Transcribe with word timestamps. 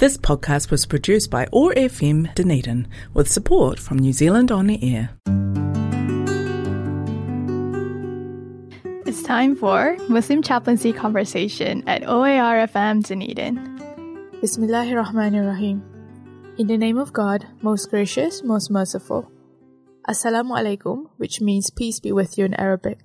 This 0.00 0.16
podcast 0.16 0.70
was 0.70 0.86
produced 0.86 1.30
by 1.30 1.46
OAR 1.52 1.74
FM 1.74 2.34
Dunedin 2.34 2.88
with 3.12 3.30
support 3.30 3.78
from 3.78 3.98
New 3.98 4.14
Zealand 4.14 4.50
On 4.50 4.66
the 4.66 4.80
Air. 4.80 5.10
It's 9.04 9.22
time 9.22 9.54
for 9.54 9.98
Muslim 10.08 10.40
Chaplaincy 10.40 10.94
Conversation 10.94 11.86
at 11.86 12.08
OAR 12.08 12.66
FM 12.66 13.04
Dunedin. 13.04 13.60
Bismillahirrahmanirrahim. 14.40 15.82
In 16.56 16.66
the 16.66 16.78
name 16.78 16.96
of 16.96 17.12
God, 17.12 17.46
most 17.60 17.90
gracious, 17.90 18.42
most 18.42 18.70
merciful. 18.70 19.30
Assalamu 20.08 20.56
alaikum, 20.56 21.10
which 21.18 21.42
means 21.42 21.68
peace 21.68 22.00
be 22.00 22.10
with 22.10 22.38
you 22.38 22.46
in 22.46 22.54
Arabic. 22.54 23.00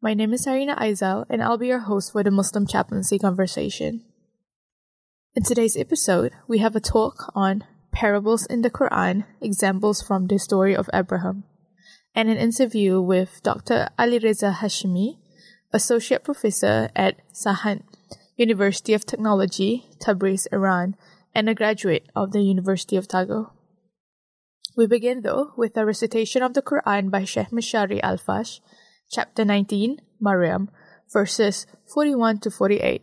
My 0.00 0.14
name 0.14 0.34
is 0.34 0.46
Harina 0.46 0.78
Aizal, 0.78 1.26
and 1.28 1.42
I'll 1.42 1.58
be 1.58 1.66
your 1.66 1.90
host 1.90 2.12
for 2.12 2.22
the 2.22 2.30
Muslim 2.30 2.64
Chaplaincy 2.64 3.18
Conversation. 3.18 4.04
In 5.36 5.42
today's 5.42 5.76
episode, 5.76 6.30
we 6.46 6.58
have 6.58 6.76
a 6.76 6.80
talk 6.80 7.32
on 7.34 7.64
parables 7.90 8.46
in 8.46 8.62
the 8.62 8.70
Quran, 8.70 9.24
examples 9.40 10.00
from 10.00 10.28
the 10.28 10.38
story 10.38 10.76
of 10.76 10.88
Abraham, 10.94 11.42
and 12.14 12.30
an 12.30 12.36
interview 12.36 13.00
with 13.00 13.42
Dr. 13.42 13.88
Ali 13.98 14.20
Reza 14.20 14.58
Hashimi, 14.60 15.18
Associate 15.72 16.22
Professor 16.22 16.88
at 16.94 17.16
Sahand 17.34 17.82
University 18.36 18.94
of 18.94 19.04
Technology, 19.04 19.86
Tabriz, 19.98 20.46
Iran, 20.52 20.94
and 21.34 21.48
a 21.48 21.54
graduate 21.54 22.08
of 22.14 22.30
the 22.30 22.42
University 22.42 22.96
of 22.96 23.06
Otago. 23.06 23.52
We 24.76 24.86
begin 24.86 25.22
though 25.22 25.50
with 25.56 25.76
a 25.76 25.84
recitation 25.84 26.44
of 26.44 26.54
the 26.54 26.62
Quran 26.62 27.10
by 27.10 27.24
Sheikh 27.24 27.50
Mishari 27.50 28.00
Alafasy, 28.00 28.60
chapter 29.10 29.44
19, 29.44 30.00
Maryam, 30.20 30.70
verses 31.12 31.66
41 31.92 32.38
to 32.38 32.52
48. 32.52 33.02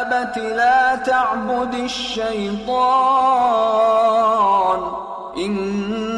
أبت 0.00 0.38
لا 0.38 0.96
تعبد 0.96 1.74
الشيطان 1.74 2.78
إن 5.36 6.17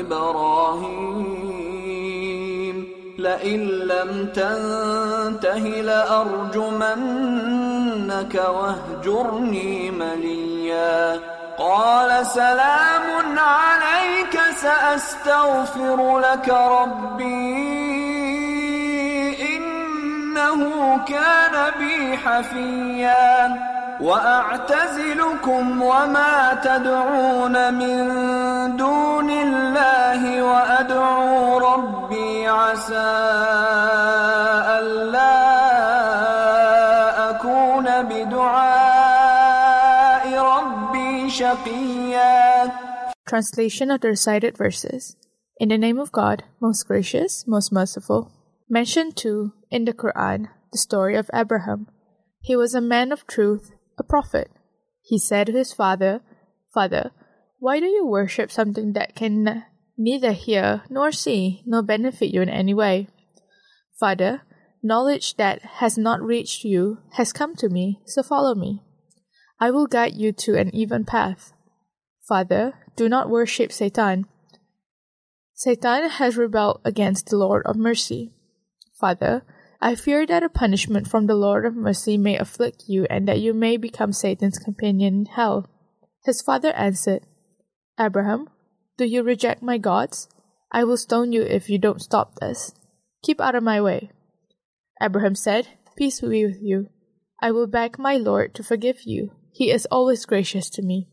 إبراهيم. 0.00 1.38
لئن 3.18 3.60
لم 3.60 4.28
تنته 4.34 5.58
لأرجمنك 5.58 6.74
واهجرني 8.34 9.90
مليا. 9.90 11.20
قال 11.58 12.26
سلام 12.26 13.38
عليك 13.38 14.40
سأستغفر 14.56 16.18
لك 16.18 16.48
ربي. 16.48 17.48
إنه 19.56 21.00
كان 21.08 21.72
بي 21.78 22.16
حفيا. 22.16 23.77
وأعتزلكم 24.01 25.81
وما 25.81 26.53
تدعون 26.63 27.73
من 27.73 27.97
دون 28.77 29.29
الله 29.29 30.43
وأدعو 30.43 31.57
ربي 31.57 32.47
عسى 32.47 33.13
ألا 34.79 35.39
أكون 37.29 37.85
بدعاء 38.03 39.43
ربي 40.37 41.29
شقيا 41.29 42.71
Translation 43.25 43.89
of 43.89 44.01
the 44.01 44.09
recited 44.09 44.57
verses. 44.57 45.15
In 45.57 45.69
the 45.69 45.77
name 45.77 45.97
of 45.97 46.11
God, 46.11 46.43
most 46.59 46.85
gracious, 46.87 47.47
most 47.47 47.71
merciful. 47.71 48.31
Mentioned 48.69 49.15
too 49.15 49.53
in 49.71 49.85
the 49.85 49.93
Quran 49.93 50.49
the 50.71 50.77
story 50.77 51.15
of 51.15 51.29
Abraham. 51.33 51.87
He 52.41 52.55
was 52.57 52.75
a 52.75 52.81
man 52.81 53.11
of 53.13 53.25
truth, 53.25 53.71
a 53.98 54.04
prophet. 54.04 54.50
He 55.02 55.18
said 55.18 55.46
to 55.46 55.52
his 55.52 55.72
father, 55.72 56.20
Father, 56.72 57.12
why 57.58 57.80
do 57.80 57.86
you 57.86 58.06
worship 58.06 58.50
something 58.50 58.92
that 58.92 59.14
can 59.14 59.64
neither 59.96 60.32
hear 60.32 60.82
nor 60.88 61.10
see 61.10 61.62
nor 61.66 61.82
benefit 61.82 62.32
you 62.32 62.42
in 62.42 62.48
any 62.48 62.74
way? 62.74 63.08
Father, 63.98 64.42
knowledge 64.82 65.36
that 65.36 65.62
has 65.62 65.98
not 65.98 66.22
reached 66.22 66.64
you 66.64 66.98
has 67.14 67.32
come 67.32 67.56
to 67.56 67.68
me, 67.68 68.00
so 68.06 68.22
follow 68.22 68.54
me. 68.54 68.82
I 69.60 69.70
will 69.70 69.86
guide 69.86 70.14
you 70.14 70.32
to 70.32 70.54
an 70.54 70.72
even 70.74 71.04
path. 71.04 71.52
Father, 72.28 72.74
do 72.94 73.08
not 73.08 73.30
worship 73.30 73.72
Satan. 73.72 74.26
Satan 75.54 76.08
has 76.08 76.36
rebelled 76.36 76.80
against 76.84 77.26
the 77.26 77.36
Lord 77.36 77.64
of 77.66 77.74
mercy. 77.74 78.32
Father, 79.00 79.42
I 79.80 79.94
fear 79.94 80.26
that 80.26 80.42
a 80.42 80.48
punishment 80.48 81.06
from 81.06 81.26
the 81.26 81.36
Lord 81.36 81.64
of 81.64 81.76
mercy 81.76 82.18
may 82.18 82.36
afflict 82.36 82.84
you 82.88 83.06
and 83.08 83.28
that 83.28 83.40
you 83.40 83.54
may 83.54 83.76
become 83.76 84.12
Satan's 84.12 84.58
companion 84.58 85.14
in 85.14 85.26
hell. 85.26 85.70
His 86.24 86.42
father 86.42 86.72
answered, 86.72 87.22
Abraham, 87.98 88.48
do 88.96 89.04
you 89.04 89.22
reject 89.22 89.62
my 89.62 89.78
gods? 89.78 90.28
I 90.72 90.84
will 90.84 90.96
stone 90.96 91.32
you 91.32 91.42
if 91.42 91.70
you 91.70 91.78
don't 91.78 92.02
stop 92.02 92.34
this. 92.36 92.72
Keep 93.22 93.40
out 93.40 93.54
of 93.54 93.62
my 93.62 93.80
way. 93.80 94.10
Abraham 95.00 95.34
said, 95.34 95.68
Peace 95.96 96.20
be 96.20 96.44
with 96.44 96.60
you. 96.60 96.88
I 97.40 97.52
will 97.52 97.66
beg 97.66 97.98
my 97.98 98.16
Lord 98.16 98.54
to 98.56 98.64
forgive 98.64 99.02
you. 99.04 99.30
He 99.52 99.70
is 99.70 99.86
always 99.90 100.26
gracious 100.26 100.68
to 100.70 100.82
me. 100.82 101.08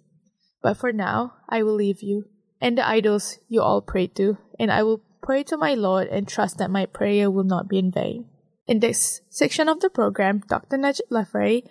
But 0.62 0.78
for 0.78 0.92
now, 0.92 1.36
I 1.48 1.62
will 1.62 1.76
leave 1.76 2.02
you 2.02 2.26
and 2.62 2.78
the 2.78 2.88
idols 2.88 3.38
you 3.48 3.62
all 3.62 3.82
pray 3.82 4.08
to, 4.08 4.38
and 4.60 4.72
I 4.72 4.82
will 4.84 5.02
pray 5.22 5.44
to 5.44 5.58
my 5.58 5.76
Lord 5.76 6.08
and 6.08 6.28
trust 6.28 6.58
that 6.58 6.72
my 6.72 6.88
prayer 6.88 7.30
will 7.30 7.44
not 7.44 7.68
be 7.68 7.78
in 7.78 7.92
vain. 7.92 8.26
In 8.68 8.80
this 8.80 9.22
section 9.30 9.70
of 9.70 9.80
the 9.80 9.92
program, 9.92 10.42
Dr. 10.48 10.78
Najib 10.78 11.06
Lafraie 11.12 11.68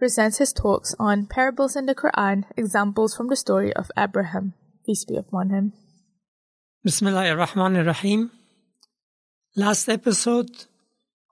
presents 0.00 0.38
his 0.38 0.52
talks 0.52 0.94
on 0.98 1.26
parables 1.26 1.76
in 1.76 1.86
the 1.86 1.94
Quran, 1.94 2.44
examples 2.56 3.14
from 3.14 3.28
the 3.28 3.36
story 3.36 3.72
of 3.72 3.90
Abraham. 3.96 4.54
Peace 4.84 5.04
be 5.04 5.16
upon 5.16 5.50
him. 5.50 5.74
Ar-Rahim. 6.84 8.32
Last 9.54 9.88
episode, 9.88 10.50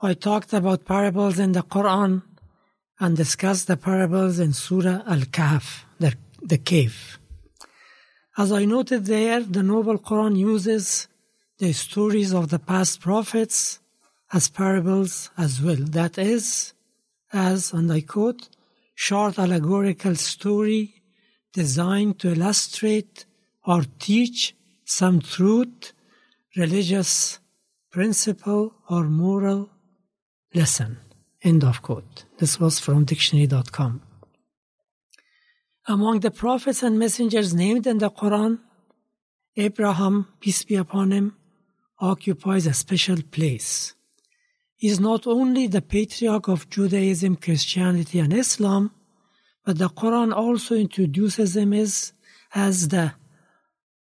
I 0.01 0.15
talked 0.15 0.53
about 0.53 0.85
parables 0.85 1.41
in 1.41 1.51
the 1.51 1.63
Quran 1.63 2.23
and 3.01 3.17
discussed 3.17 3.67
the 3.67 3.77
parables 3.77 4.39
in 4.39 4.53
Surah 4.53 5.03
Al-Kahf, 5.07 5.85
the, 5.99 6.15
the 6.43 6.59
cave. 6.59 7.19
As 8.39 8.53
I 8.53 8.65
noted 8.67 9.07
there, 9.07 9.41
the 9.41 9.65
Noble 9.65 9.99
Quran 9.99 10.37
uses 10.37 11.09
the 11.59 11.73
stories 11.73 12.33
of 12.33 12.51
the 12.51 12.59
past 12.61 13.01
prophets 13.01 13.81
as 14.33 14.49
parables 14.49 15.31
as 15.37 15.63
well. 15.63 15.77
That 15.79 16.19
is, 16.19 16.75
as, 17.33 17.73
and 17.73 17.93
I 17.93 18.01
quote, 18.01 18.49
short 18.95 19.39
allegorical 19.39 20.17
story 20.17 21.03
designed 21.53 22.19
to 22.21 22.33
illustrate 22.33 23.25
or 23.65 23.83
teach 23.99 24.55
some 24.85 25.21
truth, 25.21 25.93
religious 26.57 27.39
principle, 27.91 28.75
or 28.89 29.05
moral 29.05 29.71
lesson. 30.55 30.99
End 31.43 31.65
of 31.65 31.83
quote. 31.83 32.25
This 32.39 32.61
was 32.61 32.79
from 32.79 33.05
dictionary.com. 33.05 34.03
Among 35.89 36.21
the 36.21 36.31
prophets 36.31 36.83
and 36.83 36.99
messengers 36.99 37.55
named 37.55 37.87
in 37.87 37.99
the 37.99 38.11
Quran, 38.11 38.59
Abraham, 39.57 40.27
peace 40.41 40.65
be 40.65 40.75
upon 40.75 41.13
him, 41.13 41.37
occupies 42.01 42.67
a 42.67 42.75
special 42.75 43.19
place. 43.31 43.96
Is 44.81 45.01
not 45.01 45.27
only 45.27 45.67
the 45.67 45.81
patriarch 45.81 46.49
of 46.49 46.69
Judaism, 46.69 47.37
Christianity, 47.37 48.19
and 48.19 48.33
Islam, 48.33 48.91
but 49.65 49.79
the 49.79 49.89
Quran 49.89 50.35
also 50.35 50.75
introduces 50.75 51.57
him 51.57 51.73
as, 51.73 52.13
as 52.55 52.89
the 52.89 53.15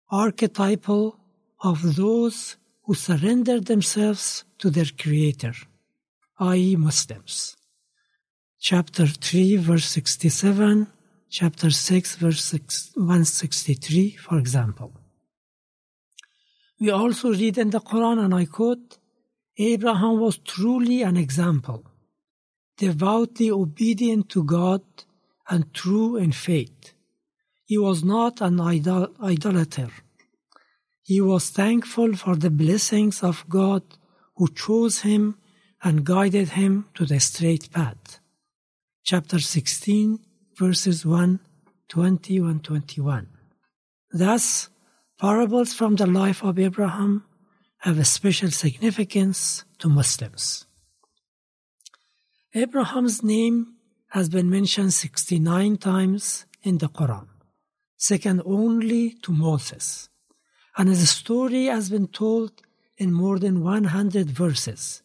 archetypal 0.09 1.19
of 1.61 1.95
those 1.95 2.57
who 2.83 2.93
surrender 2.95 3.59
themselves 3.59 4.45
to 4.57 4.69
their 4.69 4.91
Creator, 4.97 5.53
i.e., 6.39 6.75
Muslims. 6.75 7.55
Chapter 8.59 9.05
3, 9.05 9.57
verse 9.57 9.85
67, 9.85 10.87
chapter 11.29 11.69
6, 11.69 12.15
verse 12.15 12.53
163, 12.95 14.15
for 14.15 14.37
example. 14.39 14.91
We 16.79 16.89
also 16.89 17.31
read 17.31 17.57
in 17.57 17.69
the 17.69 17.79
Quran, 17.79 18.23
and 18.23 18.33
I 18.33 18.45
quote, 18.45 18.97
Abraham 19.57 20.19
was 20.19 20.37
truly 20.37 21.01
an 21.01 21.17
example, 21.17 21.83
devoutly 22.77 23.49
obedient 23.49 24.29
to 24.29 24.43
God 24.43 24.83
and 25.49 25.73
true 25.73 26.15
in 26.15 26.31
faith. 26.31 26.93
He 27.65 27.77
was 27.77 28.03
not 28.03 28.39
an 28.39 28.59
idol- 28.59 29.13
idolater. 29.21 29.89
He 31.01 31.21
was 31.21 31.49
thankful 31.49 32.15
for 32.15 32.35
the 32.35 32.51
blessings 32.51 33.23
of 33.23 33.45
God 33.49 33.83
who 34.35 34.47
chose 34.49 35.01
him 35.01 35.37
and 35.83 36.05
guided 36.05 36.49
him 36.49 36.85
to 36.93 37.05
the 37.05 37.19
straight 37.19 37.71
path. 37.71 38.19
Chapter 39.03 39.39
16, 39.39 40.19
verses 40.55 41.05
1, 41.05 41.39
20, 41.87 42.37
and 42.37 42.63
21. 42.63 43.27
Thus, 44.11 44.69
parables 45.19 45.73
from 45.73 45.95
the 45.95 46.07
life 46.07 46.43
of 46.43 46.59
Abraham 46.59 47.23
have 47.79 47.99
a 47.99 48.05
special 48.05 48.51
significance 48.51 49.63
to 49.79 49.87
Muslims. 49.89 50.65
Abraham's 52.53 53.23
name 53.23 53.75
has 54.09 54.29
been 54.29 54.49
mentioned 54.49 54.93
69 54.93 55.77
times 55.77 56.45
in 56.63 56.79
the 56.79 56.89
Quran, 56.89 57.27
second 57.97 58.41
only 58.45 59.11
to 59.21 59.31
Moses, 59.31 60.09
and 60.77 60.89
his 60.89 61.09
story 61.09 61.65
has 61.65 61.89
been 61.89 62.07
told 62.07 62.61
in 62.97 63.13
more 63.13 63.37
than 63.37 63.63
100 63.63 64.29
verses, 64.29 65.03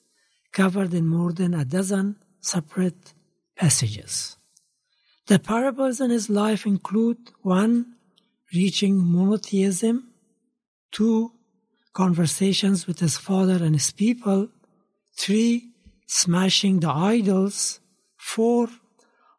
covered 0.52 0.94
in 0.94 1.06
more 1.06 1.32
than 1.32 1.52
a 1.52 1.64
dozen 1.64 2.16
separate 2.40 3.12
passages. 3.56 4.36
The 5.26 5.38
parables 5.38 6.00
in 6.00 6.10
his 6.10 6.28
life 6.28 6.66
include 6.66 7.19
1. 7.42 7.86
Reaching 8.54 8.98
monotheism, 8.98 10.12
2 10.90 11.31
conversations 11.92 12.86
with 12.86 13.00
his 13.00 13.16
father 13.16 13.62
and 13.64 13.74
his 13.74 13.92
people, 13.92 14.48
3. 15.16 15.68
Smashing 16.06 16.80
the 16.80 16.90
idols, 16.90 17.80
4. 18.16 18.68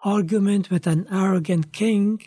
Argument 0.03 0.69
with 0.69 0.87
an 0.87 1.07
arrogant 1.11 1.71
king, 1.71 2.21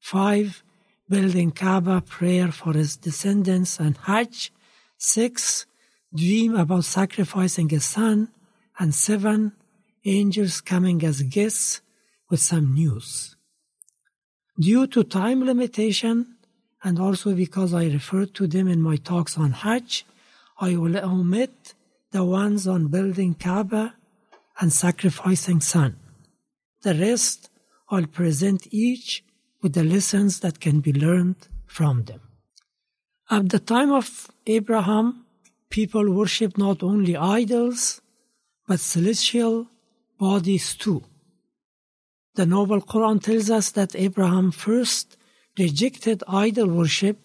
5. 0.00 0.62
Building 1.08 1.50
Kaaba, 1.50 2.00
prayer 2.00 2.50
for 2.50 2.72
his 2.72 2.96
descendants, 2.96 3.78
and 3.78 3.96
Hajj, 3.96 4.52
6. 4.98 5.66
Dream 6.14 6.54
about 6.56 6.84
sacrificing 6.84 7.68
his 7.68 7.84
son, 7.84 8.30
and 8.78 8.94
7. 8.94 9.52
Angels 10.04 10.60
coming 10.60 11.04
as 11.04 11.22
guests 11.22 11.80
with 12.30 12.40
some 12.40 12.74
news. 12.74 13.36
Due 14.58 14.86
to 14.86 15.02
time 15.02 15.44
limitation, 15.44 16.36
and 16.84 17.00
also 17.00 17.34
because 17.34 17.72
I 17.72 17.86
referred 17.86 18.34
to 18.34 18.46
them 18.46 18.68
in 18.68 18.82
my 18.82 18.96
talks 18.96 19.38
on 19.38 19.52
Hajj, 19.52 20.04
I 20.60 20.76
will 20.76 20.96
omit 20.98 21.74
the 22.12 22.22
ones 22.22 22.68
on 22.68 22.88
building 22.88 23.34
Kaaba 23.34 23.94
and 24.60 24.70
sacrificing 24.72 25.60
sun. 25.60 25.96
The 26.82 26.94
rest 26.94 27.50
I'll 27.88 28.06
present 28.06 28.68
each 28.70 29.24
with 29.62 29.72
the 29.72 29.82
lessons 29.82 30.40
that 30.40 30.60
can 30.60 30.80
be 30.80 30.92
learned 30.92 31.48
from 31.66 32.04
them. 32.04 32.20
At 33.30 33.48
the 33.48 33.58
time 33.58 33.90
of 33.90 34.30
Abraham, 34.46 35.24
people 35.70 36.12
worshipped 36.12 36.58
not 36.58 36.82
only 36.82 37.16
idols, 37.16 38.02
but 38.68 38.78
celestial 38.78 39.66
bodies 40.18 40.74
too. 40.74 41.02
The 42.34 42.44
Noble 42.44 42.82
Quran 42.82 43.22
tells 43.22 43.48
us 43.48 43.70
that 43.70 43.96
Abraham 43.96 44.50
first 44.50 45.13
rejected 45.58 46.22
idol 46.28 46.68
worship 46.68 47.18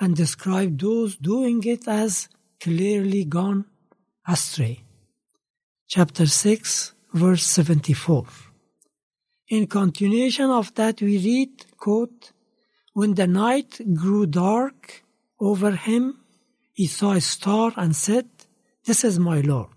and 0.00 0.14
described 0.14 0.80
those 0.80 1.16
doing 1.16 1.62
it 1.64 1.88
as 1.88 2.28
clearly 2.60 3.24
gone 3.24 3.64
astray. 4.26 4.84
Chapter 5.88 6.26
6, 6.26 6.92
verse 7.14 7.44
74. 7.44 8.26
In 9.48 9.66
continuation 9.66 10.50
of 10.50 10.74
that, 10.74 11.00
we 11.00 11.18
read, 11.18 11.64
quote, 11.78 12.32
When 12.92 13.14
the 13.14 13.26
night 13.26 13.80
grew 13.94 14.26
dark 14.26 15.02
over 15.40 15.72
him, 15.72 16.20
he 16.72 16.86
saw 16.86 17.12
a 17.12 17.20
star 17.20 17.72
and 17.76 17.96
said, 17.96 18.28
This 18.84 19.02
is 19.04 19.18
my 19.18 19.40
Lord. 19.40 19.68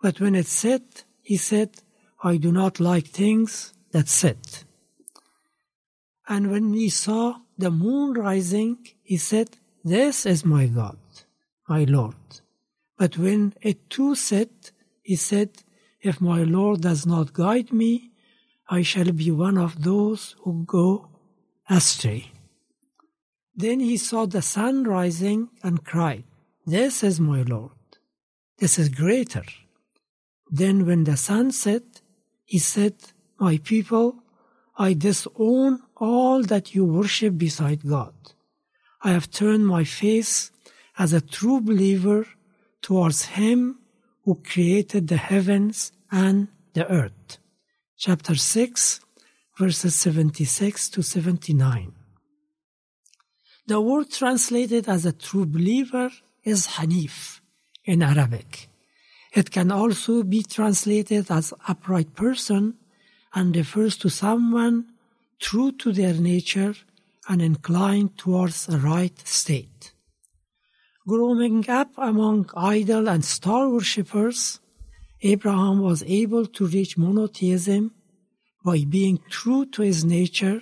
But 0.00 0.20
when 0.20 0.34
it 0.34 0.46
set, 0.46 1.04
he 1.22 1.36
said, 1.36 1.70
I 2.22 2.36
do 2.36 2.52
not 2.52 2.78
like 2.78 3.06
things 3.06 3.72
that 3.92 4.08
set. 4.08 4.64
And 6.28 6.50
when 6.50 6.74
he 6.74 6.90
saw 6.90 7.38
the 7.56 7.70
moon 7.70 8.12
rising, 8.12 8.86
he 9.02 9.16
said, 9.16 9.56
This 9.82 10.26
is 10.26 10.44
my 10.44 10.66
God, 10.66 10.98
my 11.66 11.84
Lord. 11.84 12.14
But 12.98 13.16
when 13.16 13.54
it 13.62 13.88
too 13.88 14.14
set, 14.14 14.72
he 15.02 15.16
said, 15.16 15.50
If 16.02 16.20
my 16.20 16.42
Lord 16.42 16.82
does 16.82 17.06
not 17.06 17.32
guide 17.32 17.72
me, 17.72 18.10
I 18.68 18.82
shall 18.82 19.10
be 19.12 19.30
one 19.30 19.56
of 19.56 19.82
those 19.82 20.36
who 20.42 20.64
go 20.66 21.08
astray. 21.70 22.32
Then 23.56 23.80
he 23.80 23.96
saw 23.96 24.26
the 24.26 24.42
sun 24.42 24.84
rising 24.84 25.48
and 25.62 25.84
cried, 25.84 26.24
This 26.66 27.02
is 27.02 27.18
my 27.18 27.42
Lord. 27.42 27.72
This 28.58 28.78
is 28.78 28.90
greater. 28.90 29.44
Then 30.50 30.84
when 30.86 31.04
the 31.04 31.16
sun 31.16 31.52
set, 31.52 32.02
he 32.44 32.58
said, 32.58 32.94
My 33.38 33.58
people, 33.58 34.22
I 34.76 34.92
disown 34.92 35.82
all 35.98 36.42
that 36.42 36.74
you 36.74 36.84
worship 36.84 37.38
beside 37.38 37.86
God. 37.86 38.14
I 39.02 39.10
have 39.12 39.30
turned 39.30 39.66
my 39.66 39.84
face 39.84 40.50
as 40.98 41.12
a 41.12 41.20
true 41.20 41.60
believer 41.60 42.26
towards 42.82 43.26
Him 43.26 43.78
who 44.24 44.34
created 44.36 45.08
the 45.08 45.16
heavens 45.16 45.92
and 46.10 46.48
the 46.74 46.90
earth. 46.90 47.38
Chapter 47.96 48.34
6, 48.34 49.00
verses 49.58 49.94
76 49.94 50.88
to 50.90 51.02
79. 51.02 51.92
The 53.66 53.80
word 53.80 54.10
translated 54.10 54.88
as 54.88 55.04
a 55.04 55.12
true 55.12 55.46
believer 55.46 56.10
is 56.44 56.66
Hanif 56.68 57.40
in 57.84 58.02
Arabic. 58.02 58.68
It 59.34 59.50
can 59.50 59.70
also 59.70 60.22
be 60.22 60.42
translated 60.42 61.30
as 61.30 61.52
upright 61.66 62.14
person 62.14 62.74
and 63.34 63.54
refers 63.54 63.96
to 63.98 64.08
someone 64.08 64.86
true 65.40 65.72
to 65.72 65.92
their 65.92 66.14
nature 66.14 66.74
and 67.28 67.42
inclined 67.42 68.16
towards 68.18 68.68
a 68.68 68.78
right 68.78 69.18
state. 69.26 69.92
Growing 71.06 71.68
up 71.68 71.90
among 71.96 72.50
idol 72.56 73.08
and 73.08 73.24
star 73.24 73.68
worshippers, 73.68 74.60
Abraham 75.22 75.80
was 75.80 76.02
able 76.04 76.46
to 76.46 76.66
reach 76.66 76.98
monotheism 76.98 77.92
by 78.64 78.84
being 78.84 79.18
true 79.30 79.64
to 79.66 79.82
his 79.82 80.04
nature 80.04 80.60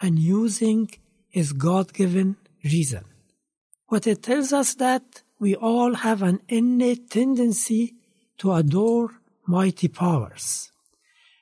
and 0.00 0.18
using 0.18 0.90
his 1.28 1.52
God-given 1.52 2.36
reason. 2.62 3.04
What 3.88 4.06
it 4.06 4.22
tells 4.22 4.52
us 4.52 4.74
that 4.74 5.22
we 5.38 5.54
all 5.54 5.94
have 5.94 6.22
an 6.22 6.40
innate 6.48 7.10
tendency 7.10 7.94
to 8.38 8.52
adore 8.52 9.10
mighty 9.46 9.88
powers. 9.88 10.70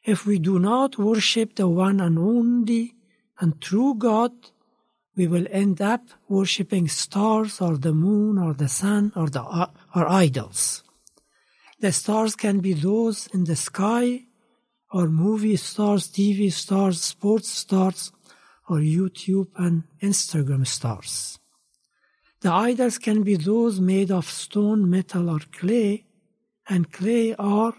If 0.05 0.27
we 0.27 0.39
do 0.39 0.59
not 0.59 0.99
worship 0.99 1.55
the 1.55 1.69
one 1.69 2.01
and 2.01 2.19
only 2.19 2.95
and 3.39 3.61
true 3.61 3.95
God, 3.95 4.33
we 5.17 5.27
will 5.27 5.47
end 5.51 5.81
up 5.81 6.03
worshipping 6.29 6.89
stars 6.89 7.61
or 7.61 7.77
the 7.77 7.93
moon 7.93 8.39
or 8.39 8.55
the 8.55 8.69
sun 8.69 9.13
or 9.15 9.29
the 9.29 9.43
or 9.95 10.09
idols. 10.09 10.83
The 11.79 11.93
stars 11.93 12.35
can 12.35 12.61
be 12.61 12.73
those 12.73 13.29
in 13.29 13.45
the 13.45 13.57
sky 13.57 14.25
or 14.93 15.09
movie 15.09 15.57
stars, 15.57 16.09
TV 16.09 16.53
stars, 16.53 17.01
sports 17.03 17.49
stars, 17.49 18.13
or 18.69 18.79
YouTube 18.79 19.49
and 19.57 19.85
Instagram 20.01 20.67
stars. 20.67 21.39
The 22.41 22.53
idols 22.53 22.99
can 22.99 23.23
be 23.23 23.37
those 23.37 23.81
made 23.81 24.11
of 24.11 24.27
stone, 24.27 24.91
metal, 24.91 25.31
or 25.31 25.41
clay, 25.53 26.05
and 26.69 26.91
clay 26.93 27.35
are 27.39 27.75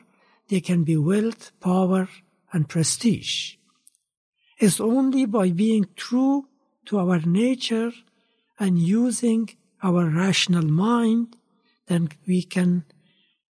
they 0.53 0.61
can 0.61 0.83
be 0.83 0.95
wealth, 0.95 1.51
power, 1.59 2.07
and 2.51 2.69
prestige. 2.69 3.55
It's 4.59 4.79
only 4.79 5.25
by 5.25 5.49
being 5.49 5.87
true 5.95 6.47
to 6.85 6.99
our 6.99 7.19
nature 7.21 7.91
and 8.59 8.77
using 8.77 9.49
our 9.81 10.05
rational 10.05 10.67
mind 10.67 11.37
that 11.87 12.03
we 12.27 12.43
can 12.43 12.85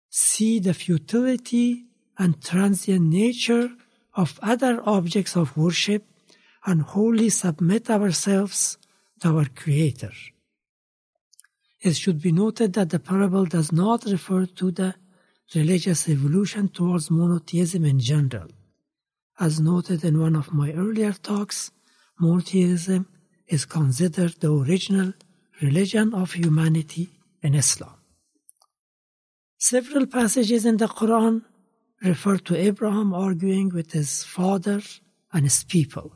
see 0.10 0.60
the 0.60 0.74
futility 0.74 1.83
and 2.17 2.41
transient 2.41 3.05
nature 3.10 3.67
of 4.15 4.39
other 4.41 4.81
objects 4.86 5.36
of 5.36 5.57
worship 5.57 6.05
and 6.65 6.83
wholly 6.83 7.29
submit 7.29 7.89
ourselves 7.89 8.77
to 9.19 9.27
our 9.38 9.48
Creator. 9.62 10.13
It 11.81 11.98
should 11.98 12.22
be 12.22 12.31
noted 12.31 12.72
that 12.74 12.91
the 12.91 13.00
parable 13.00 13.43
does 13.43 13.74
not 13.74 14.05
refer 14.05 14.45
to 14.45 14.72
the 14.72 14.95
religious 15.56 16.10
evolution 16.10 16.70
towards 16.70 17.12
monotheism 17.12 17.86
in 17.86 18.00
general. 18.00 18.48
As 19.40 19.60
noted 19.60 20.04
in 20.04 20.20
one 20.20 20.36
of 20.36 20.54
my 20.54 20.72
earlier 20.72 21.14
talks, 21.14 21.72
monotheism 22.20 23.08
is 23.48 23.66
considered 23.66 24.36
the 24.40 24.52
original 24.52 25.14
religion 25.62 26.14
of 26.14 26.34
humanity 26.34 27.10
in 27.42 27.56
Islam. 27.56 27.96
Several 29.58 30.06
passages 30.06 30.66
in 30.66 30.78
the 30.78 30.88
Quran 30.88 31.44
refer 32.04 32.38
to 32.38 32.56
Abraham 32.56 33.14
arguing 33.14 33.70
with 33.70 33.92
his 33.92 34.24
father 34.24 34.82
and 35.32 35.44
his 35.44 35.64
people. 35.64 36.14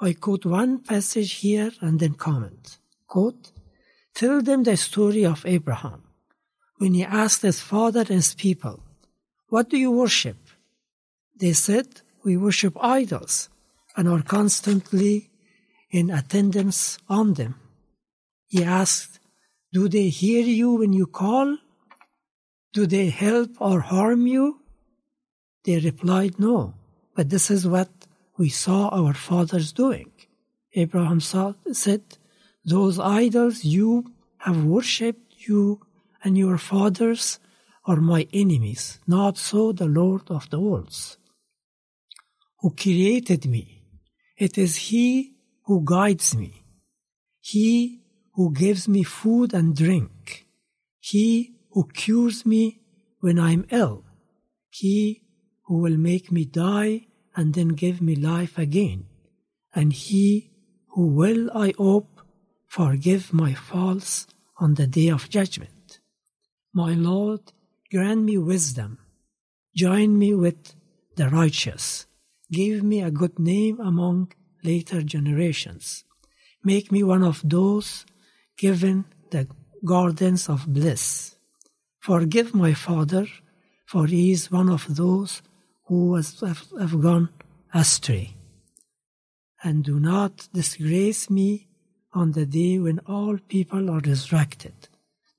I 0.00 0.12
quote 0.12 0.44
one 0.46 0.80
passage 0.80 1.32
here 1.34 1.72
and 1.80 1.98
then 1.98 2.14
comment. 2.14 2.78
Quote, 3.06 3.52
Tell 4.14 4.40
them 4.40 4.62
the 4.62 4.76
story 4.76 5.24
of 5.24 5.44
Abraham 5.44 6.02
when 6.78 6.94
he 6.94 7.04
asked 7.04 7.42
his 7.42 7.60
father 7.60 8.00
and 8.00 8.08
his 8.22 8.34
people, 8.34 8.80
What 9.48 9.68
do 9.68 9.76
you 9.76 9.90
worship? 9.90 10.38
They 11.36 11.52
said, 11.52 12.00
We 12.24 12.36
worship 12.36 12.76
idols 12.80 13.48
and 13.96 14.08
are 14.08 14.22
constantly 14.22 15.30
in 15.90 16.10
attendance 16.10 16.98
on 17.08 17.34
them. 17.34 17.56
He 18.46 18.64
asked, 18.64 19.18
Do 19.72 19.88
they 19.88 20.08
hear 20.08 20.44
you 20.44 20.74
when 20.74 20.92
you 20.92 21.06
call? 21.06 21.58
Do 22.72 22.86
they 22.86 23.08
help 23.08 23.50
or 23.60 23.80
harm 23.80 24.26
you? 24.26 24.60
They 25.64 25.78
replied, 25.80 26.38
No, 26.38 26.74
but 27.14 27.30
this 27.30 27.50
is 27.50 27.66
what 27.66 27.90
we 28.36 28.48
saw 28.48 28.88
our 28.88 29.14
fathers 29.14 29.72
doing. 29.72 30.12
Abraham 30.74 31.20
said, 31.20 32.02
Those 32.64 32.98
idols 32.98 33.64
you 33.64 34.12
have 34.38 34.64
worshipped, 34.64 35.34
you 35.48 35.80
and 36.22 36.36
your 36.36 36.58
fathers 36.58 37.38
are 37.84 38.00
my 38.00 38.26
enemies, 38.32 38.98
not 39.06 39.38
so 39.38 39.72
the 39.72 39.86
Lord 39.86 40.30
of 40.30 40.50
the 40.50 40.60
worlds, 40.60 41.16
who 42.60 42.70
created 42.70 43.46
me. 43.46 43.82
It 44.36 44.58
is 44.58 44.76
He 44.76 45.34
who 45.64 45.82
guides 45.84 46.36
me, 46.36 46.62
He 47.40 48.02
who 48.34 48.52
gives 48.52 48.88
me 48.88 49.02
food 49.02 49.54
and 49.54 49.74
drink, 49.74 50.46
He 51.00 51.54
who 51.70 51.88
cures 51.88 52.44
me 52.44 52.80
when 53.20 53.38
I 53.38 53.52
am 53.52 53.66
ill, 53.70 54.04
He 54.70 55.22
who 55.66 55.78
will 55.78 55.96
make 55.96 56.30
me 56.30 56.44
die 56.44 57.06
and 57.34 57.54
then 57.54 57.68
give 57.68 58.00
me 58.02 58.16
life 58.16 58.58
again, 58.58 59.06
and 59.74 59.92
He 59.92 60.50
who 60.88 61.06
will, 61.06 61.50
I 61.54 61.74
hope, 61.78 62.20
forgive 62.66 63.32
my 63.32 63.54
faults 63.54 64.26
on 64.58 64.74
the 64.74 64.86
day 64.86 65.08
of 65.08 65.30
judgment. 65.30 65.77
My 66.78 66.94
Lord, 66.94 67.40
grant 67.90 68.22
me 68.22 68.38
wisdom. 68.38 68.98
Join 69.74 70.16
me 70.16 70.32
with 70.32 70.76
the 71.16 71.28
righteous. 71.28 72.06
Give 72.52 72.84
me 72.84 73.02
a 73.02 73.10
good 73.10 73.36
name 73.36 73.80
among 73.80 74.32
later 74.62 75.02
generations. 75.02 76.04
Make 76.62 76.92
me 76.92 77.02
one 77.02 77.24
of 77.24 77.40
those 77.42 78.06
given 78.56 79.06
the 79.32 79.48
gardens 79.84 80.48
of 80.48 80.72
bliss. 80.72 81.34
Forgive 81.98 82.54
my 82.54 82.74
father, 82.74 83.26
for 83.84 84.06
he 84.06 84.30
is 84.30 84.52
one 84.52 84.68
of 84.68 84.94
those 84.94 85.42
who 85.86 86.14
has, 86.14 86.38
have, 86.38 87.00
gone 87.02 87.28
astray. 87.74 88.34
And 89.64 89.82
do 89.82 89.98
not 89.98 90.48
disgrace 90.54 91.28
me 91.28 91.66
on 92.12 92.30
the 92.38 92.46
day 92.46 92.78
when 92.78 93.00
all 93.00 93.36
people 93.48 93.90
are 93.90 93.98
resurrected 93.98 94.87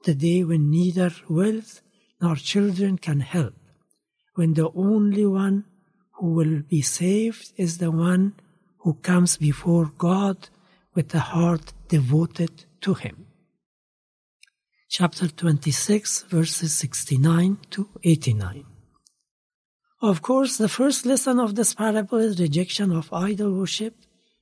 the 0.03 0.15
day 0.15 0.43
when 0.43 0.69
neither 0.69 1.11
wealth 1.27 1.81
nor 2.21 2.35
children 2.35 2.97
can 2.97 3.19
help, 3.19 3.55
when 4.35 4.53
the 4.53 4.69
only 4.71 5.25
one 5.25 5.65
who 6.13 6.27
will 6.33 6.61
be 6.61 6.81
saved 6.81 7.51
is 7.57 7.77
the 7.77 7.91
one 7.91 8.33
who 8.79 8.93
comes 8.95 9.37
before 9.37 9.91
God 9.97 10.49
with 10.93 11.13
a 11.13 11.19
heart 11.19 11.73
devoted 11.87 12.65
to 12.81 12.93
Him. 12.93 13.25
Chapter 14.89 15.27
26, 15.27 16.23
verses 16.23 16.73
69 16.73 17.57
to 17.71 17.89
89. 18.03 18.65
Of 20.01 20.21
course, 20.21 20.57
the 20.57 20.69
first 20.69 21.05
lesson 21.05 21.39
of 21.39 21.55
this 21.55 21.73
parable 21.73 22.19
is 22.19 22.39
rejection 22.39 22.91
of 22.91 23.11
idol 23.13 23.53
worship, 23.53 23.95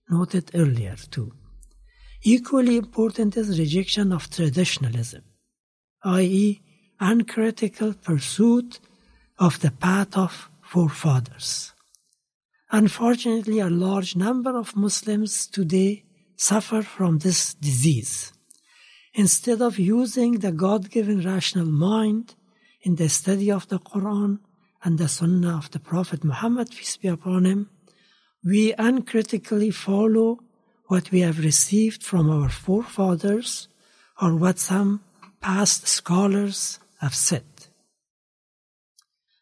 noted 0.09 0.51
earlier 0.53 0.95
too. 0.95 1.33
Equally 2.23 2.77
important 2.77 3.35
is 3.37 3.59
rejection 3.59 4.13
of 4.13 4.29
traditionalism 4.29 5.23
i.e., 6.07 6.61
uncritical 6.99 7.93
pursuit 7.93 8.79
of 9.37 9.59
the 9.59 9.71
path 9.71 10.17
of 10.17 10.49
forefathers. 10.61 11.73
Unfortunately, 12.71 13.59
a 13.59 13.69
large 13.69 14.15
number 14.15 14.57
of 14.57 14.75
Muslims 14.75 15.47
today 15.47 16.03
suffer 16.35 16.81
from 16.81 17.19
this 17.19 17.53
disease. 17.53 18.33
Instead 19.13 19.61
of 19.61 19.79
using 19.79 20.39
the 20.39 20.51
God 20.51 20.89
given 20.89 21.21
rational 21.21 21.65
mind 21.65 22.35
in 22.81 22.95
the 22.95 23.09
study 23.09 23.51
of 23.51 23.67
the 23.67 23.79
Quran 23.79 24.39
and 24.83 24.97
the 24.97 25.07
Sunnah 25.07 25.57
of 25.57 25.71
the 25.71 25.79
Prophet 25.79 26.23
Muhammad, 26.23 26.71
peace 26.71 26.97
be 26.97 27.07
upon 27.07 27.45
him, 27.45 27.69
we 28.43 28.73
uncritically 28.77 29.71
follow 29.71 30.39
what 30.85 31.11
we 31.11 31.21
have 31.21 31.39
received 31.39 32.03
from 32.03 32.29
our 32.29 32.49
forefathers 32.49 33.67
or 34.21 34.35
what 34.35 34.59
some 34.59 35.01
past 35.41 35.88
scholars 35.88 36.79
have 37.00 37.15
said. 37.15 37.46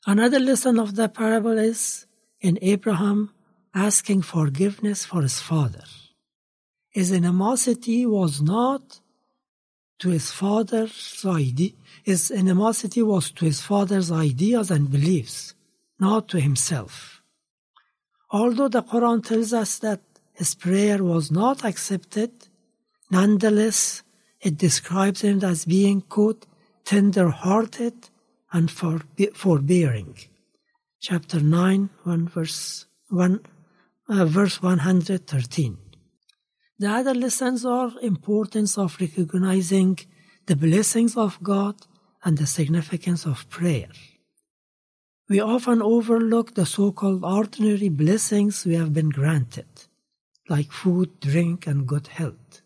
Another 0.05 0.39
lesson 0.39 0.79
of 0.79 0.95
the 0.95 1.09
parable 1.09 1.57
is 1.57 2.05
in 2.39 2.59
Abraham 2.61 3.31
asking 3.73 4.21
forgiveness 4.21 5.03
for 5.03 5.21
his 5.21 5.39
father. 5.41 5.83
His 6.89 7.11
animosity 7.11 8.05
was 8.05 8.41
not 8.41 9.01
to 9.99 10.09
his 10.09 10.31
father's 10.31 11.25
idea, 11.25 11.71
his 12.03 12.31
animosity 12.31 13.01
was 13.01 13.31
to 13.31 13.45
his 13.45 13.61
father's 13.61 14.11
ideas 14.11 14.69
and 14.69 14.91
beliefs, 14.91 15.55
not 15.99 16.27
to 16.29 16.39
himself. 16.39 17.21
Although 18.29 18.67
the 18.67 18.83
Quran 18.83 19.25
tells 19.25 19.53
us 19.53 19.79
that 19.79 20.01
his 20.33 20.53
prayer 20.53 21.03
was 21.03 21.31
not 21.31 21.63
accepted, 21.63 22.31
nonetheless, 23.09 24.03
it 24.41 24.57
describes 24.57 25.21
him 25.21 25.43
as 25.43 25.65
being, 25.65 26.01
quote, 26.01 26.45
tender 26.83 27.29
hearted 27.29 28.09
and 28.51 28.71
forbearing. 28.71 30.17
Chapter 31.01 31.39
9, 31.39 31.89
1 32.03 32.27
verse 32.29 32.85
1, 33.09 33.39
uh, 34.09 34.25
verse 34.25 34.61
113. 34.61 35.77
The 36.77 36.89
other 36.89 37.13
lessons 37.13 37.65
are 37.65 37.91
importance 38.01 38.77
of 38.77 38.97
recognizing 38.99 39.99
the 40.45 40.55
blessings 40.55 41.15
of 41.15 41.41
God 41.41 41.75
and 42.23 42.37
the 42.37 42.47
significance 42.47 43.25
of 43.25 43.49
prayer. 43.49 43.89
We 45.27 45.39
often 45.39 45.81
overlook 45.81 46.53
the 46.53 46.65
so-called 46.65 47.23
ordinary 47.23 47.89
blessings 47.89 48.65
we 48.65 48.75
have 48.75 48.93
been 48.93 49.09
granted, 49.09 49.65
like 50.49 50.71
food, 50.71 51.19
drink, 51.19 51.65
and 51.65 51.87
good 51.87 52.07
health. 52.07 52.61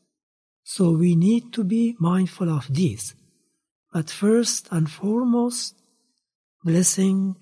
So 0.75 0.91
we 0.91 1.15
need 1.15 1.51
to 1.53 1.63
be 1.63 1.95
mindful 1.97 2.47
of 2.47 2.71
this. 2.71 3.15
But 3.91 4.11
first 4.11 4.67
and 4.69 4.85
foremost, 4.87 5.73
blessing 6.63 7.37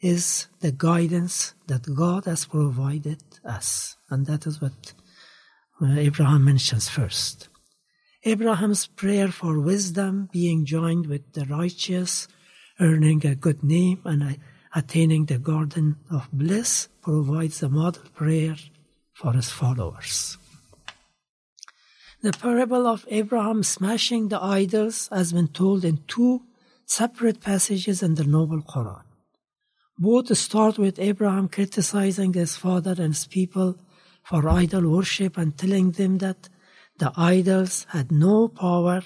is 0.00 0.48
the 0.58 0.72
guidance 0.72 1.54
that 1.68 1.94
God 1.94 2.24
has 2.24 2.46
provided 2.46 3.22
us. 3.44 3.94
And 4.10 4.26
that 4.26 4.48
is 4.48 4.60
what 4.60 4.94
uh, 5.80 5.94
Abraham 5.96 6.44
mentions 6.44 6.88
first. 6.88 7.48
Abraham's 8.24 8.84
prayer 8.88 9.28
for 9.28 9.60
wisdom, 9.60 10.28
being 10.32 10.64
joined 10.64 11.06
with 11.06 11.32
the 11.34 11.44
righteous, 11.44 12.26
earning 12.80 13.24
a 13.24 13.36
good 13.36 13.62
name, 13.62 14.00
and 14.04 14.40
attaining 14.74 15.26
the 15.26 15.38
garden 15.38 15.98
of 16.10 16.28
bliss, 16.32 16.88
provides 17.00 17.62
a 17.62 17.68
model 17.68 18.02
prayer 18.12 18.56
for 19.12 19.34
his 19.34 19.50
followers. 19.50 20.36
The 22.22 22.32
parable 22.32 22.86
of 22.86 23.06
Abraham 23.08 23.62
smashing 23.62 24.28
the 24.28 24.42
idols 24.42 25.08
has 25.10 25.32
been 25.32 25.48
told 25.48 25.86
in 25.86 26.00
two 26.06 26.42
separate 26.84 27.40
passages 27.40 28.02
in 28.02 28.16
the 28.16 28.24
Noble 28.24 28.60
Quran. 28.60 29.04
Both 29.98 30.36
start 30.36 30.76
with 30.76 30.98
Abraham 30.98 31.48
criticizing 31.48 32.34
his 32.34 32.56
father 32.56 32.90
and 32.90 33.14
his 33.14 33.24
people 33.26 33.78
for 34.22 34.46
idol 34.50 34.90
worship 34.90 35.38
and 35.38 35.56
telling 35.56 35.92
them 35.92 36.18
that 36.18 36.50
the 36.98 37.10
idols 37.16 37.86
had 37.88 38.12
no 38.12 38.48
power 38.48 39.00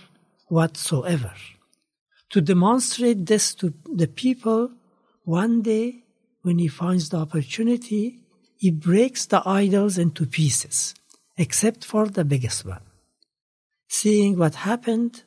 whatsoever. 0.48 1.34
To 2.30 2.40
demonstrate 2.40 3.26
this 3.26 3.54
to 3.56 3.72
the 3.94 4.08
people, 4.08 4.72
one 5.22 5.62
day 5.62 6.02
when 6.42 6.58
he 6.58 6.66
finds 6.66 7.10
the 7.10 7.18
opportunity, 7.18 8.18
he 8.56 8.72
breaks 8.72 9.24
the 9.26 9.40
idols 9.46 9.98
into 9.98 10.26
pieces, 10.26 10.96
except 11.36 11.84
for 11.84 12.08
the 12.08 12.24
biggest 12.24 12.64
one. 12.64 12.80
Seeing 14.00 14.36
what 14.36 14.56
happened, 14.70 15.22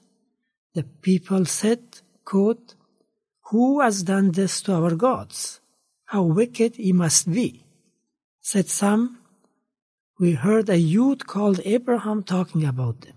the 0.73 0.83
people 0.83 1.45
said, 1.45 1.81
quote, 2.25 2.75
Who 3.49 3.79
has 3.79 4.03
done 4.03 4.31
this 4.31 4.61
to 4.63 4.73
our 4.73 4.93
gods? 4.93 5.61
How 6.03 6.23
wicked 6.23 6.75
he 6.75 6.91
must 6.91 7.31
be. 7.31 7.63
Said 8.41 8.67
some, 8.67 9.19
we 10.19 10.33
heard 10.33 10.67
a 10.67 10.77
youth 10.77 11.25
called 11.25 11.61
Abraham 11.63 12.23
talking 12.23 12.65
about 12.65 12.99
them. 13.01 13.15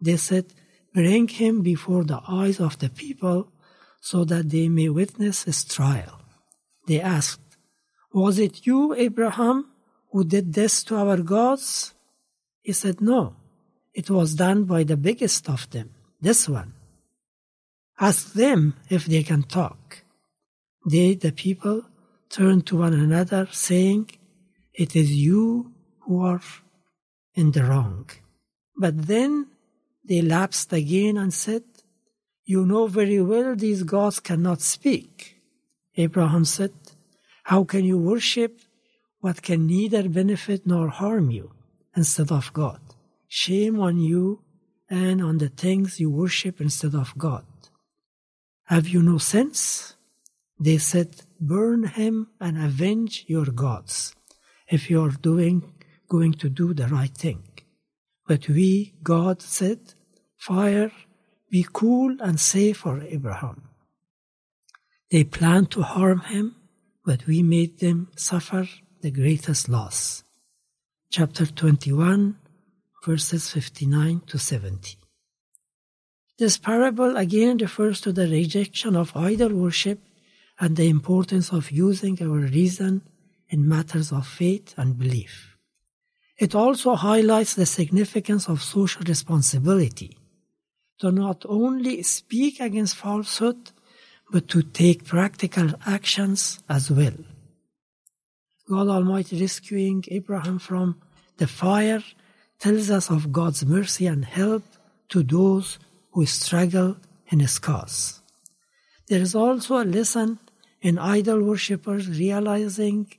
They 0.00 0.16
said, 0.16 0.46
Bring 0.94 1.26
him 1.26 1.62
before 1.62 2.04
the 2.04 2.20
eyes 2.28 2.60
of 2.60 2.78
the 2.78 2.88
people 2.88 3.50
so 4.00 4.24
that 4.24 4.50
they 4.50 4.68
may 4.68 4.88
witness 4.88 5.42
his 5.42 5.64
trial. 5.64 6.20
They 6.86 7.00
asked, 7.00 7.56
Was 8.12 8.38
it 8.38 8.64
you, 8.68 8.94
Abraham, 8.94 9.66
who 10.12 10.22
did 10.22 10.54
this 10.54 10.84
to 10.84 10.94
our 10.94 11.16
gods? 11.16 11.92
He 12.62 12.72
said, 12.72 13.00
No, 13.00 13.34
it 13.96 14.10
was 14.10 14.34
done 14.34 14.64
by 14.64 14.84
the 14.84 14.98
biggest 15.08 15.48
of 15.48 15.68
them, 15.70 15.88
this 16.20 16.46
one. 16.46 16.74
Ask 17.98 18.34
them 18.34 18.76
if 18.90 19.06
they 19.06 19.22
can 19.22 19.42
talk. 19.42 20.04
They, 20.84 21.14
the 21.14 21.32
people, 21.32 21.82
turned 22.28 22.66
to 22.66 22.76
one 22.76 22.92
another, 22.92 23.48
saying, 23.50 24.10
It 24.74 24.94
is 24.94 25.10
you 25.12 25.72
who 26.00 26.22
are 26.22 26.42
in 27.34 27.52
the 27.52 27.64
wrong. 27.64 28.10
But 28.76 29.06
then 29.06 29.46
they 30.04 30.20
lapsed 30.20 30.74
again 30.74 31.16
and 31.16 31.32
said, 31.32 31.64
You 32.44 32.66
know 32.66 32.88
very 32.88 33.22
well 33.22 33.56
these 33.56 33.82
gods 33.82 34.20
cannot 34.20 34.60
speak. 34.60 35.40
Abraham 35.96 36.44
said, 36.44 36.74
How 37.44 37.64
can 37.64 37.86
you 37.86 37.96
worship 37.96 38.60
what 39.20 39.40
can 39.40 39.66
neither 39.66 40.06
benefit 40.10 40.66
nor 40.66 40.88
harm 40.88 41.30
you 41.30 41.52
instead 41.96 42.30
of 42.30 42.52
God? 42.52 42.85
Shame 43.42 43.78
on 43.80 43.98
you 43.98 44.40
and 44.88 45.22
on 45.22 45.36
the 45.36 45.50
things 45.50 46.00
you 46.00 46.08
worship 46.10 46.58
instead 46.58 46.94
of 46.94 47.12
God. 47.18 47.44
Have 48.64 48.88
you 48.88 49.02
no 49.02 49.18
sense? 49.18 49.94
They 50.58 50.78
said, 50.78 51.10
Burn 51.38 51.84
him 51.84 52.28
and 52.40 52.56
avenge 52.56 53.26
your 53.28 53.44
gods 53.44 54.14
if 54.70 54.88
you 54.88 55.02
are 55.04 55.10
doing 55.30 55.74
going 56.08 56.32
to 56.42 56.48
do 56.48 56.72
the 56.72 56.88
right 56.88 57.14
thing. 57.14 57.42
But 58.26 58.48
we, 58.48 58.94
God 59.02 59.42
said, 59.42 59.80
Fire, 60.38 60.90
be 61.50 61.66
cool 61.70 62.16
and 62.20 62.40
safe 62.40 62.78
for 62.78 63.02
Abraham. 63.02 63.68
They 65.10 65.24
planned 65.24 65.70
to 65.72 65.82
harm 65.82 66.20
him, 66.20 66.56
but 67.04 67.26
we 67.26 67.42
made 67.42 67.80
them 67.80 68.08
suffer 68.16 68.66
the 69.02 69.10
greatest 69.10 69.68
loss. 69.68 70.24
Chapter 71.10 71.44
21, 71.44 72.38
verses 73.06 73.50
59 73.50 74.22
to 74.26 74.38
70. 74.38 74.98
This 76.38 76.58
parable 76.58 77.16
again 77.16 77.56
refers 77.58 78.00
to 78.02 78.12
the 78.12 78.28
rejection 78.28 78.96
of 78.96 79.16
idol 79.16 79.54
worship 79.54 80.00
and 80.58 80.76
the 80.76 80.88
importance 80.88 81.52
of 81.52 81.70
using 81.70 82.20
our 82.20 82.40
reason 82.58 83.02
in 83.48 83.68
matters 83.68 84.12
of 84.12 84.26
faith 84.26 84.74
and 84.76 84.98
belief. 84.98 85.56
It 86.38 86.54
also 86.54 86.96
highlights 86.96 87.54
the 87.54 87.64
significance 87.64 88.48
of 88.48 88.62
social 88.62 89.02
responsibility 89.06 90.18
to 90.98 91.10
not 91.12 91.44
only 91.48 92.02
speak 92.02 92.60
against 92.60 92.96
falsehood, 92.96 93.70
but 94.30 94.48
to 94.48 94.62
take 94.62 95.04
practical 95.04 95.68
actions 95.86 96.60
as 96.68 96.90
well. 96.90 97.16
God 98.68 98.88
Almighty 98.88 99.40
rescuing 99.40 100.04
Abraham 100.08 100.58
from 100.58 101.00
the 101.36 101.46
fire 101.46 102.02
tells 102.58 102.90
us 102.90 103.10
of 103.10 103.32
God's 103.32 103.64
mercy 103.64 104.06
and 104.06 104.24
help 104.24 104.64
to 105.10 105.22
those 105.22 105.78
who 106.12 106.26
struggle 106.26 106.96
in 107.28 107.40
his 107.40 107.58
cause. 107.58 108.20
There 109.08 109.20
is 109.20 109.34
also 109.34 109.78
a 109.78 109.84
lesson 109.84 110.38
in 110.80 110.98
idol 110.98 111.42
worshippers 111.42 112.08
realizing 112.08 113.12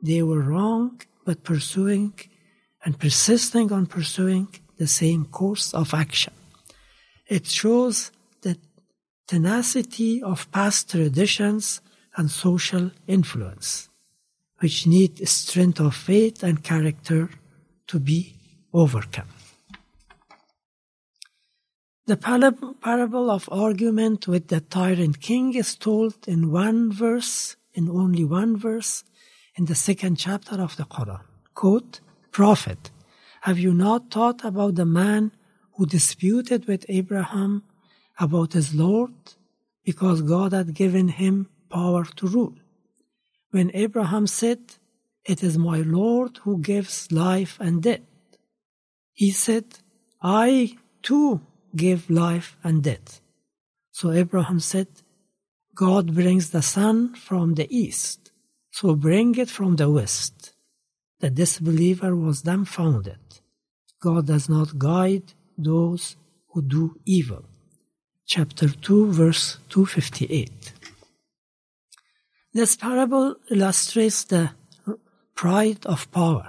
they 0.00 0.22
were 0.22 0.40
wrong 0.40 1.00
but 1.24 1.44
pursuing 1.44 2.12
and 2.84 2.98
persisting 2.98 3.72
on 3.72 3.86
pursuing 3.86 4.48
the 4.76 4.86
same 4.86 5.24
course 5.26 5.72
of 5.72 5.94
action. 5.94 6.32
It 7.28 7.46
shows 7.46 8.10
the 8.42 8.58
tenacity 9.26 10.22
of 10.22 10.50
past 10.52 10.90
traditions 10.90 11.80
and 12.16 12.30
social 12.30 12.90
influence, 13.06 13.88
which 14.58 14.86
need 14.86 15.26
strength 15.28 15.80
of 15.80 15.94
faith 15.94 16.42
and 16.42 16.62
character 16.62 17.30
to 17.86 17.98
be 17.98 18.34
overcome. 18.72 19.28
The 22.06 22.16
parable 22.16 23.30
of 23.30 23.48
argument 23.52 24.26
with 24.26 24.48
the 24.48 24.60
tyrant 24.60 25.20
king 25.20 25.54
is 25.54 25.76
told 25.76 26.16
in 26.26 26.50
one 26.50 26.92
verse, 26.92 27.56
in 27.74 27.88
only 27.88 28.24
one 28.24 28.56
verse, 28.56 29.04
in 29.56 29.66
the 29.66 29.74
second 29.74 30.16
chapter 30.16 30.60
of 30.60 30.76
the 30.76 30.84
Quran. 30.84 31.22
Quote, 31.54 32.00
Prophet, 32.32 32.90
have 33.42 33.58
you 33.58 33.72
not 33.72 34.10
thought 34.10 34.44
about 34.44 34.74
the 34.74 34.84
man 34.84 35.32
who 35.72 35.86
disputed 35.86 36.66
with 36.66 36.84
Abraham 36.88 37.62
about 38.18 38.52
his 38.52 38.74
Lord 38.74 39.14
because 39.84 40.22
God 40.22 40.52
had 40.52 40.74
given 40.74 41.08
him 41.08 41.48
power 41.70 42.04
to 42.16 42.26
rule? 42.26 42.54
When 43.52 43.70
Abraham 43.74 44.26
said, 44.26 44.60
It 45.24 45.42
is 45.42 45.56
my 45.56 45.78
Lord 45.78 46.38
who 46.38 46.58
gives 46.58 47.12
life 47.12 47.58
and 47.60 47.82
death, 47.82 48.00
he 49.12 49.30
said, 49.30 49.64
I 50.22 50.76
too 51.02 51.40
give 51.74 52.10
life 52.10 52.56
and 52.62 52.82
death. 52.82 53.20
So 53.90 54.10
Abraham 54.12 54.60
said, 54.60 54.88
God 55.74 56.14
brings 56.14 56.50
the 56.50 56.62
sun 56.62 57.14
from 57.14 57.54
the 57.54 57.66
east, 57.74 58.30
so 58.70 58.94
bring 58.94 59.34
it 59.36 59.48
from 59.48 59.76
the 59.76 59.90
west 59.90 60.52
the 61.22 61.30
disbeliever 61.30 62.16
was 62.16 62.42
dumbfounded. 62.42 63.22
God 64.00 64.26
does 64.26 64.48
not 64.48 64.76
guide 64.76 65.32
those 65.56 66.16
who 66.48 66.62
do 66.62 67.00
evil. 67.06 67.44
Chapter 68.26 68.68
2, 68.68 69.12
verse 69.12 69.58
258. 69.68 70.72
This 72.52 72.74
parable 72.74 73.36
illustrates 73.48 74.24
the 74.24 74.50
pride 75.36 75.86
of 75.86 76.10
power. 76.10 76.48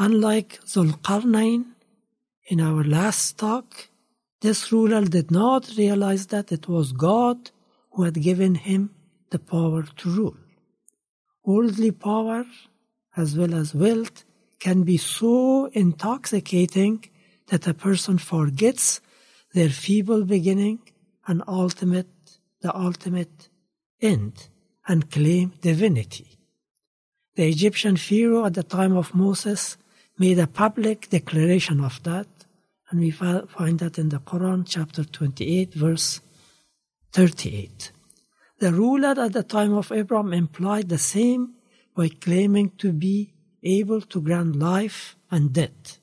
Unlike 0.00 0.60
Zulqarnain 0.64 1.64
in 2.46 2.60
our 2.60 2.84
last 2.84 3.36
talk, 3.36 3.88
this 4.40 4.70
ruler 4.70 5.04
did 5.04 5.32
not 5.32 5.72
realize 5.76 6.28
that 6.28 6.52
it 6.52 6.68
was 6.68 6.92
God 6.92 7.50
who 7.90 8.04
had 8.04 8.22
given 8.22 8.54
him 8.54 8.94
the 9.30 9.40
power 9.40 9.82
to 9.82 10.08
rule. 10.08 10.36
Worldly 11.44 11.90
power 11.90 12.44
as 13.16 13.36
well 13.36 13.52
as 13.52 13.74
wealth 13.74 14.24
can 14.60 14.84
be 14.84 14.98
so 14.98 15.66
intoxicating 15.72 17.04
that 17.48 17.66
a 17.66 17.74
person 17.74 18.18
forgets 18.18 19.00
their 19.52 19.68
feeble 19.68 20.24
beginning 20.24 20.78
and 21.26 21.42
ultimate 21.48 22.06
the 22.60 22.72
ultimate 22.72 23.48
end 24.00 24.48
and 24.86 25.10
claim 25.10 25.54
divinity. 25.60 26.38
The 27.34 27.48
Egyptian 27.48 27.96
Pharaoh 27.96 28.44
at 28.46 28.54
the 28.54 28.62
time 28.62 28.96
of 28.96 29.12
Moses 29.12 29.76
made 30.18 30.38
a 30.38 30.46
public 30.46 31.08
declaration 31.10 31.80
of 31.80 32.02
that, 32.02 32.26
and 32.90 33.00
we 33.00 33.10
find 33.10 33.78
that 33.78 33.98
in 33.98 34.08
the 34.08 34.18
Quran, 34.18 34.64
chapter 34.66 35.04
28, 35.04 35.74
verse 35.74 36.20
38. 37.12 37.92
The 38.58 38.72
ruler 38.72 39.14
at 39.18 39.32
the 39.32 39.42
time 39.42 39.74
of 39.74 39.92
Abraham 39.92 40.32
implied 40.32 40.88
the 40.88 40.98
same 40.98 41.54
by 41.94 42.08
claiming 42.08 42.70
to 42.78 42.92
be 42.92 43.32
able 43.62 44.00
to 44.00 44.20
grant 44.20 44.56
life 44.56 45.16
and 45.30 45.52
death. 45.52 45.98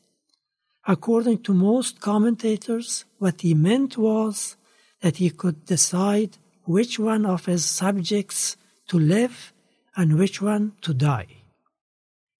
According 0.87 1.41
to 1.43 1.53
most 1.53 1.99
commentators, 1.99 3.05
what 3.17 3.41
he 3.41 3.53
meant 3.53 3.97
was 3.97 4.55
that 5.01 5.17
he 5.17 5.29
could 5.31 5.65
decide 5.65 6.37
which 6.63 6.99
one 6.99 7.25
of 7.25 7.45
his 7.45 7.65
subjects 7.65 8.55
to 8.87 8.99
live 8.99 9.51
and 9.95 10.17
which 10.17 10.41
one 10.41 10.73
to 10.81 10.93
die. 10.93 11.27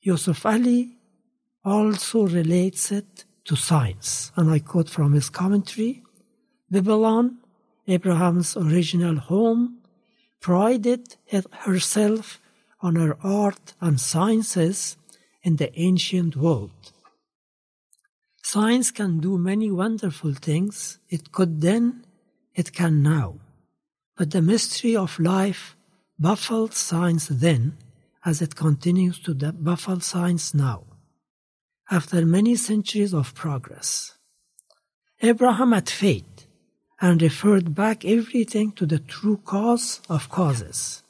Yusuf 0.01 0.45
Ali 0.45 0.94
also 1.65 2.27
relates 2.27 2.91
it 2.91 3.25
to 3.45 3.55
science, 3.55 4.31
and 4.35 4.49
I 4.49 4.59
quote 4.59 4.89
from 4.89 5.13
his 5.13 5.29
commentary 5.29 6.03
Babylon, 6.69 7.37
Abraham's 7.87 8.55
original 8.55 9.17
home, 9.17 9.79
prided 10.41 11.15
herself 11.51 12.39
on 12.81 12.95
her 12.95 13.17
art 13.23 13.73
and 13.81 13.99
sciences 13.99 14.97
in 15.43 15.55
the 15.55 15.77
ancient 15.79 16.35
world. 16.35 16.71
Science 18.43 18.91
can 18.91 19.19
do 19.19 19.37
many 19.37 19.71
wonderful 19.71 20.33
things. 20.33 20.99
It 21.09 21.31
could 21.31 21.61
then, 21.61 22.05
it 22.53 22.73
can 22.73 23.01
now. 23.01 23.39
But 24.15 24.31
the 24.31 24.41
mystery 24.41 24.95
of 24.95 25.19
life 25.19 25.75
baffled 26.19 26.73
science 26.73 27.27
then, 27.27 27.77
as 28.23 28.41
it 28.41 28.55
continues 28.55 29.19
to 29.19 29.33
baffle 29.33 29.99
science 29.99 30.53
now, 30.53 30.83
after 31.89 32.25
many 32.25 32.55
centuries 32.55 33.13
of 33.13 33.35
progress. 33.35 34.13
Abraham 35.21 35.71
had 35.71 35.89
faith 35.89 36.47
and 36.99 37.21
referred 37.21 37.75
back 37.75 38.03
everything 38.05 38.71
to 38.73 38.85
the 38.85 38.99
true 38.99 39.37
cause 39.37 40.01
of 40.09 40.29
causes. 40.29 41.03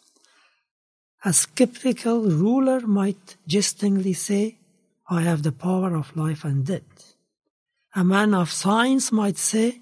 A 1.23 1.33
skeptical 1.33 2.21
ruler 2.23 2.81
might 2.81 3.35
jestingly 3.47 4.13
say, 4.13 4.57
I 5.09 5.21
have 5.21 5.43
the 5.43 5.51
power 5.51 5.95
of 5.95 6.15
life 6.15 6.43
and 6.43 6.65
death. 6.65 7.15
A 7.95 8.03
man 8.03 8.33
of 8.33 8.51
science 8.51 9.11
might 9.11 9.37
say, 9.37 9.81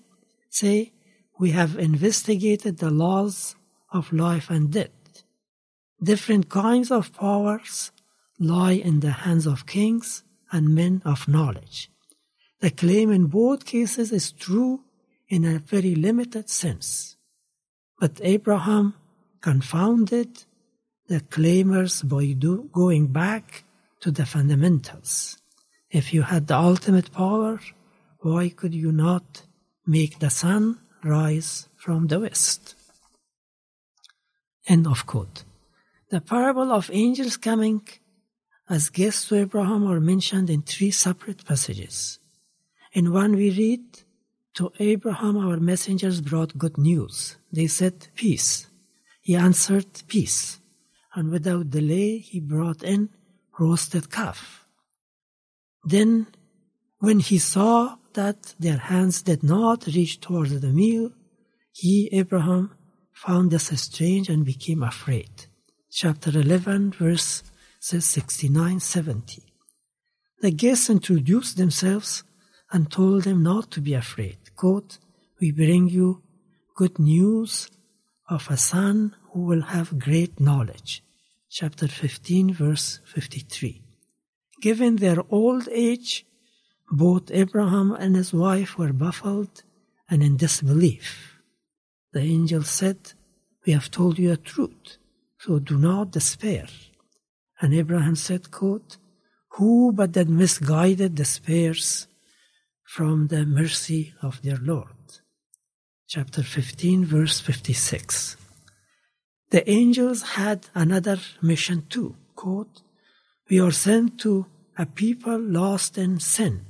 say, 0.49 0.93
we 1.39 1.51
have 1.51 1.77
investigated 1.77 2.77
the 2.77 2.91
laws 2.91 3.55
of 3.91 4.13
life 4.13 4.49
and 4.49 4.71
death. 4.71 5.23
Different 6.01 6.49
kinds 6.49 6.91
of 6.91 7.13
powers 7.13 7.91
lie 8.39 8.73
in 8.73 8.99
the 8.99 9.11
hands 9.11 9.47
of 9.47 9.65
kings 9.65 10.23
and 10.53 10.73
men 10.73 11.01
of 11.03 11.27
knowledge. 11.27 11.89
The 12.61 12.71
claim 12.71 13.11
in 13.11 13.25
both 13.25 13.65
cases 13.65 14.13
is 14.13 14.31
true 14.31 14.81
in 15.27 15.43
a 15.43 15.59
very 15.59 15.95
limited 15.95 16.49
sense. 16.49 17.17
But 17.99 18.21
Abraham 18.21 18.93
confounded 19.41 20.45
the 21.07 21.19
claimers 21.19 22.07
by 22.07 22.31
do, 22.33 22.69
going 22.71 23.07
back 23.07 23.65
to 23.99 24.11
the 24.11 24.25
fundamentals. 24.25 25.37
If 25.89 26.13
you 26.13 26.21
had 26.21 26.47
the 26.47 26.57
ultimate 26.57 27.11
power, 27.11 27.59
why 28.19 28.49
could 28.49 28.73
you 28.73 28.91
not 28.91 29.43
make 29.85 30.19
the 30.19 30.29
sun 30.29 30.79
rise 31.03 31.67
from 31.75 32.07
the 32.07 32.19
west? 32.21 32.75
End 34.67 34.87
of 34.87 35.05
quote. 35.05 35.43
The 36.09 36.21
parable 36.21 36.71
of 36.71 36.89
angels 36.93 37.37
coming 37.37 37.81
as 38.73 38.89
guests 38.89 39.27
to 39.27 39.35
Abraham 39.35 39.85
are 39.85 39.99
mentioned 39.99 40.49
in 40.49 40.63
three 40.63 40.89
separate 40.89 41.45
passages. 41.45 42.17
In 42.91 43.13
one 43.13 43.33
we 43.35 43.49
read, 43.51 43.85
To 44.55 44.71
Abraham 44.79 45.37
our 45.37 45.57
messengers 45.57 46.21
brought 46.21 46.57
good 46.57 46.77
news. 46.79 47.37
They 47.51 47.67
said, 47.67 48.07
Peace. 48.15 48.65
He 49.21 49.35
answered, 49.35 49.91
Peace. 50.07 50.59
And 51.13 51.29
without 51.29 51.69
delay 51.69 52.17
he 52.17 52.39
brought 52.39 52.81
in 52.81 53.09
roasted 53.59 54.09
calf. 54.09 54.65
Then, 55.83 56.25
when 56.97 57.19
he 57.19 57.37
saw 57.37 57.97
that 58.13 58.55
their 58.59 58.81
hands 58.91 59.21
did 59.21 59.43
not 59.43 59.85
reach 59.85 60.19
towards 60.19 60.59
the 60.59 60.73
meal, 60.81 61.11
he, 61.71 62.09
Abraham, 62.11 62.71
found 63.11 63.51
this 63.51 63.67
strange 63.79 64.29
and 64.29 64.43
became 64.43 64.81
afraid. 64.81 65.33
Chapter 65.91 66.31
11, 66.39 66.93
verse 66.93 67.43
69 67.85 68.79
70. 68.79 69.43
The 70.39 70.51
guests 70.51 70.89
introduced 70.89 71.57
themselves 71.57 72.23
and 72.71 72.89
told 72.89 73.23
them 73.23 73.43
not 73.43 73.71
to 73.71 73.81
be 73.81 73.93
afraid. 73.93 74.37
Quote, 74.55 74.99
We 75.41 75.51
bring 75.51 75.89
you 75.89 76.23
good 76.75 76.97
news 76.97 77.69
of 78.29 78.49
a 78.49 78.55
son 78.55 79.17
who 79.31 79.41
will 79.41 79.63
have 79.63 79.99
great 79.99 80.39
knowledge. 80.39 81.03
Chapter 81.49 81.89
15, 81.89 82.53
verse 82.53 83.01
53. 83.03 83.81
Given 84.61 84.95
their 84.95 85.17
old 85.29 85.67
age, 85.69 86.25
both 86.89 87.31
Abraham 87.31 87.91
and 87.91 88.15
his 88.15 88.31
wife 88.31 88.77
were 88.77 88.93
baffled 88.93 89.63
and 90.09 90.23
in 90.23 90.37
disbelief. 90.37 91.37
The 92.13 92.21
angel 92.21 92.63
said, 92.63 93.11
We 93.65 93.73
have 93.73 93.91
told 93.91 94.17
you 94.19 94.29
the 94.29 94.37
truth, 94.37 94.97
so 95.37 95.59
do 95.59 95.77
not 95.77 96.11
despair. 96.11 96.67
And 97.63 97.73
Abraham 97.73 98.17
said, 98.17 98.51
quote, 98.51 98.97
Who 99.55 99.93
but 99.93 100.11
that 100.13 100.27
misguided 100.27 101.15
despairs 101.15 102.07
from 102.83 103.27
the 103.27 103.45
mercy 103.45 104.13
of 104.21 104.41
their 104.41 104.57
Lord? 104.57 104.89
Chapter 106.09 106.43
15, 106.43 107.05
verse 107.05 107.39
56. 107.39 108.35
The 109.51 109.63
angels 109.69 110.23
had 110.35 110.67
another 110.75 111.19
mission 111.41 111.85
too. 111.89 112.17
Quote, 112.35 112.81
We 113.49 113.61
are 113.61 113.71
sent 113.71 114.19
to 114.23 114.45
a 114.77 114.85
people 114.85 115.39
lost 115.39 115.97
in 115.97 116.19
sin 116.19 116.65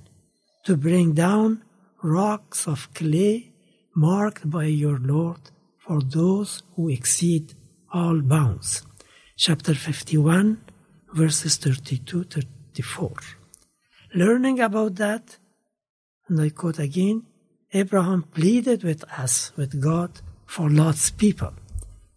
to 0.66 0.78
bring 0.78 1.14
down 1.14 1.64
rocks 2.04 2.68
of 2.68 2.94
clay 2.94 3.52
marked 3.96 4.48
by 4.48 4.66
your 4.66 5.00
Lord 5.00 5.42
for 5.80 6.02
those 6.02 6.62
who 6.76 6.88
exceed 6.90 7.56
all 7.92 8.22
bounds. 8.22 8.84
Chapter 9.38 9.74
51, 9.74 10.62
verses 11.14 11.58
32 11.58 12.24
34. 12.24 13.12
Learning 14.16 14.60
about 14.60 14.96
that, 14.96 15.38
and 16.28 16.42
I 16.42 16.50
quote 16.50 16.80
again, 16.80 17.24
Abraham 17.74 18.24
pleaded 18.24 18.84
with 18.84 19.04
us, 19.18 19.52
with 19.56 19.82
God, 19.82 20.22
for 20.46 20.70
Lot's 20.70 21.10
people. 21.10 21.54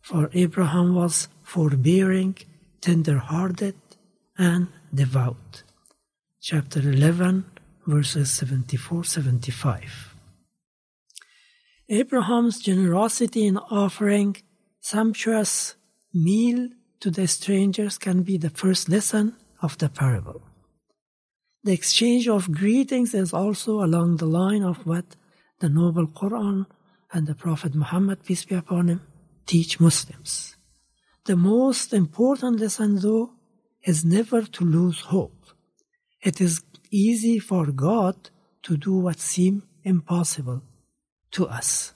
For 0.03 0.31
Abraham 0.35 0.95
was 0.95 1.29
forbearing, 1.43 2.37
tender 2.81 3.19
hearted, 3.19 3.77
and 4.37 4.69
devout. 4.95 5.63
Chapter 6.41 6.81
11, 6.81 7.45
verses 7.87 8.31
74 8.31 9.05
75. 9.05 10.15
Abraham's 11.89 12.61
generosity 12.61 13.47
in 13.47 13.57
offering 13.59 14.37
sumptuous 14.81 15.77
meal 16.13 16.69
to 17.01 17.11
the 17.11 17.27
strangers 17.27 17.99
can 17.99 18.23
be 18.23 18.37
the 18.37 18.51
first 18.51 18.89
lesson 18.89 19.37
of 19.63 19.79
the 19.79 19.89
parable. 19.89 20.43
The 21.65 21.73
exchange 21.73 22.29
of 22.29 22.53
greetings 22.53 23.13
is 23.15 23.33
also 23.33 23.83
along 23.83 24.17
the 24.17 24.27
line 24.27 24.63
of 24.63 24.87
what 24.87 25.17
the 25.59 25.69
Noble 25.69 26.07
Quran 26.07 26.67
and 27.13 27.27
the 27.27 27.35
Prophet 27.35 27.75
Muhammad, 27.75 28.25
peace 28.25 28.45
be 28.45 28.55
upon 28.55 28.89
him, 28.89 29.01
teach 29.47 29.81
Muslims. 29.81 30.57
The 31.25 31.37
most 31.37 31.93
important 31.93 32.61
lesson, 32.61 33.01
though, 33.01 33.33
is 33.83 34.05
never 34.05 34.43
to 34.43 34.65
lose 34.65 35.01
hope. 35.01 35.47
It 36.23 36.41
is 36.41 36.63
easy 36.91 37.39
for 37.39 37.67
God 37.73 38.31
to 38.63 38.77
do 38.77 38.95
what 38.95 39.19
seems 39.19 39.63
impossible 39.83 40.63
to 41.33 41.47
us. 41.47 41.93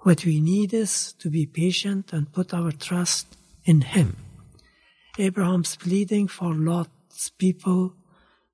What 0.00 0.24
we 0.24 0.40
need 0.40 0.72
is 0.72 1.12
to 1.14 1.28
be 1.30 1.46
patient 1.46 2.12
and 2.12 2.32
put 2.32 2.54
our 2.54 2.72
trust 2.72 3.36
in 3.68 3.82
Him. 3.82 4.16
Abraham's 5.18 5.76
pleading 5.76 6.26
for 6.26 6.54
Lot's 6.54 7.28
people 7.28 7.92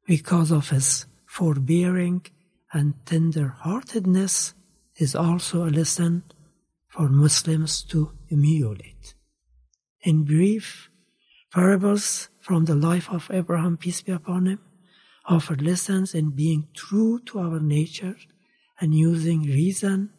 because 0.05 0.50
of 0.50 0.70
his 0.70 1.07
forbearing 1.24 2.27
and 2.72 2.94
tender 3.07 3.48
heartedness 3.48 4.55
is 4.96 5.14
also 5.14 5.64
a 5.64 5.74
lesson 5.81 6.24
for 6.88 7.09
Muslims 7.09 7.83
to 7.85 8.11
emulate. 8.31 9.14
In 10.03 10.24
brief, 10.24 10.90
parables 11.53 12.29
from 12.40 12.64
the 12.64 12.74
life 12.74 13.09
of 13.11 13.31
Abraham, 13.31 13.77
peace 13.77 14.03
be 14.03 14.12
upon 14.12 14.46
him, 14.46 14.61
offer 15.27 15.55
lessons 15.57 16.14
in 16.14 16.31
being 16.31 16.66
true 16.74 17.20
to 17.27 17.38
our 17.38 17.61
nature 17.61 18.16
and 18.81 18.94
using 18.94 19.42
reason 19.42 20.11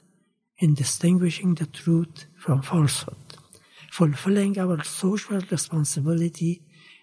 in 0.57 0.73
distinguishing 0.73 1.55
the 1.55 1.65
truth 1.65 2.27
from 2.37 2.61
falsehood, 2.61 3.24
fulfilling 3.97 4.53
our 4.59 4.83
social 4.83 5.39
responsibility 5.55 6.53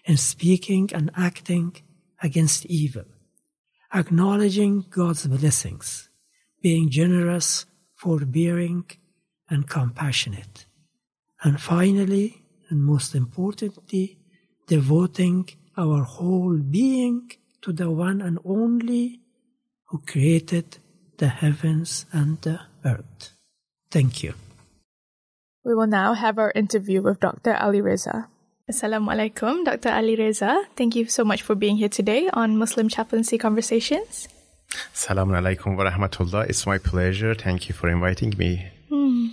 in 0.05 0.15
speaking 0.15 0.85
and 0.93 1.09
acting 1.17 1.69
against 2.21 2.67
evil, 2.67 3.07
acknowledging 4.01 4.85
God's 4.91 5.25
blessings, 5.25 6.09
being 6.61 6.91
generous, 6.91 7.65
forbearing, 7.95 8.85
and 9.49 9.67
compassionate. 9.67 10.67
And 11.43 11.59
finally, 11.59 12.43
and 12.69 12.79
most 12.83 13.15
importantly, 13.15 14.19
devoting 14.67 15.49
our 15.75 16.03
whole 16.03 16.57
being 16.57 17.31
to 17.63 17.73
the 17.73 17.89
one 17.89 18.21
and 18.21 18.37
only 18.45 19.19
who 19.87 19.97
created 20.11 20.77
the 21.17 21.29
heavens 21.29 22.05
and 22.11 22.39
the 22.41 22.59
earth. 22.85 23.31
Thank 23.89 24.21
you. 24.21 24.33
We 25.65 25.75
will 25.75 25.87
now 25.87 26.13
have 26.13 26.39
our 26.39 26.51
interview 26.53 27.01
with 27.01 27.21
Dr. 27.21 27.55
Ali 27.55 27.79
Reza. 27.79 28.27
Assalamualaikum, 28.69 29.63
Dr. 29.63 29.95
Ali 29.95 30.15
Reza. 30.15 30.63
Thank 30.75 30.95
you 30.95 31.05
so 31.07 31.23
much 31.23 31.41
for 31.41 31.55
being 31.55 31.77
here 31.77 31.87
today 31.87 32.29
on 32.33 32.57
Muslim 32.57 32.89
Chaplaincy 32.89 33.37
Conversations. 33.37 34.27
Assalamu 34.91 35.39
alaikum 35.39 35.77
wa 35.77 35.87
rahmatullah. 35.89 36.49
It's 36.49 36.65
my 36.67 36.77
pleasure. 36.77 37.33
Thank 37.33 37.69
you 37.69 37.75
for 37.75 37.87
inviting 37.87 38.33
me. 38.37 38.67
Hmm. 38.89 39.29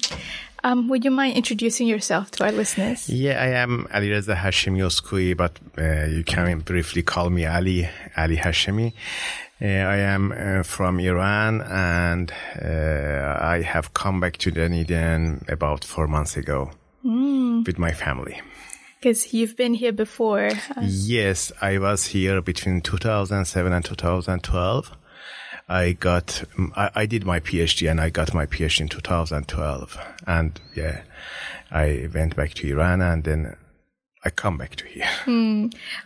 Um, 0.62 0.88
would 0.88 1.04
you 1.04 1.10
mind 1.10 1.36
introducing 1.36 1.86
yourself 1.86 2.30
to 2.32 2.44
our 2.44 2.52
listeners? 2.52 3.08
Yeah, 3.08 3.40
I 3.42 3.48
am 3.62 3.86
Ali 3.94 4.10
Reza 4.10 4.34
Hashemi 4.34 4.82
Oskui, 4.84 5.34
but 5.36 5.58
uh, 5.78 6.06
you 6.06 6.22
can 6.24 6.60
briefly 6.60 7.02
call 7.02 7.30
me 7.30 7.46
Ali, 7.46 7.88
Ali 8.16 8.36
Hashemi. 8.36 8.92
Uh, 9.62 9.66
I 9.66 9.96
am 9.98 10.32
uh, 10.32 10.62
from 10.62 11.00
Iran 11.00 11.60
and 11.62 12.32
uh, 12.62 13.38
I 13.40 13.62
have 13.62 13.92
come 13.94 14.20
back 14.20 14.36
to 14.38 14.50
Dunedin 14.50 15.44
about 15.48 15.84
four 15.84 16.06
months 16.06 16.36
ago 16.36 16.70
with 17.02 17.78
my 17.78 17.92
family. 17.92 18.40
Because 19.00 19.32
you've 19.32 19.56
been 19.56 19.72
here 19.72 19.92
before. 19.92 20.48
Uh, 20.76 20.82
Yes, 20.86 21.52
I 21.62 21.78
was 21.78 22.06
here 22.06 22.42
between 22.42 22.82
2007 22.82 23.72
and 23.72 23.82
2012. 23.84 24.90
I 25.70 25.92
got, 25.92 26.42
I, 26.74 26.90
I 26.96 27.06
did 27.06 27.24
my 27.24 27.38
PhD 27.38 27.88
and 27.88 28.00
I 28.00 28.10
got 28.10 28.34
my 28.34 28.44
PhD 28.44 28.80
in 28.80 28.88
2012. 28.88 29.98
And 30.26 30.60
yeah, 30.74 31.02
I 31.70 32.08
went 32.12 32.34
back 32.34 32.54
to 32.54 32.68
Iran 32.68 33.00
and 33.00 33.22
then 33.22 33.56
I 34.24 34.30
come 34.30 34.58
back 34.58 34.74
to 34.76 34.84
here. 34.86 35.08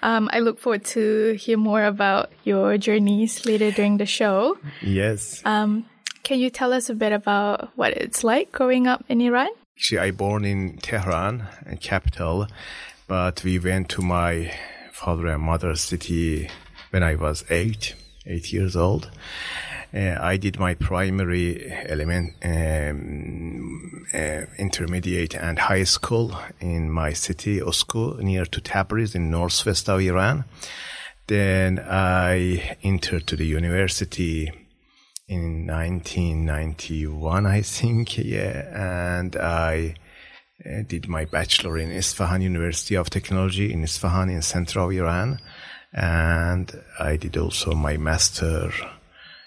um, 0.02 0.28
I 0.32 0.40
look 0.40 0.58
forward 0.60 0.84
to 0.96 1.32
hear 1.32 1.56
more 1.56 1.82
about 1.84 2.30
your 2.44 2.76
journeys 2.76 3.46
later 3.46 3.70
during 3.70 3.96
the 3.96 4.06
show. 4.06 4.58
yes. 4.82 5.40
Um, 5.46 5.86
can 6.22 6.38
you 6.38 6.50
tell 6.50 6.72
us 6.72 6.90
a 6.90 6.94
bit 6.94 7.12
about 7.12 7.70
what 7.74 7.94
it's 7.94 8.22
like 8.22 8.52
growing 8.52 8.86
up 8.86 9.02
in 9.08 9.20
Iran? 9.22 9.48
Actually, 9.76 9.98
I 9.98 10.10
born 10.10 10.44
in 10.44 10.76
Tehran, 10.78 11.48
capital, 11.80 12.46
but 13.08 13.42
we 13.42 13.58
went 13.58 13.88
to 13.90 14.02
my 14.02 14.54
father 14.92 15.26
and 15.26 15.42
mother's 15.42 15.80
city 15.80 16.48
when 16.90 17.02
I 17.02 17.14
was 17.16 17.44
eight, 17.50 17.94
eight 18.26 18.52
years 18.52 18.76
old. 18.76 19.10
Uh, 19.94 20.16
I 20.20 20.36
did 20.36 20.58
my 20.58 20.74
primary 20.74 21.72
element, 21.86 22.34
um, 22.44 24.06
uh, 24.12 24.42
intermediate 24.58 25.36
and 25.36 25.58
high 25.58 25.84
school 25.84 26.36
in 26.58 26.90
my 26.90 27.12
city, 27.12 27.60
Osku, 27.60 28.18
near 28.18 28.44
to 28.44 28.60
Tabriz 28.60 29.14
in 29.14 29.30
northwest 29.30 29.88
of 29.88 30.00
Iran. 30.00 30.44
Then 31.28 31.78
I 31.78 32.76
entered 32.82 33.26
to 33.28 33.36
the 33.36 33.46
university 33.46 34.52
in 35.28 35.66
1991, 35.66 37.46
I 37.46 37.62
think, 37.62 38.18
yeah, 38.18 39.14
and 39.16 39.36
I 39.36 39.94
uh, 40.64 40.82
did 40.86 41.08
my 41.08 41.24
bachelor 41.24 41.76
in 41.78 41.90
Isfahan 41.90 42.42
University 42.42 42.94
of 42.96 43.10
Technology 43.10 43.72
in 43.72 43.82
Isfahan 43.82 44.30
in 44.30 44.42
central 44.42 44.90
Iran, 44.90 45.40
and 45.92 46.72
I 46.98 47.16
did 47.16 47.36
also 47.36 47.72
my 47.72 47.96
master 47.96 48.70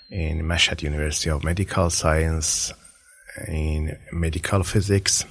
in 0.10 0.41
Mashhad 0.43 0.82
University 0.82 1.30
of 1.30 1.43
Medical 1.43 1.89
Science 1.89 2.72
in 3.48 3.98
medical 4.12 4.63
physics, 4.63 5.26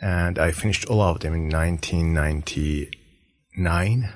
and 0.00 0.38
I 0.38 0.52
finished 0.52 0.86
all 0.86 1.02
of 1.02 1.20
them 1.20 1.34
in 1.34 1.48
1999, 1.50 4.08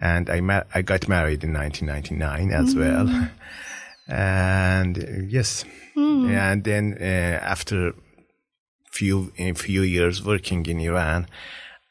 and 0.00 0.30
I 0.30 0.40
ma- 0.40 0.64
I 0.74 0.82
got 0.82 1.08
married 1.08 1.42
in 1.44 1.52
1999 1.54 2.52
as 2.52 2.74
well. 2.74 3.30
And 4.10 4.96
yes, 5.30 5.66
and 6.30 6.64
then 6.64 6.96
uh, 6.98 7.04
after 7.44 7.92
few 8.98 9.32
in 9.36 9.54
few 9.54 9.82
years 9.82 10.24
working 10.24 10.66
in 10.66 10.80
Iran, 10.80 11.26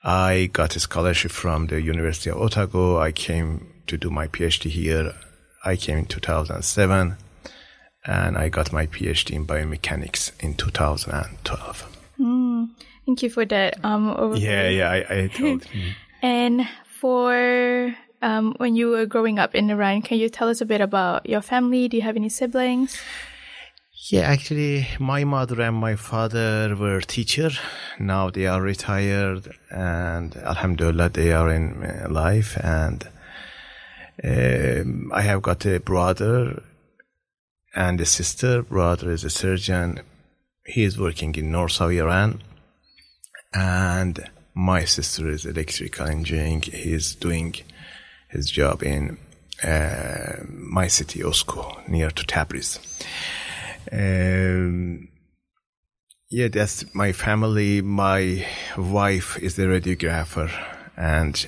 I 0.04 0.50
got 0.52 0.76
a 0.76 0.80
scholarship 0.80 1.32
from 1.32 1.68
the 1.68 1.82
University 1.82 2.30
of 2.30 2.38
Otago. 2.38 3.00
I 3.00 3.12
came 3.12 3.50
to 3.88 3.98
do 3.98 4.10
my 4.10 4.28
PhD 4.28 4.70
here. 4.70 5.14
I 5.64 5.76
came 5.76 5.98
in 6.00 6.06
2007, 6.06 7.18
and 8.06 8.38
I 8.38 8.50
got 8.50 8.74
my 8.74 8.86
PhD 8.88 9.32
in 9.32 9.48
biomechanics 9.48 10.32
in 10.40 10.56
2012. 10.56 11.98
Thank 13.06 13.24
you 13.24 13.30
for 13.30 13.46
that. 13.46 13.84
Um, 13.84 14.14
overview. 14.14 14.42
Yeah, 14.42 14.70
yeah, 14.70 14.90
I, 14.92 15.00
I 15.24 15.28
told. 15.28 15.66
And 16.24 16.68
for 17.00 17.96
um, 18.24 18.56
when 18.58 18.76
you 18.76 18.90
were 18.90 19.06
growing 19.06 19.38
up 19.38 19.54
in 19.54 19.70
Iran, 19.70 20.02
can 20.02 20.18
you 20.18 20.30
tell 20.30 20.50
us 20.50 20.62
a 20.62 20.66
bit 20.66 20.82
about 20.82 21.30
your 21.30 21.42
family? 21.42 21.88
Do 21.88 21.96
you 21.96 22.04
have 22.04 22.16
any 22.16 22.30
siblings? 22.30 22.98
Yeah, 24.00 24.22
actually, 24.22 24.88
my 25.00 25.24
mother 25.24 25.60
and 25.60 25.76
my 25.76 25.96
father 25.96 26.76
were 26.76 27.02
teacher. 27.02 27.50
Now 28.00 28.30
they 28.30 28.46
are 28.46 28.62
retired, 28.62 29.50
and 29.72 30.36
Alhamdulillah, 30.38 31.10
they 31.10 31.34
are 31.34 31.50
in 31.50 31.84
uh, 31.84 32.08
life. 32.10 32.58
And 32.64 33.04
um, 34.24 35.12
I 35.12 35.22
have 35.22 35.42
got 35.42 35.66
a 35.66 35.80
brother 35.80 36.62
and 37.76 38.00
a 38.00 38.06
sister. 38.06 38.62
Brother 38.62 39.12
is 39.12 39.24
a 39.24 39.32
surgeon. 39.32 40.02
He 40.64 40.84
is 40.84 41.00
working 41.00 41.34
in 41.34 41.52
north 41.52 41.82
of 41.82 41.92
Iran, 41.92 42.44
and 43.52 44.30
my 44.54 44.86
sister 44.86 45.28
is 45.28 45.44
electrical 45.44 46.06
engineering. 46.06 46.62
He 46.62 46.94
is 46.94 47.16
doing 47.16 47.56
his 48.30 48.52
job 48.52 48.84
in 48.84 49.18
uh, 49.64 50.44
my 50.48 50.86
city, 50.88 51.22
Osku, 51.22 51.88
near 51.90 52.12
to 52.12 52.24
Tabriz. 52.24 52.80
Um, 53.92 55.10
yeah, 56.30 56.50
that's 56.50 56.94
my 56.94 57.14
family. 57.14 57.82
My 57.82 58.46
wife 58.78 59.38
is 59.40 59.58
a 59.58 59.66
radiographer, 59.66 60.52
and 60.96 61.48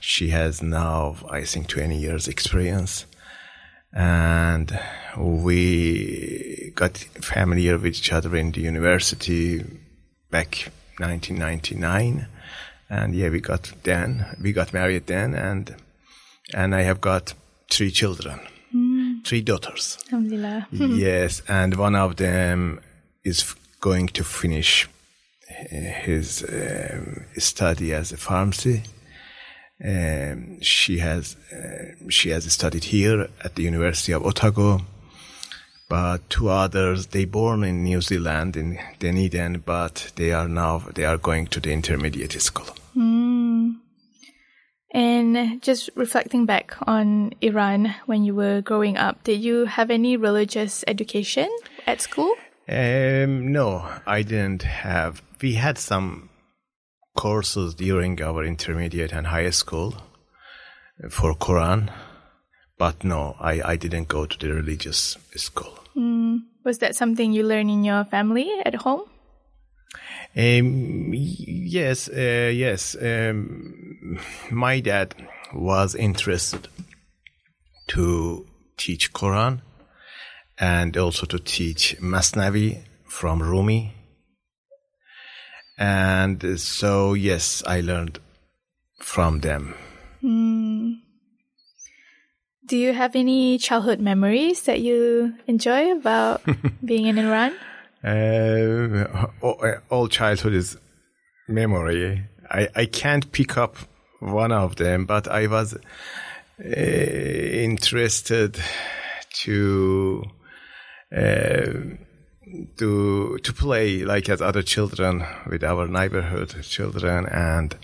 she 0.00 0.30
has 0.30 0.62
now, 0.62 1.16
I 1.30 1.44
think, 1.44 1.68
20 1.68 1.96
years 1.96 2.28
experience. 2.28 3.06
And 3.92 4.78
we 5.16 6.72
got 6.74 6.98
familiar 6.98 7.78
with 7.78 7.86
each 7.86 8.12
other 8.12 8.36
in 8.36 8.52
the 8.52 8.60
university 8.60 9.64
back 10.30 10.70
1999. 10.98 12.26
And 12.88 13.14
yeah, 13.14 13.30
we 13.30 13.40
got 13.40 13.72
then, 13.82 14.36
we 14.40 14.52
got 14.52 14.72
married 14.72 15.06
then, 15.06 15.34
and 15.34 15.74
and 16.54 16.74
I 16.74 16.82
have 16.82 17.00
got 17.00 17.34
three 17.70 17.90
children, 17.90 18.40
three 19.26 19.42
daughters. 19.42 19.98
Alhamdulillah. 20.06 20.68
Yes, 20.72 21.42
and 21.48 21.74
one 21.74 21.96
of 21.96 22.16
them 22.16 22.80
is 23.24 23.54
going 23.80 24.08
to 24.08 24.24
finish 24.24 24.88
uh, 25.50 25.64
his 26.06 26.44
um, 26.44 27.24
study 27.38 27.92
as 27.92 28.12
a 28.12 28.16
pharmacy. 28.16 28.82
Um, 29.84 30.60
she 30.62 30.98
has 30.98 31.36
uh, 31.52 32.08
she 32.08 32.30
has 32.30 32.50
studied 32.50 32.84
here 32.84 33.28
at 33.44 33.54
the 33.56 33.62
University 33.62 34.12
of 34.12 34.24
Otago, 34.24 34.80
but 35.88 36.30
two 36.30 36.48
others 36.48 37.08
they 37.08 37.26
born 37.26 37.62
in 37.64 37.84
New 37.84 38.00
Zealand 38.00 38.56
in 38.56 38.78
Dunedin, 38.98 39.62
but 39.66 40.12
they 40.16 40.32
are 40.32 40.48
now 40.48 40.78
they 40.94 41.04
are 41.04 41.18
going 41.18 41.46
to 41.48 41.60
the 41.60 41.72
intermediate 41.72 42.40
school. 42.40 42.68
And 44.96 45.60
just 45.60 45.90
reflecting 45.94 46.46
back 46.46 46.74
on 46.86 47.34
Iran 47.42 47.94
when 48.06 48.24
you 48.24 48.34
were 48.34 48.62
growing 48.62 48.96
up, 48.96 49.22
did 49.24 49.42
you 49.42 49.66
have 49.66 49.90
any 49.90 50.16
religious 50.16 50.82
education 50.88 51.50
at 51.86 52.00
school? 52.00 52.34
Um, 52.66 53.52
no, 53.52 53.86
I 54.06 54.22
didn't 54.22 54.62
have. 54.62 55.20
We 55.42 55.52
had 55.56 55.76
some 55.76 56.30
courses 57.14 57.74
during 57.74 58.22
our 58.22 58.42
intermediate 58.42 59.12
and 59.12 59.26
high 59.26 59.50
school 59.50 59.96
for 61.10 61.34
Quran, 61.34 61.90
but 62.78 63.04
no, 63.04 63.36
I, 63.38 63.60
I 63.72 63.76
didn't 63.76 64.08
go 64.08 64.24
to 64.24 64.38
the 64.38 64.54
religious 64.54 65.18
school. 65.34 65.78
Was 66.64 66.78
that 66.78 66.96
something 66.96 67.34
you 67.34 67.42
learned 67.42 67.70
in 67.70 67.84
your 67.84 68.04
family 68.04 68.50
at 68.64 68.74
home? 68.74 69.02
Um, 70.36 71.12
yes, 71.14 72.08
uh, 72.08 72.50
yes. 72.52 72.94
Um, 73.00 74.18
my 74.50 74.80
dad 74.80 75.14
was 75.54 75.94
interested 75.94 76.68
to 77.88 78.46
teach 78.76 79.14
Quran 79.14 79.62
and 80.58 80.96
also 80.96 81.24
to 81.26 81.38
teach 81.38 81.96
Masnavi 82.00 82.82
from 83.06 83.42
Rumi. 83.42 83.94
And 85.78 86.58
so, 86.60 87.14
yes, 87.14 87.62
I 87.66 87.80
learned 87.80 88.18
from 89.00 89.40
them. 89.40 89.74
Do 92.66 92.76
you 92.76 92.92
have 92.92 93.14
any 93.14 93.58
childhood 93.58 94.00
memories 94.00 94.62
that 94.62 94.80
you 94.80 95.34
enjoy 95.46 95.92
about 95.92 96.42
being 96.84 97.06
in 97.06 97.16
Iran? 97.16 97.54
Uh, 98.04 99.26
all, 99.90 100.08
childhood 100.08 100.54
is 100.54 100.76
memory. 101.48 102.24
I, 102.50 102.68
I 102.74 102.86
can't 102.86 103.30
pick 103.32 103.56
up 103.56 103.76
one 104.20 104.52
of 104.52 104.76
them, 104.76 105.06
but 105.06 105.28
I 105.28 105.46
was 105.46 105.74
uh, 105.74 106.68
interested 106.68 108.58
to 109.42 110.24
uh, 111.14 111.72
to 112.78 113.38
to 113.38 113.52
play 113.52 114.04
like 114.04 114.28
as 114.28 114.40
other 114.40 114.62
children 114.62 115.24
with 115.48 115.64
our 115.64 115.88
neighborhood 115.88 116.62
children 116.62 117.26
and 117.26 117.76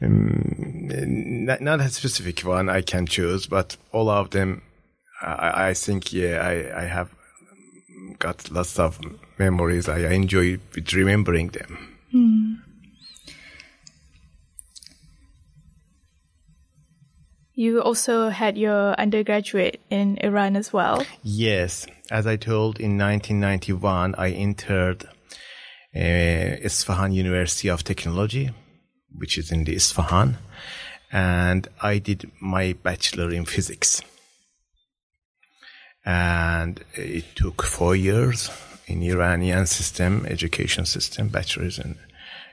um, 0.00 0.88
not, 1.44 1.60
not 1.60 1.80
a 1.80 1.88
specific 1.88 2.40
one 2.40 2.68
I 2.68 2.82
can 2.82 3.06
choose, 3.06 3.46
but 3.46 3.76
all 3.92 4.08
of 4.08 4.30
them. 4.30 4.62
I, 5.20 5.70
I 5.70 5.74
think 5.74 6.12
yeah, 6.12 6.40
I, 6.40 6.82
I 6.82 6.84
have 6.84 7.10
got 8.18 8.50
lots 8.50 8.78
of 8.78 9.00
memories. 9.38 9.88
I 9.88 9.98
enjoy 10.12 10.58
remembering 10.92 11.48
them. 11.48 11.88
You 17.58 17.82
also 17.82 18.28
had 18.28 18.56
your 18.56 18.94
undergraduate 18.94 19.80
in 19.90 20.16
Iran 20.18 20.54
as 20.54 20.72
well. 20.72 21.04
Yes, 21.24 21.88
as 22.08 22.24
I 22.24 22.36
told, 22.36 22.78
in 22.78 22.96
1991 22.96 24.14
I 24.16 24.30
entered 24.30 25.02
uh, 25.02 25.98
Isfahan 25.98 27.10
University 27.10 27.68
of 27.68 27.82
Technology, 27.82 28.50
which 29.12 29.36
is 29.36 29.50
in 29.50 29.64
the 29.64 29.74
Isfahan, 29.74 30.38
and 31.10 31.66
I 31.82 31.98
did 31.98 32.30
my 32.40 32.74
bachelor 32.74 33.30
in 33.32 33.44
physics. 33.44 34.02
And 36.04 36.84
it 36.94 37.24
took 37.34 37.64
four 37.64 37.96
years 37.96 38.50
in 38.88 39.02
Iranian 39.02 39.66
system, 39.66 40.26
education 40.26 40.86
system, 40.86 41.28
bachelor's 41.28 41.78
and 41.78 41.96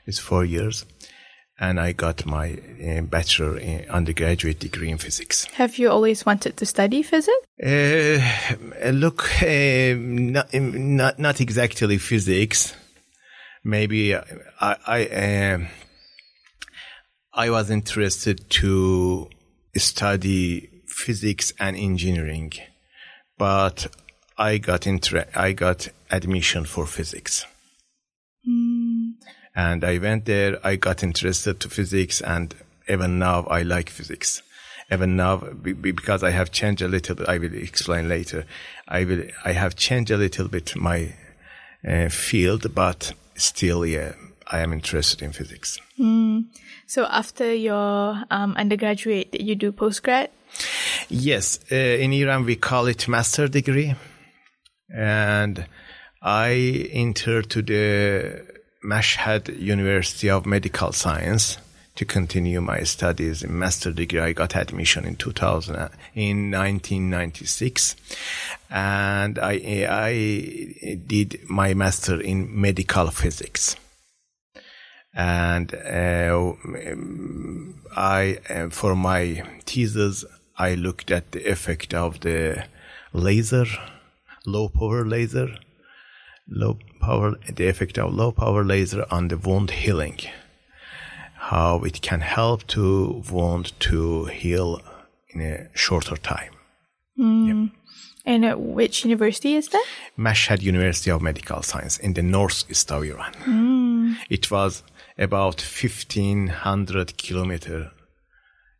it's 0.06 0.18
four 0.18 0.44
years. 0.44 0.84
And 1.58 1.80
I 1.80 1.92
got 1.92 2.26
my 2.26 2.58
uh, 2.86 3.00
bachelor 3.00 3.56
in 3.58 3.88
undergraduate 3.88 4.58
degree 4.58 4.90
in 4.90 4.98
physics. 4.98 5.46
Have 5.54 5.78
you 5.78 5.90
always 5.90 6.26
wanted 6.26 6.58
to 6.58 6.66
study 6.66 7.02
physics? 7.02 7.46
Uh, 7.64 8.20
look, 8.90 9.24
uh, 9.42 9.94
not, 9.96 10.52
not 10.52 11.18
not 11.18 11.40
exactly 11.40 11.96
physics. 11.96 12.74
Maybe 13.64 14.14
I 14.14 14.20
I, 14.60 15.68
I 17.32 17.50
was 17.50 17.70
interested 17.70 18.50
to 18.50 19.30
study 19.76 20.68
physics 20.86 21.54
and 21.58 21.74
engineering, 21.76 22.52
but 23.38 23.86
I 24.36 24.58
got 24.58 24.86
inter- 24.86 25.28
I 25.34 25.52
got 25.52 25.88
admission 26.10 26.64
for 26.64 26.86
physics. 26.86 27.46
And 29.54 29.84
I 29.84 29.98
went 29.98 30.26
there, 30.26 30.58
I 30.64 30.76
got 30.76 31.02
interested 31.02 31.60
to 31.60 31.68
physics 31.68 32.20
and 32.20 32.54
even 32.88 33.18
now 33.18 33.44
I 33.44 33.62
like 33.62 33.90
physics. 33.90 34.42
Even 34.90 35.16
now, 35.16 35.38
be- 35.38 35.72
be- 35.72 35.90
because 35.90 36.22
I 36.22 36.30
have 36.30 36.52
changed 36.52 36.80
a 36.82 36.88
little 36.88 37.16
bit, 37.16 37.28
I 37.28 37.38
will 37.38 37.54
explain 37.54 38.08
later. 38.08 38.44
I 38.86 39.04
will, 39.04 39.22
I 39.44 39.52
have 39.52 39.74
changed 39.74 40.12
a 40.12 40.16
little 40.16 40.46
bit 40.46 40.76
my 40.76 41.12
uh, 41.86 42.08
field, 42.08 42.72
but 42.72 43.12
still, 43.34 43.84
yeah, 43.84 44.12
I 44.46 44.60
am 44.60 44.72
interested 44.72 45.22
in 45.22 45.32
physics. 45.32 45.80
So 46.86 47.04
after 47.06 47.52
your 47.52 48.22
um, 48.30 48.54
undergraduate, 48.56 49.32
did 49.32 49.42
you 49.42 49.56
do 49.56 49.72
postgrad? 49.72 50.28
Yes, 51.08 51.58
uh, 51.72 51.74
in 51.74 52.12
Iran 52.12 52.44
we 52.44 52.54
call 52.54 52.86
it 52.86 53.08
master 53.08 53.48
degree, 53.48 53.94
and 54.94 55.66
I 56.22 56.88
entered 56.92 57.50
to 57.50 57.62
the 57.62 58.44
Mashhad 58.84 59.58
University 59.58 60.30
of 60.30 60.46
Medical 60.46 60.92
Science 60.92 61.58
to 61.96 62.04
continue 62.04 62.60
my 62.60 62.82
studies 62.82 63.42
in 63.42 63.58
master 63.58 63.90
degree. 63.92 64.20
I 64.20 64.32
got 64.32 64.54
admission 64.54 65.04
in 65.04 65.16
2000 65.16 65.74
in 66.14 66.50
1996, 66.50 67.96
and 68.70 69.38
I 69.38 69.86
I 69.88 70.96
did 71.06 71.40
my 71.48 71.74
master 71.74 72.20
in 72.20 72.60
medical 72.60 73.10
physics 73.10 73.76
and 75.16 75.74
uh, 75.74 76.52
I, 77.96 78.38
uh, 78.50 78.68
for 78.68 78.94
my 78.94 79.42
thesis, 79.64 80.26
I 80.58 80.74
looked 80.74 81.10
at 81.10 81.32
the 81.32 81.50
effect 81.50 81.94
of 81.94 82.20
the 82.20 82.66
laser, 83.14 83.64
low 84.44 84.68
power 84.68 85.06
laser, 85.06 85.48
low 86.48 86.78
power, 87.00 87.34
the 87.52 87.68
effect 87.68 87.98
of 87.98 88.14
low 88.14 88.32
power 88.32 88.64
laser 88.64 89.04
on 89.10 89.28
the 89.28 89.36
wound 89.36 89.70
healing. 89.70 90.18
How 91.34 91.80
it 91.80 92.00
can 92.02 92.20
help 92.20 92.66
to 92.68 93.22
wound 93.30 93.72
to 93.80 94.24
heal 94.26 94.80
in 95.30 95.40
a 95.40 95.68
shorter 95.74 96.16
time. 96.16 96.52
Hmm. 97.16 97.66
And 98.24 98.44
at 98.44 98.60
which 98.60 99.04
university 99.04 99.54
is 99.54 99.68
that? 99.68 99.86
Mashhad 100.18 100.60
University 100.60 101.10
of 101.12 101.22
Medical 101.22 101.62
Science 101.62 101.98
in 101.98 102.14
the 102.14 102.22
northeast 102.22 102.90
of 102.90 103.04
Iran. 103.04 103.32
Hmm. 103.34 104.14
It 104.28 104.50
was 104.50 104.82
about 105.16 105.60
1500 105.60 107.16
kilometer 107.16 107.92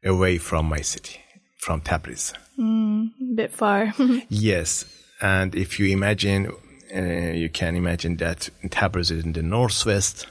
away 0.05 0.39
from 0.39 0.67
my 0.67 0.81
city, 0.81 1.21
from 1.59 1.81
Tabriz. 1.81 2.33
Hmm. 2.57 3.07
A 3.21 3.35
bit 3.35 3.53
far. 3.53 3.95
Yes, 4.29 4.85
and 5.21 5.55
if 5.55 5.79
you 5.79 5.87
imagine, 5.87 6.51
you 6.91 7.49
can 7.49 7.77
imagine 7.77 8.17
that 8.17 8.49
Tabriz 8.69 9.11
is 9.11 9.25
in 9.25 9.33
the 9.33 9.43
northwest, 9.43 10.27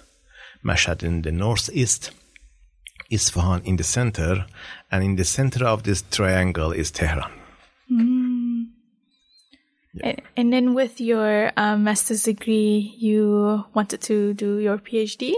Mashhad 0.64 1.04
in 1.04 1.22
the 1.22 1.32
northeast, 1.32 2.12
Isfahan 3.12 3.62
in 3.66 3.76
the 3.78 3.84
center, 3.84 4.46
and 4.92 5.04
in 5.04 5.16
the 5.16 5.26
center 5.26 5.66
of 5.66 5.84
this 5.84 6.04
triangle 6.12 6.72
is 6.72 6.92
Tehran. 6.92 7.32
and, 10.04 10.22
and 10.36 10.52
then 10.52 10.74
with 10.74 11.00
your 11.00 11.52
um, 11.58 11.84
master's 11.84 12.24
degree, 12.24 12.96
you 12.98 13.64
wanted 13.74 14.02
to 14.02 14.34
do 14.34 14.58
your 14.58 14.78
PhD? 14.78 15.34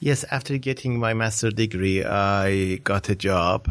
Yes, 0.00 0.24
after 0.30 0.58
getting 0.58 0.98
my 0.98 1.14
master's 1.14 1.54
degree, 1.54 2.04
I 2.04 2.76
got 2.76 3.08
a 3.08 3.14
job 3.14 3.68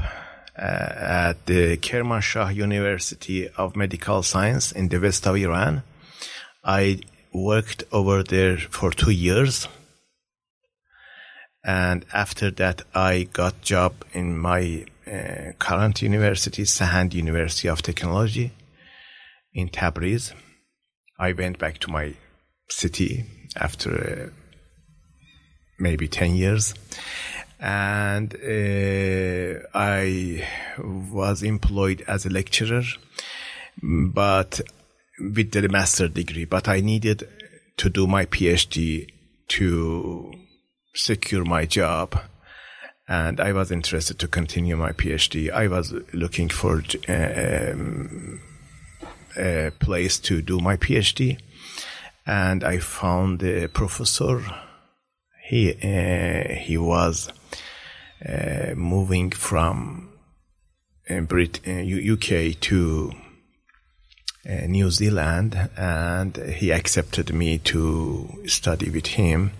uh, 0.57 0.61
at 0.61 1.45
the 1.45 1.77
Kermanshah 1.77 2.53
University 2.55 3.49
of 3.49 3.75
Medical 3.75 4.23
Science 4.23 4.71
in 4.71 4.89
the 4.89 4.99
west 4.99 5.27
of 5.27 5.35
Iran. 5.35 5.83
I 6.69 6.99
worked 7.33 7.83
over 7.91 8.21
there 8.21 8.57
for 8.57 8.91
two 8.91 9.09
years. 9.09 9.67
And 11.65 12.05
after 12.13 12.51
that, 12.51 12.83
I 12.93 13.23
got 13.33 13.63
job 13.63 13.93
in 14.13 14.37
my 14.37 14.85
uh, 15.07 15.53
current 15.57 16.03
university, 16.03 16.61
Sahand 16.63 17.15
University 17.15 17.67
of 17.67 17.81
Technology 17.81 18.51
in 19.51 19.69
Tabriz. 19.69 20.31
I 21.17 21.33
went 21.33 21.57
back 21.57 21.79
to 21.79 21.89
my 21.89 22.13
city 22.69 23.25
after 23.55 23.91
uh, 23.91 24.29
maybe 25.79 26.07
10 26.07 26.35
years. 26.35 26.75
And 27.59 28.35
uh, 28.35 29.65
I 29.73 30.47
was 30.77 31.41
employed 31.41 32.03
as 32.07 32.27
a 32.27 32.29
lecturer, 32.29 32.83
but 33.81 34.61
with 35.19 35.51
the 35.51 35.67
master 35.69 36.07
degree. 36.07 36.45
But 36.45 36.67
I 36.67 36.81
needed 36.81 37.27
to 37.77 37.89
do 37.89 38.07
my 38.07 38.25
PhD 38.25 39.07
to 39.49 40.33
secure 40.93 41.45
my 41.45 41.65
job. 41.65 42.19
And 43.07 43.39
I 43.39 43.53
was 43.53 43.71
interested 43.71 44.19
to 44.19 44.27
continue 44.27 44.77
my 44.77 44.91
PhD. 44.91 45.51
I 45.51 45.67
was 45.67 45.93
looking 46.13 46.49
for 46.49 46.83
um, 47.07 48.39
a 49.35 49.71
place 49.79 50.19
to 50.19 50.41
do 50.41 50.59
my 50.59 50.77
PhD. 50.77 51.39
And 52.25 52.63
I 52.63 52.77
found 52.77 53.41
a 53.41 53.67
professor 53.67 54.43
he 55.49 55.71
uh, 55.71 56.53
he 56.53 56.77
was 56.77 57.29
uh, 58.23 58.75
moving 58.75 59.31
from 59.31 60.09
uh, 61.09 61.21
Brit- 61.21 61.61
uh, 61.67 61.81
UK 62.13 62.59
to 62.59 63.11
Uh, 64.47 64.65
New 64.67 64.89
Zealand, 64.89 65.69
and 65.75 66.37
he 66.37 66.71
accepted 66.71 67.33
me 67.33 67.57
to 67.57 68.41
study 68.47 68.89
with 68.89 69.05
him. 69.05 69.51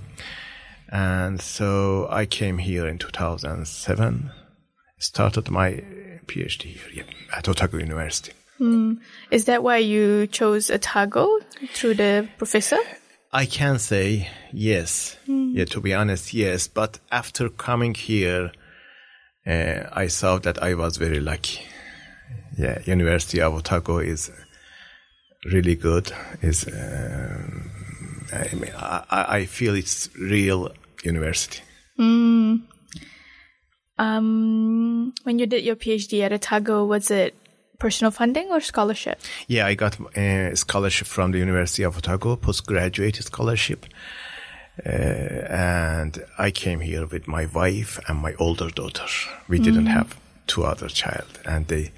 And 0.88 1.42
so 1.42 2.08
I 2.10 2.26
came 2.26 2.60
here 2.60 2.88
in 2.88 2.98
2007, 2.98 4.32
started 4.98 5.52
my 5.52 5.84
PhD 6.28 6.62
here 6.62 6.82
yeah, 6.94 7.04
at 7.36 7.50
Otago 7.50 7.78
University. 7.78 8.32
Hmm. 8.58 8.96
Is 9.32 9.46
that 9.46 9.64
why 9.64 9.78
you 9.78 10.28
chose 10.28 10.72
Otago 10.72 11.40
through 11.74 11.96
the 11.96 12.30
professor? 12.38 12.80
I 13.34 13.46
can 13.46 13.80
say 13.80 14.30
yes. 14.54 15.18
Hmm. 15.26 15.52
Yeah, 15.56 15.66
to 15.66 15.82
be 15.82 15.94
honest, 15.94 16.34
yes. 16.34 16.68
But 16.68 17.00
after 17.12 17.50
coming 17.50 17.96
here, 17.96 18.52
uh, 19.46 19.90
I 19.92 20.08
saw 20.08 20.40
that 20.40 20.64
I 20.64 20.74
was 20.74 20.98
very 20.98 21.20
lucky. 21.20 21.62
Yeah, 22.58 22.80
University 22.86 23.42
of 23.42 23.54
Otago 23.54 24.00
is 24.00 24.32
really 25.46 25.76
good. 25.76 26.12
Is 26.42 26.68
um, 26.68 27.72
I 28.34 28.56
mean, 28.56 28.72
I, 28.76 29.26
I 29.30 29.46
feel 29.46 29.76
it's 29.76 30.10
real 30.16 30.72
university. 31.04 31.62
Um, 33.98 35.14
when 35.24 35.40
you 35.40 35.46
did 35.46 35.64
your 35.64 35.76
PhD 35.76 36.22
at 36.24 36.32
Otago, 36.32 36.86
was 36.86 37.12
it 37.12 37.36
personal 37.80 38.12
funding 38.12 38.50
or 38.50 38.62
scholarship? 38.62 39.20
Yeah, 39.48 39.66
I 39.66 39.76
got 39.76 39.98
a 40.16 40.56
scholarship 40.56 41.08
from 41.08 41.32
the 41.32 41.40
University 41.40 41.84
of 41.84 41.98
Otago, 41.98 42.36
postgraduate 42.38 43.18
scholarship. 43.18 43.86
Uh, 44.86 44.90
and 44.90 46.24
I 46.38 46.52
came 46.52 46.80
here 46.80 47.06
with 47.06 47.28
my 47.28 47.46
wife 47.48 48.00
and 48.08 48.20
my 48.20 48.34
older 48.36 48.70
daughter. 48.70 49.08
We 49.50 49.60
didn't 49.60 49.88
have 49.88 50.18
two 50.48 50.64
other 50.64 50.88
child, 50.88 51.28
and 51.46 51.68
the 51.68 51.92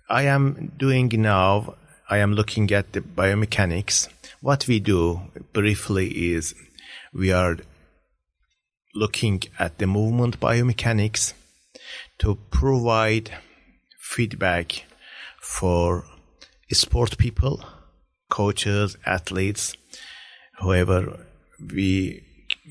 I 0.09 0.23
am 0.23 0.71
doing 0.77 1.09
now, 1.09 1.75
I 2.09 2.17
am 2.17 2.33
looking 2.33 2.71
at 2.71 2.93
the 2.93 3.01
biomechanics. 3.01 4.09
What 4.41 4.67
we 4.67 4.79
do 4.79 5.21
briefly 5.53 6.33
is 6.33 6.55
we 7.13 7.31
are 7.31 7.57
looking 8.95 9.43
at 9.59 9.77
the 9.77 9.87
movement 9.87 10.39
biomechanics 10.39 11.33
to 12.19 12.37
provide 12.49 13.31
feedback 13.99 14.85
for 15.41 16.05
sport 16.71 17.17
people, 17.17 17.63
coaches, 18.29 18.97
athletes, 19.05 19.75
whoever. 20.59 21.19
We 21.59 22.23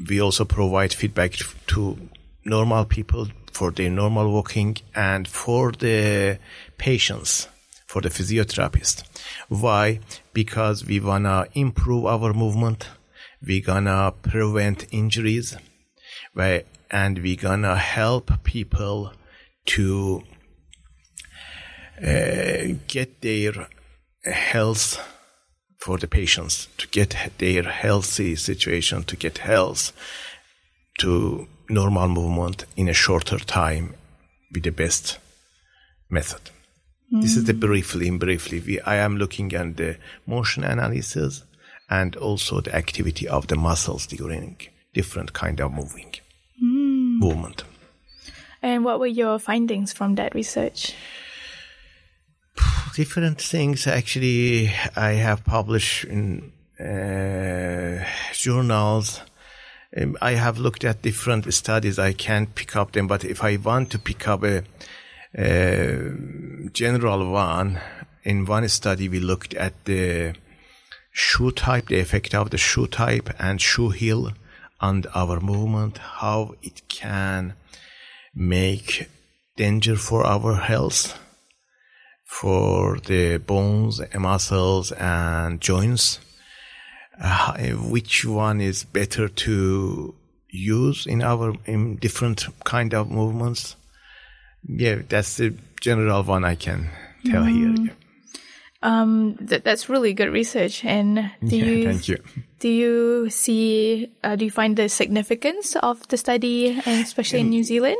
we 0.08 0.20
also 0.20 0.44
provide 0.44 0.92
feedback 0.92 1.32
to 1.68 2.08
normal 2.44 2.84
people 2.84 3.28
for 3.52 3.70
their 3.70 3.90
normal 3.90 4.32
walking 4.32 4.76
and 4.94 5.28
for 5.28 5.72
the 5.72 6.38
patients, 6.76 7.48
for 7.86 8.02
the 8.02 8.10
physiotherapist. 8.10 9.04
Why? 9.48 10.00
Because 10.32 10.84
we 10.84 11.00
wanna 11.00 11.46
improve 11.54 12.06
our 12.06 12.32
movement. 12.32 12.88
We 13.46 13.60
gonna 13.60 14.12
prevent 14.22 14.86
injuries. 14.90 15.56
Right? 16.34 16.66
And 16.90 17.18
we 17.18 17.36
gonna 17.36 17.76
help 17.76 18.42
people 18.42 19.12
to 19.66 20.22
uh, 22.02 22.74
get 22.88 23.20
their 23.20 23.68
health 24.24 24.98
for 25.78 25.98
the 25.98 26.08
patients 26.08 26.68
to 26.78 26.88
get 26.88 27.14
their 27.38 27.62
healthy 27.62 28.34
situation 28.34 29.04
to 29.04 29.16
get 29.16 29.38
health 29.38 29.92
to 30.98 31.46
normal 31.68 32.08
movement 32.08 32.66
in 32.76 32.88
a 32.88 32.92
shorter 32.92 33.38
time 33.38 33.94
with 34.52 34.62
the 34.64 34.70
best 34.70 35.18
method. 36.10 36.50
This 37.20 37.36
is 37.36 37.44
the 37.44 37.54
briefly, 37.54 38.08
in 38.08 38.18
briefly, 38.18 38.58
we, 38.58 38.80
I 38.80 38.96
am 38.96 39.18
looking 39.18 39.54
at 39.54 39.76
the 39.76 39.98
motion 40.26 40.64
analysis 40.64 41.44
and 41.88 42.16
also 42.16 42.60
the 42.60 42.74
activity 42.74 43.28
of 43.28 43.46
the 43.46 43.54
muscles 43.54 44.06
during 44.06 44.56
different 44.94 45.32
kind 45.32 45.60
of 45.60 45.72
moving 45.72 46.14
movement. 46.60 47.62
And 48.62 48.84
what 48.84 48.98
were 48.98 49.06
your 49.06 49.38
findings 49.38 49.92
from 49.92 50.16
that 50.16 50.34
research? 50.34 50.94
different 52.94 53.40
things 53.40 53.86
actually 53.86 54.72
I 54.96 55.12
have 55.12 55.44
published 55.44 56.04
in 56.04 56.52
uh, 56.80 58.04
journals. 58.32 59.20
Um, 59.96 60.16
I 60.20 60.32
have 60.32 60.58
looked 60.58 60.84
at 60.84 61.02
different 61.02 61.52
studies. 61.54 61.98
I 61.98 62.12
can't 62.12 62.54
pick 62.54 62.74
up 62.74 62.92
them, 62.92 63.06
but 63.06 63.24
if 63.24 63.44
I 63.44 63.56
want 63.56 63.90
to 63.90 63.98
pick 63.98 64.26
up 64.26 64.42
a, 64.42 64.64
a 65.36 66.10
general 66.72 67.30
one, 67.30 67.80
in 68.24 68.46
one 68.46 68.68
study 68.68 69.08
we 69.08 69.20
looked 69.20 69.54
at 69.54 69.84
the 69.84 70.34
shoe 71.12 71.52
type, 71.52 71.88
the 71.88 72.00
effect 72.00 72.34
of 72.34 72.50
the 72.50 72.58
shoe 72.58 72.86
type 72.86 73.30
and 73.38 73.60
shoe 73.60 73.90
heel 73.90 74.32
on 74.80 75.04
our 75.14 75.38
movement, 75.40 75.98
how 75.98 76.54
it 76.62 76.82
can 76.88 77.54
make 78.34 79.08
danger 79.56 79.96
for 79.96 80.26
our 80.26 80.56
health 80.56 81.18
for 82.24 82.98
the 82.98 83.38
bones, 83.38 84.00
muscles, 84.18 84.90
and 84.92 85.60
joints. 85.60 86.18
Uh, 87.20 87.54
which 87.90 88.24
one 88.24 88.60
is 88.60 88.84
better 88.84 89.28
to 89.28 90.14
use 90.50 91.06
in 91.06 91.22
our 91.22 91.54
in 91.66 91.96
different 91.96 92.46
kind 92.64 92.92
of 92.94 93.10
movements? 93.10 93.76
Yeah, 94.66 95.02
that's 95.08 95.36
the 95.36 95.54
general 95.80 96.22
one 96.24 96.44
I 96.44 96.54
can 96.56 96.88
tell 97.26 97.44
here. 97.44 97.74
Um, 98.82 99.36
th- 99.48 99.62
that's 99.62 99.88
really 99.88 100.12
good 100.12 100.30
research. 100.32 100.84
And 100.84 101.30
do 101.46 101.56
Yeah, 101.56 101.64
you 101.64 101.84
thank 101.84 102.08
you. 102.08 102.18
do 102.58 102.68
you 102.68 103.30
see 103.30 104.10
uh, 104.24 104.36
do 104.36 104.44
you 104.44 104.50
find 104.50 104.76
the 104.76 104.88
significance 104.88 105.76
of 105.76 106.06
the 106.08 106.16
study, 106.16 106.78
especially 106.86 107.40
in 107.40 107.50
New 107.50 107.62
Zealand? 107.64 107.96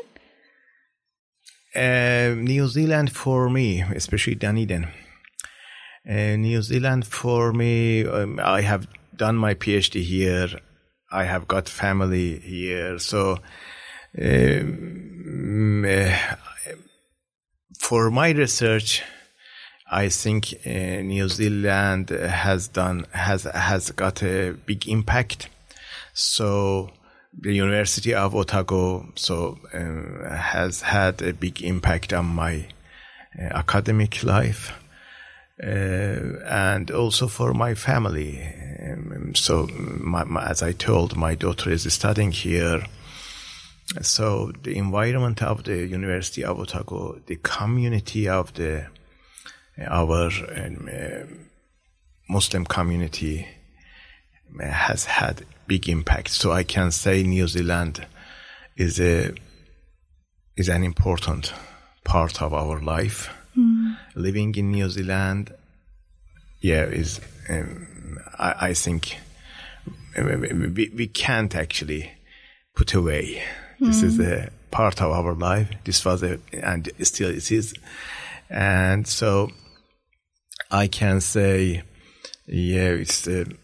Uh, 1.75 2.35
New 2.37 2.69
Zealand 2.69 3.11
for 3.13 3.51
me, 3.51 3.83
especially 3.83 4.35
Dunedin. 4.37 4.87
Uh, 6.09 6.37
New 6.37 6.63
Zealand 6.63 7.07
for 7.07 7.53
me, 7.53 8.05
um, 8.07 8.39
I 8.43 8.61
have 8.61 8.87
done 9.17 9.37
my 9.37 9.55
PhD 9.55 10.03
here. 10.03 10.49
I 11.13 11.25
have 11.25 11.47
got 11.47 11.69
family 11.69 12.41
here, 12.41 12.99
so 12.99 13.39
um, 14.21 15.85
uh, 15.85 16.17
for 17.79 18.11
my 18.11 18.31
research, 18.31 19.03
I 19.91 20.09
think 20.09 20.55
uh, 20.67 20.71
New 21.03 21.29
Zealand 21.29 22.11
has 22.11 22.69
done 22.69 23.07
has 23.13 23.45
has 23.45 23.91
got 23.93 24.23
a 24.23 24.53
big 24.67 24.89
impact. 24.89 25.49
So 26.15 26.91
the 27.39 27.53
University 27.53 28.15
of 28.15 28.35
Otago 28.35 29.07
so 29.17 29.59
uh, 29.73 30.35
has 30.37 30.83
had 30.83 31.23
a 31.23 31.33
big 31.33 31.63
impact 31.63 32.13
on 32.13 32.27
my 32.27 32.67
uh, 33.39 33.59
academic 33.59 34.23
life 34.23 34.73
and 35.59 36.91
also 36.91 37.29
for 37.29 37.55
my 37.55 37.75
family. 37.75 38.43
Um, 38.83 39.35
so, 39.35 39.69
my, 39.69 40.25
my, 40.25 40.47
as 40.47 40.63
I 40.63 40.73
told, 40.73 41.17
my 41.17 41.35
daughter 41.35 41.71
is 41.71 41.91
studying 41.93 42.33
here. 42.33 42.85
So, 44.03 44.53
the 44.63 44.77
environment 44.77 45.43
of 45.43 45.65
the 45.65 45.87
University 45.87 46.45
of 46.45 46.59
Otago, 46.59 47.21
the 47.27 47.37
community 47.37 48.29
of 48.29 48.53
the 48.55 48.87
our 49.79 50.31
um, 50.57 50.89
uh, 50.93 51.25
Muslim 52.29 52.65
community 52.65 53.47
has 54.61 55.05
had 55.05 55.45
big 55.67 55.89
impact. 55.89 56.31
So 56.31 56.53
I 56.53 56.63
can 56.63 56.91
say 56.91 57.23
New 57.23 57.49
Zealand 57.49 58.07
is 58.77 59.01
a 59.01 59.33
is 60.57 60.69
an 60.69 60.85
important 60.85 61.53
part 62.05 62.41
of 62.41 62.55
our 62.55 62.81
life. 62.81 63.31
Hmm. 63.55 63.93
Living 64.15 64.55
in 64.57 64.73
New 64.73 64.89
Zealand, 64.89 65.53
yeah, 66.61 66.85
is 66.85 67.21
um, 67.49 68.19
I, 68.39 68.69
I 68.69 68.75
think 68.75 69.19
um, 70.17 70.29
um, 70.29 70.45
um, 70.51 70.75
we, 70.75 70.91
we 70.97 71.07
can't 71.07 71.55
actually 71.55 72.11
put 72.75 72.95
away. 72.95 73.43
This 73.81 74.03
is 74.03 74.19
a 74.19 74.51
part 74.71 75.03
of 75.03 75.13
our 75.13 75.35
life. 75.35 75.69
This 75.85 76.05
was 76.05 76.23
a 76.23 76.39
and 76.53 76.91
still 77.03 77.29
it 77.31 77.51
is, 77.53 77.75
and 78.49 79.07
so 79.07 79.51
I 80.71 80.87
can 80.89 81.21
say, 81.21 81.83
yeah, 82.47 82.89
it's 82.89 83.23
the 83.23 83.57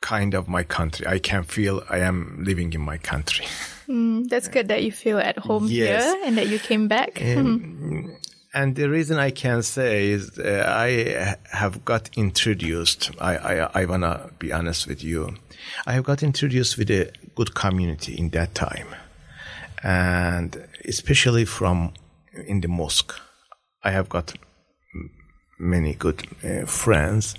kind 0.00 0.34
of 0.34 0.48
my 0.48 0.62
country. 0.62 1.06
I 1.06 1.18
can 1.18 1.42
feel 1.44 1.82
I 1.90 1.98
am 1.98 2.42
living 2.44 2.72
in 2.72 2.80
my 2.80 2.96
country. 2.96 3.44
Mm, 3.88 4.28
that's 4.28 4.48
good 4.48 4.68
that 4.68 4.82
you 4.82 4.92
feel 4.92 5.18
at 5.18 5.38
home 5.38 5.66
Yes. 5.68 6.04
here 6.04 6.22
and 6.24 6.38
that 6.38 6.48
you 6.48 6.58
came 6.58 6.88
back. 6.88 7.20
And 8.56 8.74
the 8.74 8.88
reason 8.88 9.18
I 9.18 9.32
can 9.32 9.62
say 9.62 10.08
is 10.08 10.38
uh, 10.38 10.64
I 10.66 11.36
have 11.54 11.84
got 11.84 12.08
introduced. 12.16 13.10
I, 13.20 13.36
I, 13.36 13.82
I 13.82 13.84
want 13.84 14.02
to 14.04 14.30
be 14.38 14.50
honest 14.50 14.86
with 14.86 15.04
you. 15.04 15.36
I 15.86 15.92
have 15.92 16.04
got 16.04 16.22
introduced 16.22 16.78
with 16.78 16.90
a 16.90 17.12
good 17.34 17.54
community 17.54 18.14
in 18.14 18.30
that 18.30 18.54
time. 18.54 18.86
And 19.82 20.66
especially 20.86 21.44
from 21.44 21.92
in 22.46 22.62
the 22.62 22.68
mosque. 22.68 23.14
I 23.84 23.90
have 23.90 24.08
got 24.08 24.32
many 25.58 25.92
good 25.92 26.26
uh, 26.42 26.64
friends. 26.64 27.34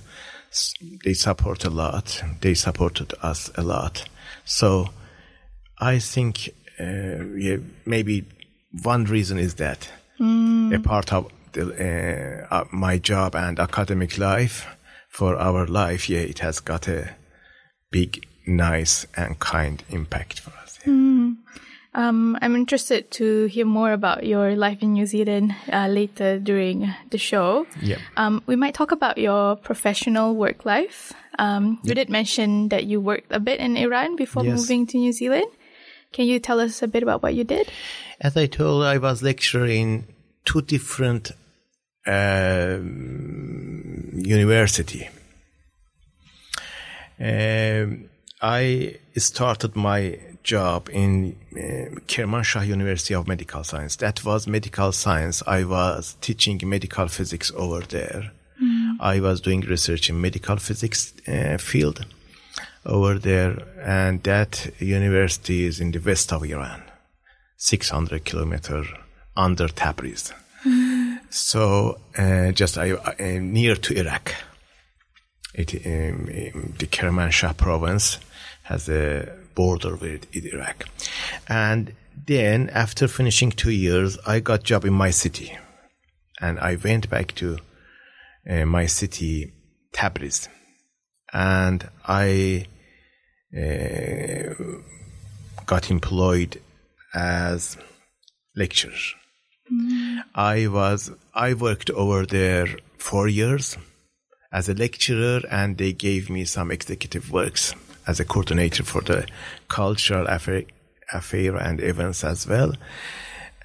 They 1.03 1.13
support 1.13 1.65
a 1.65 1.71
lot. 1.71 2.21
They 2.41 2.53
supported 2.53 3.15
us 3.23 3.49
a 3.55 3.63
lot. 3.63 4.07
So 4.45 4.89
I 5.79 5.97
think 5.97 6.49
uh, 6.79 7.25
yeah, 7.35 7.57
maybe 7.87 8.25
one 8.83 9.05
reason 9.05 9.39
is 9.39 9.55
that 9.55 9.89
a 10.19 10.79
part 10.83 11.13
of 11.13 11.31
the, 11.53 12.45
uh, 12.49 12.53
uh, 12.55 12.65
my 12.71 12.97
job 12.97 13.35
and 13.35 13.59
academic 13.59 14.17
life 14.17 14.65
for 15.09 15.35
our 15.37 15.65
life, 15.67 16.09
yeah, 16.09 16.19
it 16.19 16.39
has 16.39 16.59
got 16.59 16.87
a 16.87 17.15
big, 17.91 18.25
nice, 18.45 19.05
and 19.15 19.39
kind 19.39 19.83
impact 19.89 20.39
for 20.39 20.51
us. 20.63 20.79
Um, 21.93 22.37
I'm 22.41 22.55
interested 22.55 23.09
to 23.11 23.45
hear 23.45 23.65
more 23.65 23.91
about 23.91 24.23
your 24.23 24.55
life 24.55 24.83
in 24.83 24.93
New 24.93 25.07
Zealand 25.07 25.55
uh, 25.73 25.87
later 25.87 26.37
during 26.37 26.93
the 27.09 27.17
show. 27.17 27.65
Yeah. 27.81 27.97
Um, 28.17 28.43
we 28.45 28.55
might 28.55 28.75
talk 28.75 28.91
about 28.91 29.17
your 29.17 29.55
professional 29.55 30.35
work 30.35 30.63
life. 30.63 31.13
Um, 31.39 31.79
you 31.83 31.95
did 31.95 32.09
mention 32.09 32.69
that 32.69 32.85
you 32.85 33.01
worked 33.01 33.31
a 33.31 33.39
bit 33.39 33.59
in 33.59 33.77
Iran 33.77 34.15
before 34.15 34.43
Yes. 34.45 34.59
moving 34.59 34.85
to 34.87 34.97
New 34.97 35.11
Zealand. 35.11 35.47
Can 36.11 36.27
you 36.27 36.39
tell 36.39 36.59
us 36.59 36.81
a 36.81 36.87
bit 36.87 37.03
about 37.03 37.21
what 37.21 37.35
you 37.35 37.43
did? 37.43 37.69
As 38.19 38.35
I 38.35 38.47
told, 38.47 38.83
I 38.83 38.97
was 38.97 39.21
lecturing 39.21 40.07
two 40.45 40.61
different 40.61 41.31
um, 42.05 44.09
university. 44.13 45.09
Um, 47.19 48.09
I 48.41 48.97
started 49.15 49.75
my 49.75 50.19
job 50.43 50.89
in 50.91 51.35
uh, 51.53 51.99
Kermanshah 52.07 52.65
University 52.65 53.13
of 53.13 53.27
Medical 53.27 53.63
Science. 53.63 53.97
That 53.97 54.23
was 54.23 54.47
medical 54.47 54.91
science. 54.91 55.43
I 55.45 55.63
was 55.63 56.15
teaching 56.21 56.59
medical 56.63 57.07
physics 57.07 57.51
over 57.55 57.81
there. 57.81 58.31
I 58.99 59.19
was 59.19 59.41
doing 59.41 59.61
research 59.61 60.09
in 60.09 60.19
medical 60.19 60.57
physics 60.57 61.13
uh, 61.27 61.57
field 61.57 62.05
over 62.87 63.19
there, 63.19 63.57
and 63.83 64.23
that 64.23 64.71
university 64.79 65.65
is 65.65 65.79
in 65.79 65.91
the 65.91 65.99
west 65.99 66.31
of 66.31 66.43
Iran. 66.43 66.81
600 67.57 68.23
kilometer 68.25 68.83
under 69.35 69.67
Tabriz. 69.67 70.33
So 71.29 71.99
uh, 72.17 72.51
just 72.53 72.77
I, 72.77 72.91
uh, 72.91 73.13
near 73.19 73.75
to 73.75 73.93
Iraq. 73.93 74.33
It, 75.53 75.85
um, 75.85 76.29
um, 76.29 76.73
the 76.79 76.87
Kermanshah 76.87 77.57
province 77.57 78.17
has 78.63 78.87
a 78.87 79.27
border 79.53 79.95
with 79.97 80.33
Iraq. 80.33 80.85
And 81.49 81.93
then 82.25 82.69
after 82.69 83.07
finishing 83.07 83.51
two 83.51 83.71
years, 83.71 84.17
I 84.25 84.39
got 84.39 84.63
job 84.63 84.85
in 84.85 84.93
my 84.93 85.11
city. 85.11 85.57
And 86.39 86.59
I 86.59 86.75
went 86.75 87.09
back 87.09 87.35
to 87.35 87.57
uh, 88.49 88.65
my 88.65 88.85
city, 88.85 89.51
Tabriz. 89.93 90.47
And 91.33 91.89
I 92.07 92.67
uh, 93.55 94.53
got 95.65 95.91
employed 95.91 96.61
as 97.13 97.77
lecturer. 98.55 98.93
I 100.33 100.67
was 100.67 101.11
I 101.33 101.53
worked 101.53 101.89
over 101.89 102.25
there 102.25 102.67
four 102.97 103.27
years 103.27 103.77
as 104.51 104.69
a 104.69 104.73
lecturer, 104.73 105.41
and 105.51 105.77
they 105.77 105.93
gave 105.93 106.29
me 106.29 106.45
some 106.45 106.71
executive 106.71 107.31
works 107.31 107.73
as 108.05 108.19
a 108.19 108.25
coordinator 108.25 108.83
for 108.83 109.01
the 109.01 109.27
cultural 109.67 110.25
affair, 110.27 110.63
affair 111.11 111.55
and 111.57 111.81
events 111.81 112.23
as 112.23 112.47
well. 112.47 112.73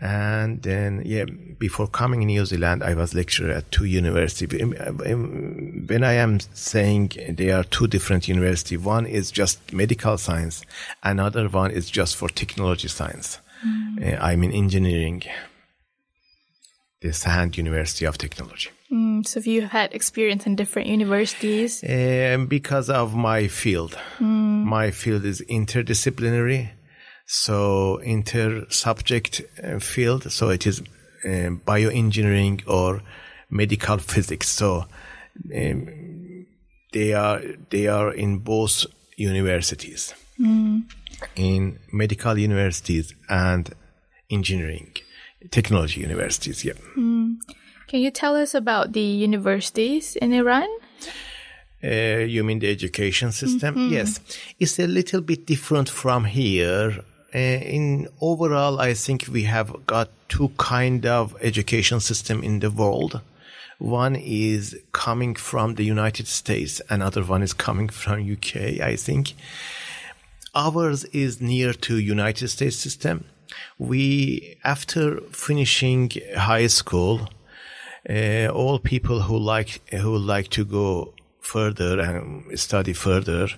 And 0.04 0.60
then, 0.62 1.02
yeah, 1.06 1.26
before 1.60 1.86
coming 1.86 2.22
in 2.22 2.26
New 2.26 2.44
Zealand, 2.44 2.82
I 2.82 2.92
was 2.94 3.14
lecturer 3.14 3.52
at 3.52 3.70
two 3.70 3.84
universities. 3.84 4.50
When 4.60 6.02
I 6.02 6.14
am 6.14 6.40
saying 6.54 7.12
they 7.38 7.52
are 7.52 7.62
two 7.62 7.86
different 7.86 8.26
universities, 8.26 8.80
one 8.80 9.06
is 9.06 9.30
just 9.30 9.72
medical 9.72 10.18
science, 10.18 10.64
another 11.04 11.48
one 11.48 11.70
is 11.70 11.88
just 11.88 12.16
for 12.16 12.28
technology 12.28 12.88
science. 12.88 13.38
Uh, 13.64 14.16
I'm 14.20 14.42
in 14.42 14.50
engineering, 14.50 15.22
the 17.00 17.10
Sahand 17.10 17.56
University 17.56 18.04
of 18.04 18.18
Technology. 18.18 18.70
Mm, 18.90 19.24
so, 19.24 19.38
if 19.38 19.46
you 19.46 19.68
had 19.68 19.94
experience 19.94 20.46
in 20.46 20.56
different 20.56 20.88
universities, 20.88 21.84
Um, 21.84 22.46
because 22.46 22.90
of 22.90 23.14
my 23.14 23.46
field. 23.46 23.96
My 24.18 24.90
field 24.90 25.24
is 25.24 25.40
interdisciplinary, 25.48 26.70
so 27.26 27.96
inter-subject 27.98 29.42
uh, 29.62 29.78
field. 29.78 30.30
So 30.30 30.50
it 30.50 30.66
is 30.66 30.80
um, 31.24 31.60
bioengineering 31.66 32.62
or 32.66 33.02
medical 33.50 33.98
physics. 33.98 34.48
So 34.48 34.86
um, 35.54 36.46
they 36.92 37.14
are 37.14 37.40
they 37.70 37.86
are 37.86 38.12
in 38.12 38.38
both 38.38 38.86
universities, 39.16 40.14
in 41.36 41.78
medical 41.92 42.38
universities 42.38 43.14
and 43.28 43.70
engineering, 44.30 44.94
technology 45.50 46.00
universities. 46.00 46.64
Yeah. 46.64 46.74
can 46.94 48.00
you 48.00 48.10
tell 48.10 48.36
us 48.36 48.54
about 48.54 48.92
the 48.92 49.00
universities 49.00 50.16
in 50.16 50.32
Iran? 50.32 50.68
Uh, 51.84 52.24
you 52.26 52.44
mean 52.44 52.60
the 52.60 52.70
education 52.70 53.32
system? 53.32 53.90
Yes, 53.90 54.20
it's 54.58 54.78
a 54.78 54.86
little 54.86 55.20
bit 55.20 55.46
different 55.46 55.88
from 55.88 56.24
here. 56.24 57.04
Uh, 57.34 57.38
in 57.38 58.08
overall, 58.20 58.78
I 58.78 58.92
think 58.92 59.26
we 59.32 59.44
have 59.44 59.86
got 59.86 60.10
two 60.28 60.50
kind 60.58 61.06
of 61.06 61.34
education 61.40 62.00
system 62.00 62.42
in 62.42 62.60
the 62.60 62.70
world. 62.70 63.22
One 63.78 64.16
is 64.16 64.76
coming 64.92 65.34
from 65.34 65.76
the 65.76 65.84
United 65.84 66.28
States, 66.28 66.82
another 66.90 67.24
one 67.24 67.42
is 67.42 67.54
coming 67.54 67.88
from 68.00 68.30
UK. 68.30 68.80
I 68.80 68.96
think 68.96 69.34
ours 70.54 71.04
is 71.06 71.40
near 71.40 71.72
to 71.72 71.96
United 71.98 72.48
States 72.48 72.76
system. 72.76 73.24
We 73.78 74.58
after 74.62 75.20
finishing 75.32 76.10
high 76.36 76.66
school, 76.66 77.28
uh, 78.08 78.48
all 78.48 78.78
people 78.78 79.20
who 79.22 79.38
like 79.38 79.80
who 79.90 80.18
like 80.18 80.48
to 80.48 80.64
go 80.64 81.14
further 81.42 82.00
and 82.00 82.58
study 82.58 82.94
further, 82.94 83.48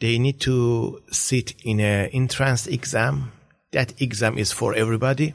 they 0.00 0.18
need 0.18 0.40
to 0.40 1.02
sit 1.10 1.54
in 1.62 1.80
a 1.80 2.08
entrance 2.12 2.66
exam. 2.66 3.32
That 3.72 4.00
exam 4.00 4.38
is 4.38 4.52
for 4.52 4.74
everybody. 4.74 5.34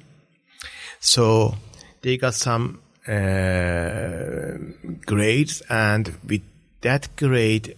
So 1.00 1.56
they 2.02 2.18
got 2.18 2.34
some 2.34 2.82
uh, 3.08 4.58
grades, 5.06 5.62
and 5.70 6.18
with 6.28 6.42
that 6.82 7.16
grade, 7.16 7.76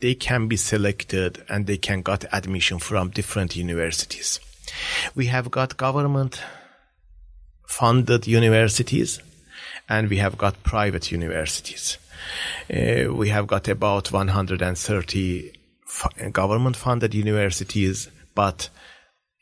they 0.00 0.14
can 0.14 0.48
be 0.48 0.56
selected 0.56 1.42
and 1.48 1.66
they 1.66 1.78
can 1.78 2.02
got 2.02 2.24
admission 2.32 2.78
from 2.78 3.10
different 3.10 3.56
universities. 3.56 4.40
We 5.14 5.26
have 5.26 5.50
got 5.50 5.76
government 5.76 6.42
funded 7.66 8.26
universities 8.26 9.20
and 9.88 10.08
we 10.08 10.18
have 10.18 10.36
got 10.36 10.62
private 10.62 11.10
universities. 11.10 11.98
Uh, 12.72 13.12
we 13.12 13.28
have 13.28 13.46
got 13.46 13.68
about 13.68 14.12
130 14.12 15.52
f- 15.86 16.32
government 16.32 16.76
funded 16.76 17.14
universities, 17.14 18.08
but 18.34 18.68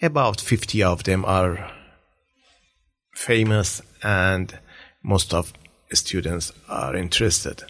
about 0.00 0.40
50 0.40 0.82
of 0.82 1.04
them 1.04 1.24
are 1.24 1.70
famous 3.14 3.82
and 4.02 4.58
most 5.02 5.34
of 5.34 5.52
students 5.92 6.52
are 6.68 6.96
interested, 6.96 7.62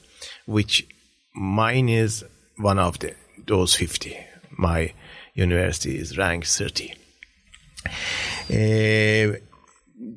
which 0.47 0.87
mine 1.35 1.89
is 1.89 2.25
one 2.57 2.79
of 2.79 2.99
the, 2.99 3.15
those 3.47 3.75
50. 3.75 4.17
My 4.57 4.93
university 5.35 5.99
is 5.99 6.17
ranked 6.19 6.49
30. 6.49 6.95
Uh, 8.51 9.39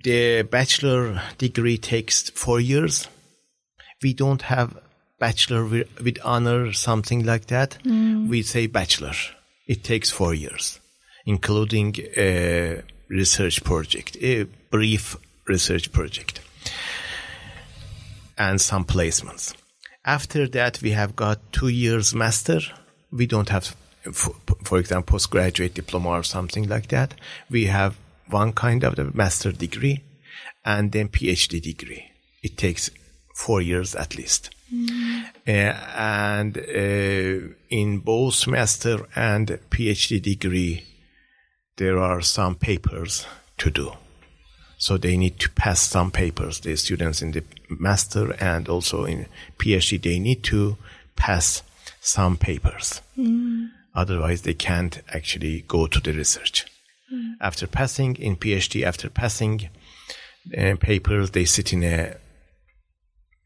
the 0.04 0.48
bachelor 0.50 1.22
degree 1.38 1.78
takes 1.78 2.30
four 2.32 2.60
years. 2.60 3.08
We 4.02 4.14
don't 4.14 4.42
have 4.44 4.78
bachelor 5.20 5.66
with, 5.66 6.20
honor, 6.24 6.74
something 6.74 7.26
like 7.26 7.48
that. 7.48 7.78
Mm. 7.84 8.28
We 8.28 8.42
say 8.42 8.68
bachelor. 8.68 9.14
It 9.68 9.84
takes 9.84 10.12
four 10.12 10.34
years, 10.34 10.80
including 11.26 11.96
a 12.18 12.84
research 13.10 13.64
project, 13.64 14.18
a 14.22 14.44
brief 14.70 15.18
research 15.48 15.92
project, 15.92 16.42
and 18.38 18.60
some 18.60 18.86
placements. 18.86 19.56
After 20.04 20.48
that, 20.50 20.82
we 20.82 20.92
have 20.92 21.16
got 21.16 21.52
two 21.52 21.70
years 21.70 22.14
master. 22.14 22.60
We 23.12 23.26
don't 23.26 23.50
have, 23.50 23.76
for, 24.12 24.36
for 24.64 24.78
example, 24.78 25.14
postgraduate 25.14 25.74
diploma 25.74 26.10
or 26.10 26.24
something 26.24 26.68
like 26.68 26.90
that. 26.90 27.16
We 27.50 27.66
have 27.66 27.96
one 28.30 28.54
kind 28.54 28.84
of 28.84 28.96
the 28.96 29.12
master 29.14 29.52
degree 29.52 30.04
and 30.64 30.92
then 30.92 31.10
PhD 31.10 31.62
degree. 31.62 32.12
It 32.44 32.58
takes 32.58 32.90
four 33.36 33.62
years 33.62 33.96
at 33.96 34.16
least. 34.16 34.55
Uh, 34.72 35.52
and 35.52 36.58
uh, 36.58 37.54
in 37.70 38.00
both 38.00 38.48
master 38.48 39.08
and 39.16 39.60
PhD 39.70 40.22
degree, 40.22 40.84
there 41.78 42.00
are 42.00 42.22
some 42.22 42.56
papers 42.56 43.28
to 43.58 43.70
do. 43.70 43.92
So 44.78 44.98
they 44.98 45.18
need 45.18 45.40
to 45.40 45.50
pass 45.52 45.80
some 45.80 46.12
papers. 46.12 46.60
The 46.60 46.76
students 46.76 47.22
in 47.22 47.32
the 47.32 47.44
master 47.70 48.36
and 48.40 48.68
also 48.68 49.06
in 49.06 49.28
PhD, 49.58 50.02
they 50.02 50.20
need 50.20 50.44
to 50.46 50.78
pass 51.16 51.64
some 52.02 52.38
papers. 52.38 53.02
Otherwise, 53.96 54.42
they 54.42 54.54
can't 54.54 55.02
actually 55.14 55.62
go 55.68 55.88
to 55.88 56.00
the 56.00 56.12
research. 56.12 56.66
After 57.40 57.68
passing 57.68 58.16
in 58.18 58.36
PhD, 58.36 58.84
after 58.84 59.10
passing 59.10 59.70
uh, 60.58 60.76
papers, 60.80 61.32
they 61.32 61.46
sit 61.46 61.72
in 61.72 61.84
a 61.84 62.18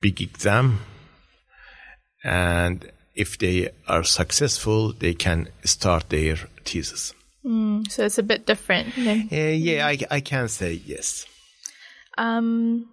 big 0.02 0.22
exam. 0.22 0.80
And 2.24 2.92
if 3.16 3.38
they 3.38 3.70
are 3.88 4.04
successful, 4.04 4.94
they 4.94 5.14
can 5.14 5.48
start 5.64 6.10
their 6.10 6.36
thesis. 6.66 7.14
Mm, 7.46 7.90
so 7.90 8.06
it's 8.06 8.18
a 8.18 8.24
bit 8.24 8.46
different. 8.46 8.94
Than, 8.96 9.30
Uh, 9.32 9.36
yeah, 9.56 9.88
I, 9.88 9.98
I 10.12 10.20
can 10.22 10.48
say 10.50 10.74
yes. 10.86 11.26
um, 12.18 12.88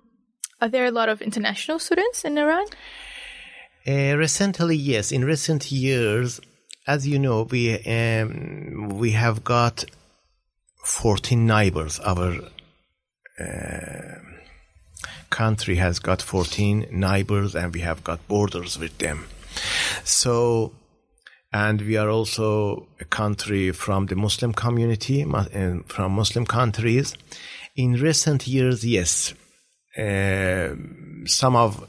are 0.60 0.68
there 0.70 0.86
a 0.86 0.90
lot 0.90 1.08
of 1.08 1.20
international 1.20 1.78
students 1.78 2.24
in 2.24 2.38
Iran? 2.38 2.66
Uh, 3.86 4.16
recently, 4.16 4.76
yes. 4.76 5.12
In 5.12 5.24
recent 5.24 5.70
years, 5.70 6.40
as 6.86 7.06
you 7.06 7.18
know, 7.18 7.42
we 7.50 7.78
um, 7.84 8.88
we 8.98 9.10
have 9.12 9.44
got 9.44 9.84
14 10.84 11.46
neighbors. 11.46 12.00
Our 12.00 12.32
uh, 13.38 14.18
country 15.36 15.76
has 15.76 15.98
got 15.98 16.22
14 16.22 16.86
neighbors, 16.90 17.54
and 17.54 17.74
we 17.74 17.80
have 17.80 18.02
got 18.02 18.26
borders 18.26 18.78
with 18.78 18.96
them. 18.98 19.26
So, 20.02 20.72
and 21.52 21.82
we 21.82 21.98
are 21.98 22.08
also 22.08 22.88
a 23.00 23.04
country 23.04 23.72
from 23.72 24.06
the 24.06 24.16
Muslim 24.16 24.52
community, 24.54 25.24
uh, 25.24 25.80
from 25.86 26.12
Muslim 26.12 26.46
countries. 26.46 27.14
In 27.74 27.92
recent 28.08 28.46
years, 28.46 28.82
yes, 28.84 29.34
uh, 29.98 30.74
some 31.26 31.54
of 31.54 31.86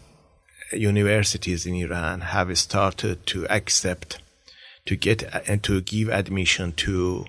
universities 0.73 1.65
in 1.65 1.75
Iran 1.75 2.21
have 2.21 2.57
started 2.57 3.25
to 3.27 3.47
accept 3.47 4.19
to 4.87 4.95
get 4.95 5.23
and 5.49 5.63
to 5.63 5.81
give 5.81 6.09
admission 6.09 6.73
to 6.85 7.25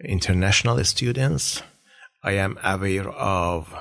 international 0.00 0.82
students. 0.84 1.62
I 2.24 2.32
am 2.32 2.58
aware 2.64 3.08
of 3.10 3.72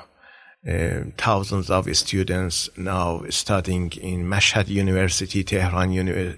uh, 0.68 1.02
thousands 1.18 1.70
of 1.70 1.94
students 1.96 2.70
now 2.78 3.22
studying 3.30 3.92
in 3.94 4.26
Mashhad 4.26 4.70
University, 4.70 5.44
Tehran, 5.44 5.92
uni- 5.92 6.36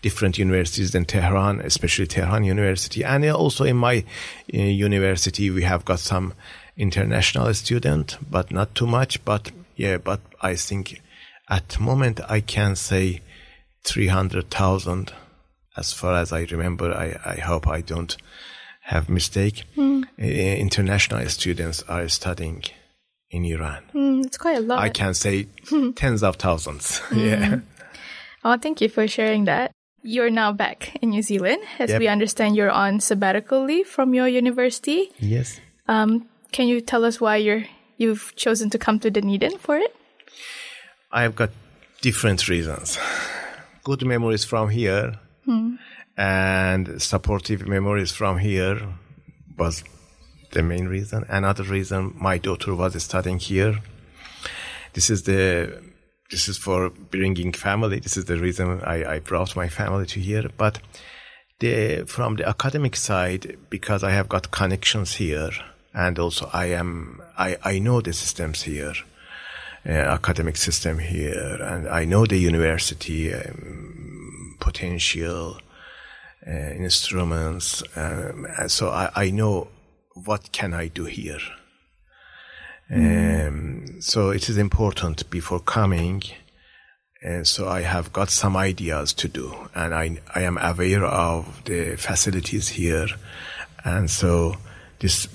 different 0.00 0.38
universities 0.38 0.94
in 0.94 1.04
Tehran, 1.04 1.60
especially 1.60 2.06
Tehran 2.06 2.44
University, 2.44 3.02
and 3.02 3.24
also 3.30 3.64
in 3.64 3.76
my 3.76 4.04
uh, 4.52 4.58
university 4.58 5.50
we 5.50 5.62
have 5.62 5.84
got 5.84 5.98
some 5.98 6.34
international 6.76 7.52
student, 7.54 8.16
but 8.30 8.52
not 8.52 8.74
too 8.74 8.86
much. 8.86 9.24
But 9.24 9.50
yeah, 9.76 9.98
but 9.98 10.20
I 10.40 10.54
think 10.54 11.00
at 11.48 11.68
the 11.70 11.80
moment 11.80 12.20
I 12.28 12.40
can 12.40 12.76
say 12.76 13.22
three 13.82 14.06
hundred 14.08 14.50
thousand, 14.50 15.12
as 15.76 15.92
far 15.92 16.14
as 16.14 16.32
I 16.32 16.44
remember. 16.44 16.92
I, 16.92 17.16
I 17.24 17.40
hope 17.40 17.66
I 17.66 17.80
don't 17.80 18.16
have 18.82 19.08
mistake. 19.08 19.64
Uh, 19.76 20.22
international 20.22 21.28
students 21.28 21.82
are 21.88 22.06
studying 22.08 22.62
in 23.34 23.44
Iran. 23.44 23.82
Mm, 23.94 24.24
it's 24.26 24.38
quite 24.38 24.58
a 24.58 24.60
lot. 24.60 24.78
I 24.78 24.88
can 24.88 25.14
say 25.14 25.46
tens 25.96 26.22
of 26.22 26.36
thousands. 26.36 27.00
Yeah. 27.12 27.60
Oh, 28.44 28.56
thank 28.58 28.80
you 28.80 28.88
for 28.88 29.08
sharing 29.08 29.44
that. 29.46 29.70
You're 30.02 30.28
now 30.30 30.52
back 30.52 30.94
in 31.02 31.10
New 31.10 31.22
Zealand. 31.22 31.62
As 31.78 31.88
Yep. 31.90 32.00
we 32.00 32.08
understand, 32.08 32.56
you're 32.56 32.70
on 32.70 33.00
sabbatical 33.00 33.64
leave 33.64 33.88
from 33.88 34.12
your 34.14 34.28
university. 34.28 35.10
Yes. 35.18 35.58
Um, 35.88 36.28
can 36.52 36.68
you 36.68 36.80
tell 36.82 37.04
us 37.04 37.20
why 37.20 37.36
you're 37.36 37.64
you've 37.96 38.34
chosen 38.36 38.68
to 38.70 38.78
come 38.78 38.98
to 39.00 39.10
Dunedin 39.10 39.56
for 39.58 39.76
it? 39.78 39.96
I've 41.10 41.34
got 41.34 41.50
different 42.02 42.48
reasons. 42.48 42.98
Good 43.82 44.04
memories 44.04 44.44
from 44.44 44.68
here 44.68 45.14
and 46.16 47.00
supportive 47.02 47.66
memories 47.66 48.12
from 48.12 48.38
here 48.38 48.80
was 49.56 49.84
the 50.54 50.62
main 50.62 50.86
reason. 50.88 51.24
Another 51.28 51.64
reason, 51.64 52.14
my 52.18 52.38
daughter 52.38 52.74
was 52.74 53.00
studying 53.02 53.38
here. 53.38 53.80
This 54.94 55.10
is 55.10 55.24
the 55.24 55.82
this 56.30 56.48
is 56.48 56.56
for 56.56 56.90
bringing 56.90 57.52
family. 57.52 58.00
This 58.00 58.16
is 58.16 58.24
the 58.24 58.38
reason 58.38 58.80
I, 58.82 59.14
I 59.14 59.18
brought 59.18 59.54
my 59.54 59.68
family 59.68 60.06
to 60.06 60.20
here. 60.20 60.48
But 60.56 60.80
the 61.58 62.04
from 62.06 62.36
the 62.36 62.48
academic 62.48 62.96
side, 62.96 63.58
because 63.68 64.02
I 64.02 64.12
have 64.12 64.28
got 64.28 64.50
connections 64.50 65.16
here, 65.16 65.50
and 65.92 66.18
also 66.18 66.48
I 66.52 66.66
am 66.66 67.20
I, 67.36 67.58
I 67.62 67.78
know 67.78 68.00
the 68.00 68.12
systems 68.12 68.62
here 68.62 68.94
uh, 69.86 69.92
academic 69.92 70.56
system 70.56 70.98
here, 70.98 71.58
and 71.60 71.88
I 71.88 72.04
know 72.04 72.26
the 72.26 72.38
university 72.38 73.34
um, 73.34 74.56
potential 74.60 75.58
uh, 76.46 76.50
instruments. 76.50 77.82
Um, 77.96 78.46
so 78.66 78.88
I, 78.88 79.10
I 79.14 79.30
know 79.30 79.68
what 80.14 80.52
can 80.52 80.72
I 80.72 80.88
do 80.88 81.04
here. 81.04 81.40
Um, 82.90 84.00
so 84.00 84.30
it 84.30 84.48
is 84.48 84.58
important 84.58 85.28
before 85.30 85.60
coming. 85.60 86.22
And 87.22 87.46
so 87.46 87.68
I 87.68 87.80
have 87.80 88.12
got 88.12 88.28
some 88.28 88.54
ideas 88.56 89.14
to 89.14 89.28
do, 89.28 89.68
and 89.74 89.94
I 89.94 90.20
I 90.34 90.42
am 90.42 90.58
aware 90.58 91.06
of 91.06 91.64
the 91.64 91.96
facilities 91.96 92.68
here, 92.68 93.06
and 93.82 94.10
so 94.10 94.56
this 94.98 95.26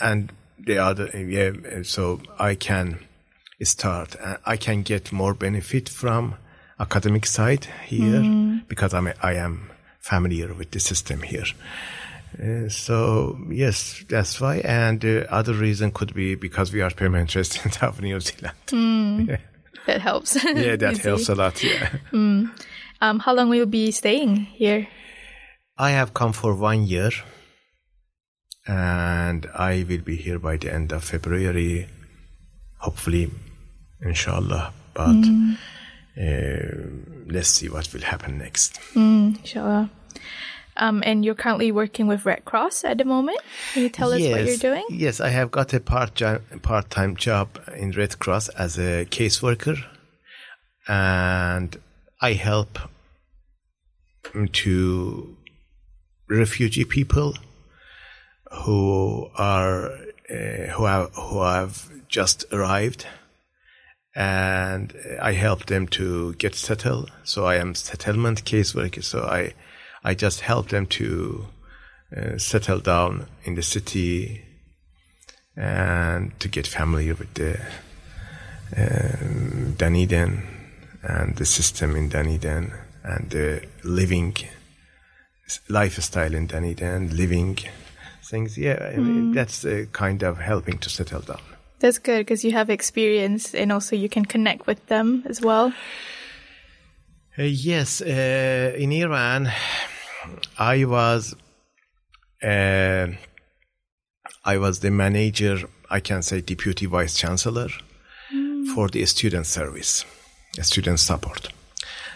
and 0.00 0.32
the 0.58 0.78
other 0.78 1.08
yeah 1.16 1.52
so 1.82 2.20
i 2.38 2.54
can 2.54 2.98
start 3.62 4.16
uh, 4.20 4.36
i 4.44 4.56
can 4.56 4.82
get 4.82 5.12
more 5.12 5.34
benefit 5.34 5.88
from 5.88 6.34
academic 6.80 7.26
side 7.26 7.66
here 7.86 8.60
because 8.68 8.92
i'm 8.94 9.12
i 9.22 9.34
am 9.34 9.70
familiar 10.00 10.52
with 10.52 10.70
the 10.72 10.80
system 10.80 11.22
here 11.22 11.44
uh, 12.42 12.68
so 12.68 13.36
yes 13.50 14.04
that's 14.08 14.40
why 14.40 14.56
and 14.64 15.00
the 15.00 15.26
other 15.32 15.52
reason 15.54 15.90
could 15.90 16.12
be 16.14 16.34
because 16.34 16.72
we 16.72 16.80
are 16.80 16.90
permanent 16.90 17.34
residents 17.34 17.82
of 17.82 18.00
new 18.00 18.18
zealand 18.20 18.54
That 19.86 20.00
helps. 20.00 20.36
yeah 20.44 20.76
that 20.76 20.96
helps 21.06 21.28
a 21.28 21.34
lot 21.34 21.62
yeah 21.62 21.90
Um, 23.00 23.18
how 23.18 23.34
long 23.34 23.48
will 23.50 23.56
you 23.58 23.66
be 23.66 23.90
staying 23.90 24.36
here? 24.36 24.86
i 25.76 25.90
have 25.90 26.14
come 26.14 26.32
for 26.32 26.54
one 26.54 26.86
year 26.86 27.10
and 28.66 29.46
I 29.54 29.84
will 29.88 30.00
be 30.00 30.16
here 30.16 30.38
by 30.38 30.56
the 30.56 30.72
end 30.72 30.90
of 30.92 31.04
February, 31.04 31.86
hopefully, 32.78 33.30
inshallah. 34.00 34.72
But 34.94 35.22
uh, 36.18 36.56
let's 37.26 37.48
see 37.50 37.68
what 37.68 37.92
will 37.92 38.00
happen 38.00 38.38
next. 38.38 38.80
Inshallah. 38.96 39.90
Um, 40.76 41.02
and 41.06 41.24
you're 41.24 41.34
currently 41.34 41.70
working 41.70 42.06
with 42.06 42.26
Red 42.26 42.44
Cross 42.44 42.84
at 42.84 42.98
the 42.98 43.04
moment. 43.04 43.38
Can 43.72 43.82
you 43.82 43.88
tell 43.88 44.12
us 44.12 44.20
what 44.20 44.44
you're 44.44 44.56
doing? 44.56 44.84
Yes, 44.90 45.20
I 45.20 45.28
have 45.28 45.50
got 45.50 45.72
a 45.72 45.80
part 45.80 46.14
jo- 46.14 46.40
part-time 46.62 47.16
job 47.16 47.60
in 47.76 47.92
Red 47.92 48.18
Cross 48.18 48.48
as 48.50 48.78
a 48.78 49.04
caseworker, 49.06 49.78
and 50.88 51.76
I 52.20 52.32
help 52.32 52.78
to 54.52 55.36
refugee 56.28 56.84
people 56.84 57.34
who 58.64 59.28
are 59.36 59.86
uh, 60.30 60.66
who 60.72 60.84
have 60.86 61.14
who 61.14 61.42
have 61.42 61.90
just 62.08 62.44
arrived, 62.52 63.06
and 64.14 64.94
I 65.20 65.32
help 65.32 65.66
them 65.66 65.86
to 65.88 66.34
get 66.34 66.54
settled. 66.54 67.12
So 67.24 67.44
I 67.44 67.56
am 67.56 67.74
settlement 67.74 68.44
caseworker. 68.44 69.04
So 69.04 69.22
I 69.22 69.54
I 70.04 70.14
just 70.14 70.40
help 70.40 70.68
them 70.68 70.86
to 70.86 71.46
uh, 72.14 72.38
settle 72.38 72.80
down 72.80 73.26
in 73.44 73.54
the 73.54 73.62
city 73.62 74.42
and 75.56 76.38
to 76.40 76.48
get 76.48 76.66
familiar 76.66 77.14
with 77.14 77.32
the 77.34 77.58
um, 78.76 79.74
Dunedin 79.78 80.42
and 81.02 81.36
the 81.36 81.46
system 81.46 81.96
in 81.96 82.08
Dunedin 82.08 82.72
and 83.02 83.30
the 83.30 83.66
living 83.82 84.36
lifestyle 85.68 86.34
in 86.34 86.46
Dunedin, 86.46 87.16
living 87.16 87.58
things. 88.22 88.58
Yeah, 88.58 88.92
I 88.94 88.98
mean, 88.98 89.32
that's 89.32 89.64
uh, 89.64 89.84
kind 89.92 90.22
of 90.22 90.38
helping 90.38 90.78
to 90.78 90.90
settle 90.90 91.20
down. 91.20 91.40
That's 91.80 91.98
good 91.98 92.20
because 92.20 92.44
you 92.44 92.52
have 92.52 92.70
experience 92.70 93.54
and 93.54 93.70
also 93.70 93.96
you 93.96 94.08
can 94.08 94.24
connect 94.24 94.66
with 94.66 94.86
them 94.86 95.22
as 95.26 95.40
well. 95.40 95.72
Uh, 97.38 97.42
yes, 97.42 98.00
uh, 98.00 98.74
in 98.76 98.92
Iran, 98.92 99.50
I 100.58 100.84
was 100.84 101.34
uh, 102.42 103.08
I 104.44 104.58
was 104.58 104.80
the 104.80 104.90
manager. 104.90 105.68
I 105.90 106.00
can 106.00 106.22
say 106.22 106.40
deputy 106.40 106.86
vice 106.86 107.16
chancellor 107.16 107.68
for 108.74 108.88
the 108.88 109.04
student 109.06 109.46
service, 109.46 110.04
student 110.62 111.00
support. 111.00 111.48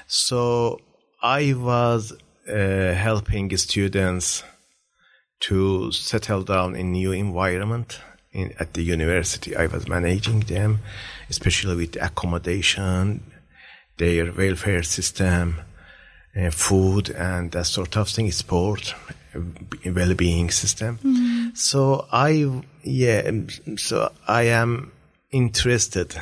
So 0.06 0.80
I 1.22 1.54
was 1.54 2.12
uh, 2.48 2.94
helping 2.94 3.56
students 3.56 4.42
to 5.40 5.92
settle 5.92 6.42
down 6.42 6.74
in 6.74 6.92
new 6.92 7.12
environment 7.12 8.00
in, 8.32 8.52
at 8.58 8.74
the 8.74 8.82
university. 8.82 9.56
I 9.56 9.66
was 9.66 9.88
managing 9.88 10.40
them, 10.40 10.80
especially 11.30 11.76
with 11.76 11.96
accommodation, 12.00 13.22
their 13.98 14.32
welfare 14.32 14.82
system, 14.82 15.60
uh, 16.36 16.50
food, 16.50 17.10
and 17.10 17.50
that 17.52 17.66
sort 17.66 17.96
of 17.96 18.08
thing, 18.08 18.30
sport, 18.32 18.94
uh, 19.34 19.40
well-being 19.92 20.50
system. 20.50 20.98
So 21.54 22.06
I, 22.12 22.62
yeah, 22.82 23.22
um, 23.26 23.48
so 23.76 24.12
I 24.26 24.42
am 24.42 24.92
interested. 25.30 26.14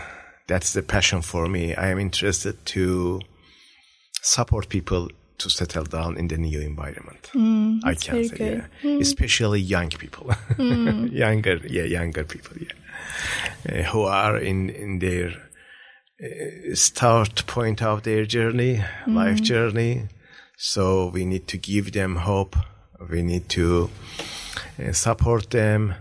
That's 0.46 0.72
the 0.72 0.82
passion 0.82 1.22
for 1.22 1.48
me. 1.48 1.74
I 1.74 1.88
am 1.88 1.98
interested 1.98 2.64
to 2.66 3.20
support 4.22 4.68
people 4.68 5.08
to 5.38 5.50
settle 5.50 5.84
down 5.84 6.16
in 6.16 6.28
the 6.28 6.38
new 6.38 6.60
environment. 6.60 7.30
Mm, 7.34 7.80
I 7.84 7.94
can 7.94 8.24
say, 8.24 8.36
good. 8.36 8.64
yeah. 8.82 8.98
Especially 9.00 9.60
young 9.60 9.90
people, 9.90 10.32
younger, 10.58 11.60
yeah, 11.66 11.82
younger 11.82 12.24
people, 12.24 12.56
yeah, 12.58 13.80
uh, 13.80 13.82
who 13.90 14.02
are 14.02 14.38
in 14.38 14.70
in 14.70 14.98
their 14.98 15.34
start 16.74 17.46
point 17.46 17.82
of 17.82 18.02
their 18.02 18.24
journey, 18.24 18.82
life 19.06 19.42
journey. 19.42 20.08
So 20.56 21.08
we 21.08 21.24
need 21.26 21.46
to 21.48 21.58
give 21.58 21.92
them 21.92 22.16
hope. 22.16 22.56
We 23.10 23.22
need 23.22 23.48
to 23.50 23.90
uh, 24.78 24.92
support 24.92 25.50
them 25.50 25.94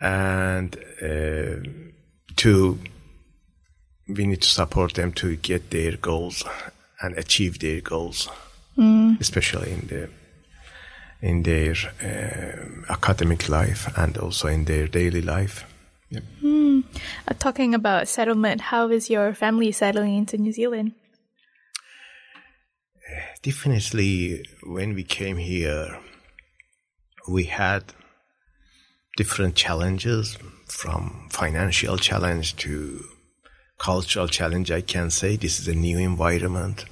and 0.00 0.76
uh, 1.02 1.56
to 2.36 2.78
we 4.08 4.26
need 4.26 4.40
to 4.40 4.48
support 4.48 4.94
them 4.94 5.12
to 5.12 5.36
get 5.36 5.70
their 5.70 5.96
goals 5.98 6.44
and 7.02 7.18
achieve 7.18 7.58
their 7.58 7.82
goals, 7.82 8.30
especially 9.20 9.72
in 9.72 9.86
the 9.88 10.08
in 11.20 11.42
their 11.42 11.74
um 12.02 12.84
academic 12.88 13.48
life 13.48 13.92
and 13.98 14.16
also 14.16 14.48
in 14.48 14.64
their 14.64 14.88
daily 14.88 15.20
life. 15.20 15.64
Yep. 16.10 16.24
Uh, 16.42 17.34
talking 17.38 17.74
about 17.74 18.08
settlement, 18.08 18.60
how 18.60 18.88
is 18.88 19.10
your 19.10 19.34
family 19.34 19.72
settling 19.72 20.16
into 20.16 20.38
New 20.38 20.52
Zealand? 20.52 20.92
Definitely, 23.42 24.44
when 24.64 24.94
we 24.94 25.04
came 25.04 25.36
here, 25.36 25.98
we 27.28 27.44
had 27.44 27.92
different 29.16 29.54
challenges 29.54 30.38
from 30.66 31.28
financial 31.30 31.96
challenge 31.98 32.56
to 32.56 33.04
cultural 33.78 34.28
challenge. 34.28 34.70
I 34.70 34.80
can 34.80 35.10
say 35.10 35.36
this 35.36 35.60
is 35.60 35.68
a 35.68 35.74
new 35.74 35.98
environment. 35.98 36.84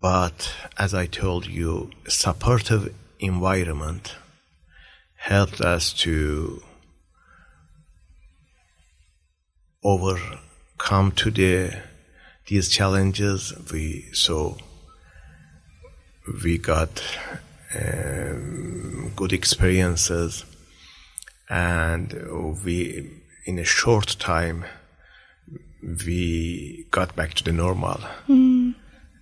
But 0.00 0.54
as 0.78 0.92
I 0.92 1.06
told 1.06 1.46
you, 1.46 1.90
supportive 2.08 2.94
environment 3.20 4.16
helped 5.16 5.60
us 5.60 5.92
to 5.94 6.62
overcome 9.84 11.12
to 11.12 11.30
the 11.30 11.76
these 12.46 12.68
challenges. 12.68 13.52
We 13.72 14.08
so 14.12 14.56
we 16.42 16.58
got 16.58 17.02
um, 17.78 19.12
good 19.14 19.32
experiences, 19.32 20.44
and 21.48 22.12
we 22.64 23.10
in 23.44 23.58
a 23.58 23.64
short 23.64 24.16
time 24.18 24.64
we 26.06 26.86
got 26.90 27.14
back 27.14 27.34
to 27.34 27.44
the 27.44 27.52
normal 27.52 28.00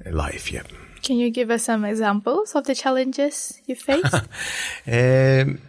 life. 0.06 0.52
Yeah. 0.52 0.62
Can 1.02 1.16
you 1.16 1.30
give 1.30 1.50
us 1.50 1.64
some 1.64 1.84
examples 1.84 2.54
of 2.54 2.64
the 2.64 2.74
challenges 2.74 3.60
you 3.66 3.74
faced? 3.74 4.14
Um, 4.86 5.60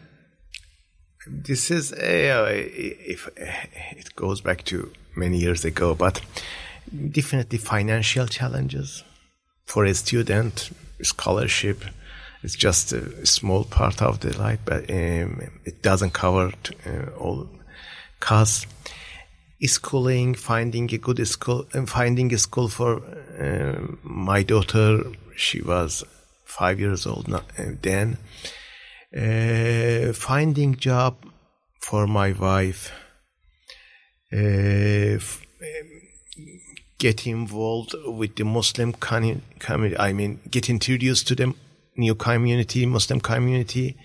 this 1.28 1.72
is 1.72 1.94
uh, 1.94 2.48
if 2.52 3.30
it 3.38 4.16
goes 4.16 4.42
back 4.42 4.64
to 4.66 4.92
many 5.16 5.38
years 5.38 5.66
ago, 5.66 5.96
but 5.96 6.22
definitely 7.12 7.58
financial 7.58 8.28
challenges 8.28 9.04
for 9.66 9.86
a 9.86 9.94
student. 9.94 10.70
Scholarship 11.02 11.84
is 12.44 12.56
just 12.56 12.94
a 12.94 13.26
small 13.26 13.64
part 13.64 14.02
of 14.02 14.20
the 14.20 14.38
life, 14.38 14.60
but 14.66 14.90
um, 14.90 15.42
it 15.66 15.82
doesn't 15.82 16.14
cover 16.14 16.52
uh, 16.86 17.18
all 17.18 17.50
costs. 18.20 18.66
Schooling, 19.66 20.36
finding 20.36 20.94
a 20.94 20.98
good 20.98 21.26
school, 21.26 21.66
and 21.74 21.90
finding 21.90 22.34
a 22.34 22.38
school 22.38 22.68
for 22.68 23.02
um 23.40 23.98
my 24.04 24.44
daughter. 24.44 25.04
She 25.38 25.62
was 25.62 26.04
five 26.44 26.82
years 26.82 27.08
old 27.08 27.34
uh, 27.34 27.42
then 27.82 28.18
uh, 29.16 30.14
finding 30.14 30.76
job 30.76 31.16
for 31.80 32.08
my 32.08 32.32
wife, 32.32 32.92
uh, 34.32 35.16
f- 35.18 35.42
um, 35.62 36.02
get 36.98 37.28
involved 37.28 37.94
with 38.06 38.36
the 38.36 38.44
Muslim 38.44 38.94
community. 38.94 39.98
I 39.98 40.14
mean, 40.14 40.40
get 40.50 40.70
introduced 40.70 41.28
to 41.28 41.36
the 41.36 41.54
new 41.96 42.16
community, 42.16 42.86
Muslim 42.86 43.20
community. 43.20 43.96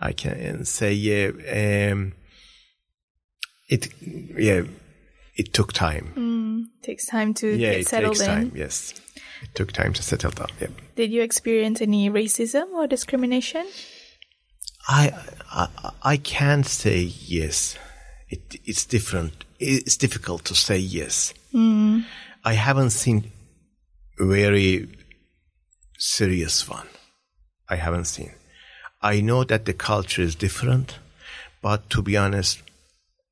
I 0.00 0.12
can 0.12 0.64
say, 0.64 0.92
yeah, 0.92 1.28
um, 1.92 2.12
it, 3.68 3.88
yeah, 4.36 4.62
it 5.36 5.52
took 5.52 5.72
time. 5.72 6.68
takes 6.82 7.06
time 7.06 7.32
to 7.34 7.48
yeah, 7.56 7.76
get 7.76 7.88
settled 7.88 8.20
in. 8.20 8.26
time. 8.26 8.52
Yes, 8.54 8.92
it 9.42 9.54
took 9.54 9.72
time 9.72 9.92
to 9.94 10.02
settle 10.02 10.32
down. 10.32 10.48
Yeah. 10.60 10.68
Did 10.96 11.12
you 11.12 11.22
experience 11.22 11.80
any 11.80 12.10
racism 12.10 12.72
or 12.72 12.86
discrimination? 12.86 13.66
I, 14.88 15.12
I 15.50 15.68
I 16.02 16.16
can't 16.18 16.66
say 16.66 16.98
yes. 17.00 17.76
It, 18.28 18.56
it's 18.64 18.84
different. 18.84 19.44
It's 19.58 19.96
difficult 19.96 20.44
to 20.46 20.54
say 20.54 20.76
yes. 20.78 21.32
I 22.44 22.52
haven't 22.54 22.90
seen 22.90 23.30
very 24.18 24.88
serious 25.98 26.68
one. 26.68 26.88
I 27.68 27.76
haven't 27.76 28.06
seen. 28.06 28.32
I 29.00 29.20
know 29.20 29.44
that 29.44 29.64
the 29.64 29.72
culture 29.72 30.22
is 30.22 30.34
different, 30.34 30.98
but 31.62 31.88
to 31.90 32.02
be 32.02 32.16
honest, 32.16 32.62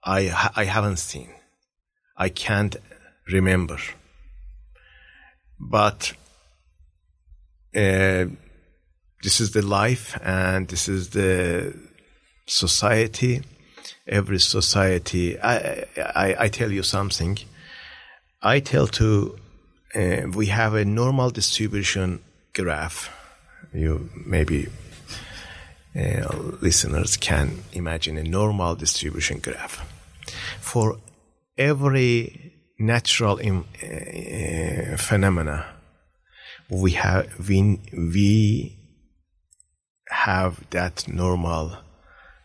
I 0.04 0.50
I 0.56 0.64
haven't 0.64 0.98
seen. 0.98 1.28
I 2.16 2.28
can't 2.28 2.76
remember. 3.30 3.78
But 5.58 6.12
uh, 7.74 8.26
this 9.22 9.40
is 9.40 9.52
the 9.52 9.62
life 9.62 10.18
and 10.22 10.68
this 10.68 10.88
is 10.88 11.10
the 11.10 11.74
society. 12.46 13.42
Every 14.06 14.40
society 14.40 15.38
i 15.38 15.86
i, 16.14 16.36
I 16.44 16.48
tell 16.48 16.72
you 16.72 16.82
something. 16.82 17.38
I 18.42 18.60
tell 18.60 18.88
to 18.88 19.38
uh, 19.94 20.28
we 20.34 20.46
have 20.46 20.74
a 20.74 20.84
normal 20.84 21.30
distribution 21.30 22.20
graph. 22.52 23.10
You 23.72 24.10
maybe 24.26 24.68
uh, 25.96 26.28
listeners 26.60 27.16
can 27.16 27.62
imagine 27.72 28.18
a 28.18 28.24
normal 28.24 28.74
distribution 28.74 29.38
graph. 29.38 29.86
For 30.60 30.98
every 31.56 32.52
natural 32.78 33.36
in, 33.38 33.64
uh, 33.82 34.96
phenomena 34.96 35.66
we 36.68 36.92
have 36.92 37.48
we, 37.48 37.78
we 37.92 38.81
have 40.12 40.68
that 40.70 41.08
normal 41.08 41.78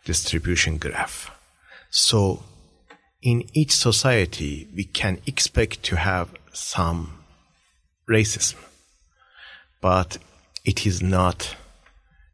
distribution 0.04 0.78
graph. 0.78 1.30
So 1.90 2.42
in 3.22 3.44
each 3.52 3.72
society, 3.72 4.68
we 4.74 4.84
can 4.84 5.18
expect 5.26 5.82
to 5.84 5.96
have 5.96 6.28
some 6.52 7.24
racism, 8.08 8.56
but 9.80 10.18
it 10.64 10.86
is 10.86 11.02
not 11.02 11.56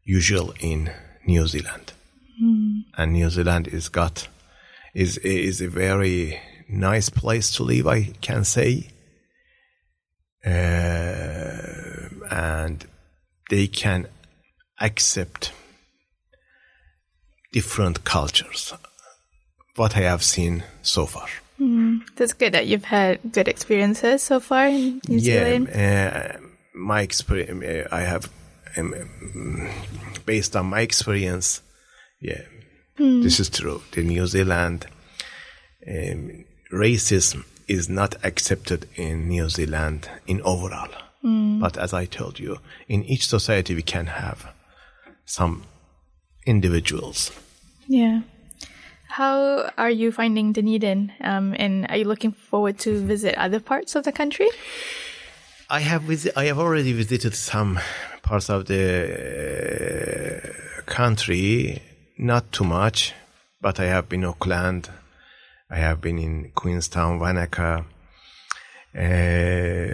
usual 0.04 0.54
in 0.60 0.90
New 1.26 1.46
Zealand. 1.46 1.92
And 2.96 3.12
New 3.12 3.30
Zealand 3.30 3.68
is 3.68 3.88
got 3.88 4.28
is 4.94 5.18
is 5.18 5.60
a 5.60 5.68
very 5.68 6.40
nice 6.68 7.08
place 7.10 7.50
to 7.52 7.62
live, 7.62 7.86
I 7.86 8.12
can 8.20 8.44
say. 8.44 8.88
Uh, 10.44 11.64
and 12.30 12.86
they 13.50 13.66
can 13.66 14.08
accept 14.80 15.52
different 17.52 18.04
cultures. 18.04 18.72
What 19.76 19.96
I 19.96 20.00
have 20.00 20.22
seen 20.22 20.64
so 20.82 21.06
far. 21.06 21.28
That's 22.16 22.32
good 22.32 22.52
that 22.52 22.66
you've 22.66 22.84
had 22.84 23.20
good 23.32 23.48
experiences 23.48 24.22
so 24.22 24.40
far 24.40 24.66
in 24.66 25.00
New 25.08 25.20
Zealand. 25.20 25.68
Yeah, 25.68 26.36
uh, 26.36 26.40
my 26.74 27.02
experience. 27.02 27.64
Uh, 27.64 27.88
I 27.94 28.00
have, 28.00 28.28
um, 28.76 28.94
um, 28.94 29.70
based 30.26 30.56
on 30.56 30.66
my 30.66 30.80
experience, 30.80 31.62
yeah, 32.20 32.42
this 32.98 33.40
is 33.40 33.50
true. 33.50 33.82
The 33.92 34.02
New 34.02 34.26
Zealand 34.26 34.86
um, 35.86 36.44
racism 36.72 37.44
is 37.68 37.88
not 37.88 38.16
accepted 38.24 38.88
in 38.96 39.28
New 39.28 39.48
Zealand 39.48 40.08
in 40.26 40.40
overall. 40.42 40.90
But 41.60 41.78
as 41.78 41.94
I 41.94 42.04
told 42.04 42.38
you, 42.38 42.58
in 42.86 43.02
each 43.04 43.26
society 43.26 43.74
we 43.74 43.82
can 43.82 44.06
have 44.06 44.52
some 45.24 45.64
individuals. 46.46 47.30
Yeah. 47.86 48.22
How 49.08 49.70
are 49.78 49.90
you 49.90 50.10
finding 50.10 50.52
Dunedin? 50.52 51.12
Um, 51.20 51.54
and 51.58 51.86
are 51.88 51.96
you 51.96 52.04
looking 52.04 52.32
forward 52.32 52.78
to 52.80 53.00
visit 53.00 53.36
other 53.36 53.60
parts 53.60 53.94
of 53.94 54.04
the 54.04 54.12
country? 54.12 54.48
I 55.70 55.80
have 55.80 56.02
visit, 56.02 56.32
I 56.36 56.46
have 56.46 56.58
already 56.58 56.92
visited 56.92 57.34
some 57.34 57.78
parts 58.22 58.50
of 58.50 58.66
the 58.66 58.82
uh, 60.44 60.82
country, 60.86 61.80
not 62.18 62.50
too 62.52 62.64
much, 62.64 63.14
but 63.60 63.78
I 63.78 63.84
have 63.84 64.08
been 64.08 64.24
Auckland, 64.24 64.90
I 65.70 65.76
have 65.76 66.00
been 66.00 66.18
in 66.18 66.50
Queenstown, 66.54 67.18
Wanaka. 67.18 67.84
Uh, 68.96 69.00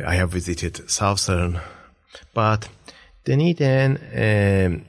I 0.06 0.14
have 0.14 0.30
visited 0.30 0.90
Southern 0.90 1.60
But 2.34 2.68
Dunedin, 3.24 3.96
um, 3.96 4.84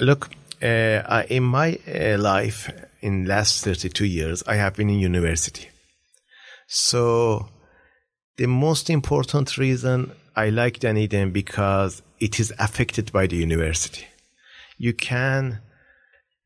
look, 0.00 0.30
uh, 0.62 1.02
I, 1.06 1.26
in 1.28 1.42
my 1.42 1.78
uh, 1.86 2.18
life, 2.18 2.70
in 3.00 3.26
last 3.26 3.64
32 3.64 4.04
years, 4.04 4.42
I 4.46 4.56
have 4.56 4.76
been 4.76 4.88
in 4.88 4.98
university. 4.98 5.68
So 6.66 7.48
the 8.36 8.46
most 8.46 8.90
important 8.90 9.58
reason 9.58 10.12
I 10.34 10.48
like 10.50 10.80
Dunedin 10.80 11.30
because 11.30 12.02
it 12.18 12.40
is 12.40 12.52
affected 12.58 13.12
by 13.12 13.26
the 13.26 13.36
university. 13.36 14.06
You 14.78 14.92
can 14.92 15.60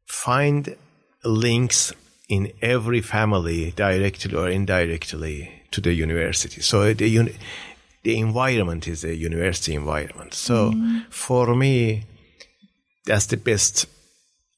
find 0.07 0.77
links 1.25 1.93
in 2.29 2.53
every 2.61 3.01
family 3.01 3.73
directly 3.73 4.35
or 4.37 4.49
indirectly 4.49 5.63
to 5.71 5.81
the 5.81 5.93
university. 5.95 6.61
So 6.61 6.93
the 6.93 7.09
uni- 7.09 7.37
the 8.03 8.19
environment 8.19 8.87
is 8.87 9.05
a 9.05 9.15
university 9.15 9.75
environment. 9.75 10.35
So 10.35 10.73
for 11.11 11.55
me, 11.55 12.05
that's 13.09 13.27
the 13.27 13.39
best 13.39 13.87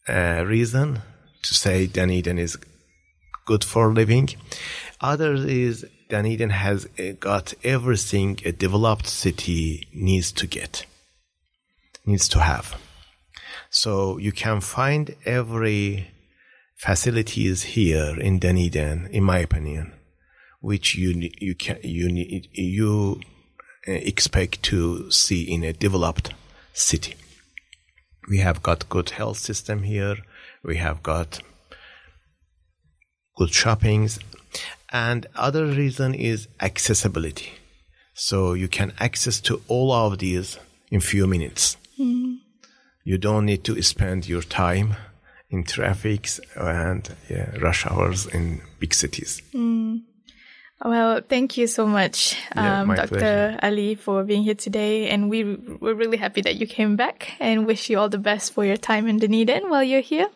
uh, 0.09 0.45
reason 0.45 1.01
to 1.43 1.55
say 1.55 1.87
Dunedin 1.87 2.37
is 2.37 2.59
good 3.47 3.63
for 3.63 3.93
living. 3.93 4.29
Other 5.01 5.35
is 5.35 5.87
Dunedin 6.09 6.51
has 6.51 6.89
uh, 6.99 7.13
got 7.21 7.55
everything 7.63 8.41
a 8.45 8.51
developed 8.51 9.07
city 9.07 9.87
needs 9.95 10.33
to 10.33 10.49
get, 10.49 10.85
needs 12.05 12.29
to 12.31 12.41
have. 12.41 12.75
So 13.71 14.19
you 14.19 14.33
can 14.33 14.61
find 14.61 15.15
every 15.25 16.09
facilities 16.77 17.63
here 17.77 18.19
in 18.19 18.41
Dunedin, 18.41 19.07
in 19.13 19.23
my 19.23 19.39
opinion, 19.39 19.93
which 20.61 20.97
you 20.97 21.31
you 21.39 21.55
can 21.55 21.79
you 21.85 22.09
you 22.53 23.21
uh, 23.87 23.93
expect 23.93 24.65
to 24.65 25.09
see 25.13 25.43
in 25.55 25.63
a 25.63 25.73
developed 25.73 26.35
city. 26.73 27.15
We 28.29 28.39
have 28.39 28.63
got 28.63 28.89
good 28.89 29.11
health 29.11 29.39
system 29.39 29.83
here. 29.83 30.17
We 30.63 30.77
have 30.77 31.03
got 31.03 31.41
good 33.37 33.53
shoppings, 33.53 34.19
and 34.91 35.27
other 35.35 35.67
reason 35.67 36.15
is 36.15 36.49
accessibility. 36.61 37.53
So 38.15 38.53
you 38.53 38.69
can 38.69 38.93
access 38.99 39.41
to 39.41 39.63
all 39.69 39.93
of 39.93 40.19
these 40.19 40.59
in 40.91 41.01
few 41.01 41.27
minutes. 41.27 41.77
Mm-hmm. 41.99 42.35
You 43.05 43.19
don't 43.19 43.47
need 43.47 43.65
to 43.65 43.81
spend 43.83 44.29
your 44.29 44.43
time 44.43 44.97
in 45.49 45.65
traffics 45.65 46.39
and 46.55 47.09
yeah, 47.29 47.57
rush 47.59 47.87
hours 47.87 48.27
in 48.27 48.61
big 48.79 48.95
cities. 48.95 49.43
Mm. 49.55 50.03
Well, 50.83 51.21
thank 51.29 51.59
you 51.59 51.67
so 51.67 51.87
much, 51.87 52.37
Yeah, 52.57 52.81
um, 52.81 52.95
Dr. 52.95 53.09
pleasure. 53.09 53.59
Ali, 53.63 53.95
for 53.97 54.25
being 54.25 54.43
here 54.43 54.55
today. 54.55 55.11
And 55.11 55.29
we, 55.29 55.45
we're 55.55 55.95
really 55.95 56.17
happy 56.17 56.41
that 56.41 56.57
you 56.57 56.67
came 56.67 56.97
back 56.97 57.33
and 57.39 57.67
wish 57.67 57.91
you 57.91 57.99
all 57.99 58.09
the 58.09 58.19
best 58.19 58.55
for 58.55 58.65
your 58.65 58.79
time 58.79 59.07
in 59.07 59.19
Dunedin 59.19 59.69
while 59.69 59.83
you're 59.85 60.01
here. 60.01 60.29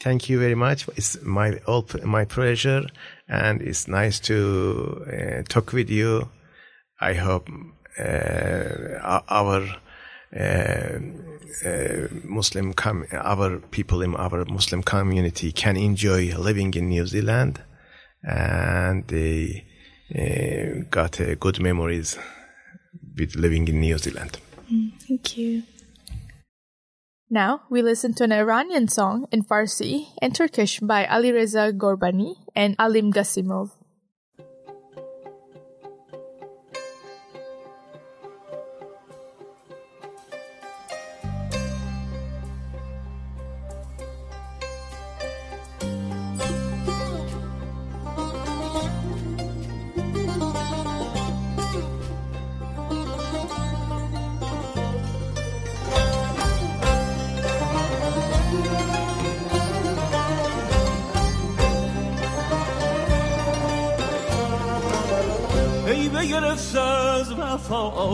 Thank 0.00 0.28
you 0.30 0.38
very 0.38 0.54
much. 0.54 0.88
It's 0.96 1.20
my 1.22 1.60
all 1.66 1.86
my 2.02 2.24
pleasure, 2.24 2.82
and 3.28 3.62
it's 3.62 3.86
nice 3.86 4.18
to 4.20 5.04
uh, 5.06 5.42
talk 5.48 5.72
with 5.72 5.88
you. 5.88 6.28
I 7.00 7.14
hope 7.14 7.48
uh, 7.98 9.22
our 9.28 9.62
uh, 10.36 10.98
uh, 11.64 12.08
Muslim 12.24 12.72
com- 12.72 13.06
our 13.12 13.58
people 13.70 14.02
in 14.02 14.16
our 14.16 14.44
Muslim 14.46 14.82
community 14.82 15.52
can 15.52 15.76
enjoy 15.76 16.34
living 16.36 16.74
in 16.74 16.88
New 16.88 17.06
Zealand, 17.06 17.62
and 18.24 19.06
they 19.06 19.64
uh, 20.14 20.84
got 20.90 21.20
uh, 21.20 21.34
good 21.36 21.60
memories 21.60 22.18
with 23.16 23.36
living 23.36 23.68
in 23.68 23.80
New 23.80 23.98
Zealand. 23.98 24.38
Thank 25.06 25.36
you. 25.36 25.62
Now 27.30 27.62
we 27.70 27.80
listen 27.80 28.12
to 28.14 28.24
an 28.24 28.32
Iranian 28.32 28.88
song 28.88 29.26
in 29.32 29.42
Farsi 29.42 30.08
and 30.20 30.34
Turkish 30.34 30.80
by 30.80 31.06
Ali 31.06 31.32
Reza 31.32 31.72
Ghorbani 31.72 32.36
and 32.54 32.76
Alim 32.78 33.12
Gasimov. 33.12 33.70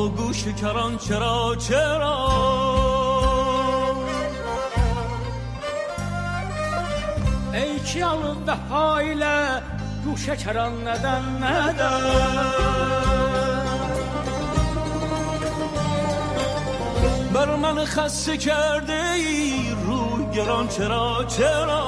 گوش 0.07 0.45
کران 0.61 0.99
چرا 0.99 1.57
چرا؟ 1.67 2.19
ای 7.55 7.79
ki 7.89 8.05
alın 8.05 8.39
vefa 8.47 8.83
گوش 10.05 10.25
کران 10.27 10.73
keran 10.85 10.85
neden 10.87 11.25
بر 17.35 17.57
من 17.57 17.85
خسته 17.85 18.37
کرده 18.37 19.01
ای 19.15 19.77
روی 19.87 20.23
گران 20.37 20.69
چرا 20.69 21.25
چرا؟ 21.29 21.85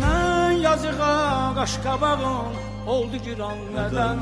من 0.00 0.56
یازقا 0.60 1.14
قشقبقم 1.56 2.59
Oldu 2.86 3.16
giran 3.24 3.58
nədən 3.74 4.18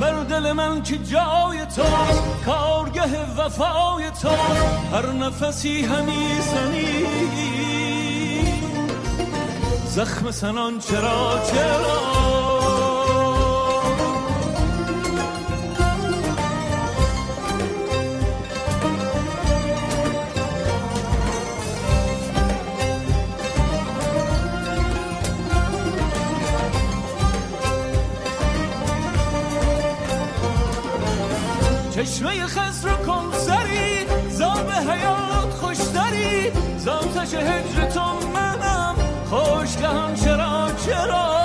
بر 0.00 0.22
دل 0.30 0.52
من 0.52 0.82
که 0.82 0.98
جای 0.98 1.66
تو 1.76 1.82
کارگه 2.46 3.24
وفای 3.38 4.10
تو 4.22 4.28
هر 4.92 5.06
نفسی 5.12 5.84
همی 5.84 6.40
زنی 6.40 7.06
زخم 9.86 10.30
سنان 10.30 10.78
چرا 10.78 11.40
چرا 11.50 12.41
چشمه 32.01 32.45
خز 32.45 32.85
رو 32.85 32.95
کن 33.05 33.31
سری 33.33 34.05
زاب 34.29 34.69
حیات 34.69 35.49
خوشتری 35.49 36.51
زاتش 36.77 37.33
هجر 37.33 37.89
تو 37.89 38.29
منم 38.33 38.95
خوشگهم 39.29 40.15
چرا 40.15 40.67
چرا 40.85 41.37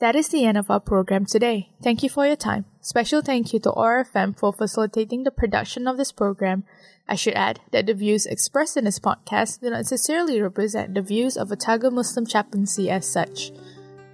That 0.00 0.16
is 0.16 0.30
the 0.30 0.46
end 0.46 0.56
of 0.56 0.70
our 0.70 0.80
program 0.80 1.26
today. 1.26 1.68
Thank 1.82 2.02
you 2.02 2.08
for 2.08 2.24
your 2.24 2.34
time. 2.34 2.64
Special 2.80 3.20
thank 3.20 3.52
you 3.52 3.60
to 3.60 3.70
ORFM 3.70 4.30
for 4.38 4.50
facilitating 4.50 5.24
the 5.24 5.30
production 5.30 5.86
of 5.86 5.98
this 5.98 6.10
program. 6.10 6.64
I 7.06 7.16
should 7.16 7.34
add 7.34 7.60
that 7.72 7.84
the 7.84 7.92
views 7.92 8.24
expressed 8.24 8.78
in 8.78 8.84
this 8.84 8.98
podcast 8.98 9.60
do 9.60 9.68
not 9.68 9.76
necessarily 9.76 10.40
represent 10.40 10.94
the 10.94 11.02
views 11.02 11.36
of 11.36 11.52
Otago 11.52 11.90
Muslim 11.90 12.24
Chaplaincy 12.24 12.88
as 12.88 13.12
such. 13.12 13.52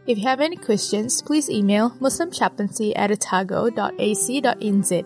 If 0.08 0.18
you 0.18 0.24
have 0.24 0.42
any 0.42 0.56
questions, 0.56 1.22
please 1.22 1.50
email 1.50 1.92
muslimchaplaincy 2.02 2.94
at 2.96 3.12
otago.ac.nz. 3.12 5.06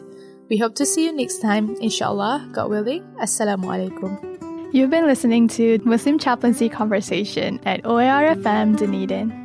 We 0.49 0.57
hope 0.57 0.75
to 0.75 0.85
see 0.85 1.05
you 1.05 1.11
next 1.11 1.39
time, 1.39 1.75
inshallah, 1.81 2.49
God 2.53 2.69
willing. 2.69 3.03
Assalamu 3.19 3.65
alaikum. 3.65 4.73
You've 4.73 4.89
been 4.89 5.05
listening 5.05 5.47
to 5.49 5.79
Muslim 5.83 6.17
Chaplaincy 6.17 6.69
Conversation 6.69 7.59
at 7.65 7.83
OARFM 7.83 8.77
Dunedin. 8.77 9.44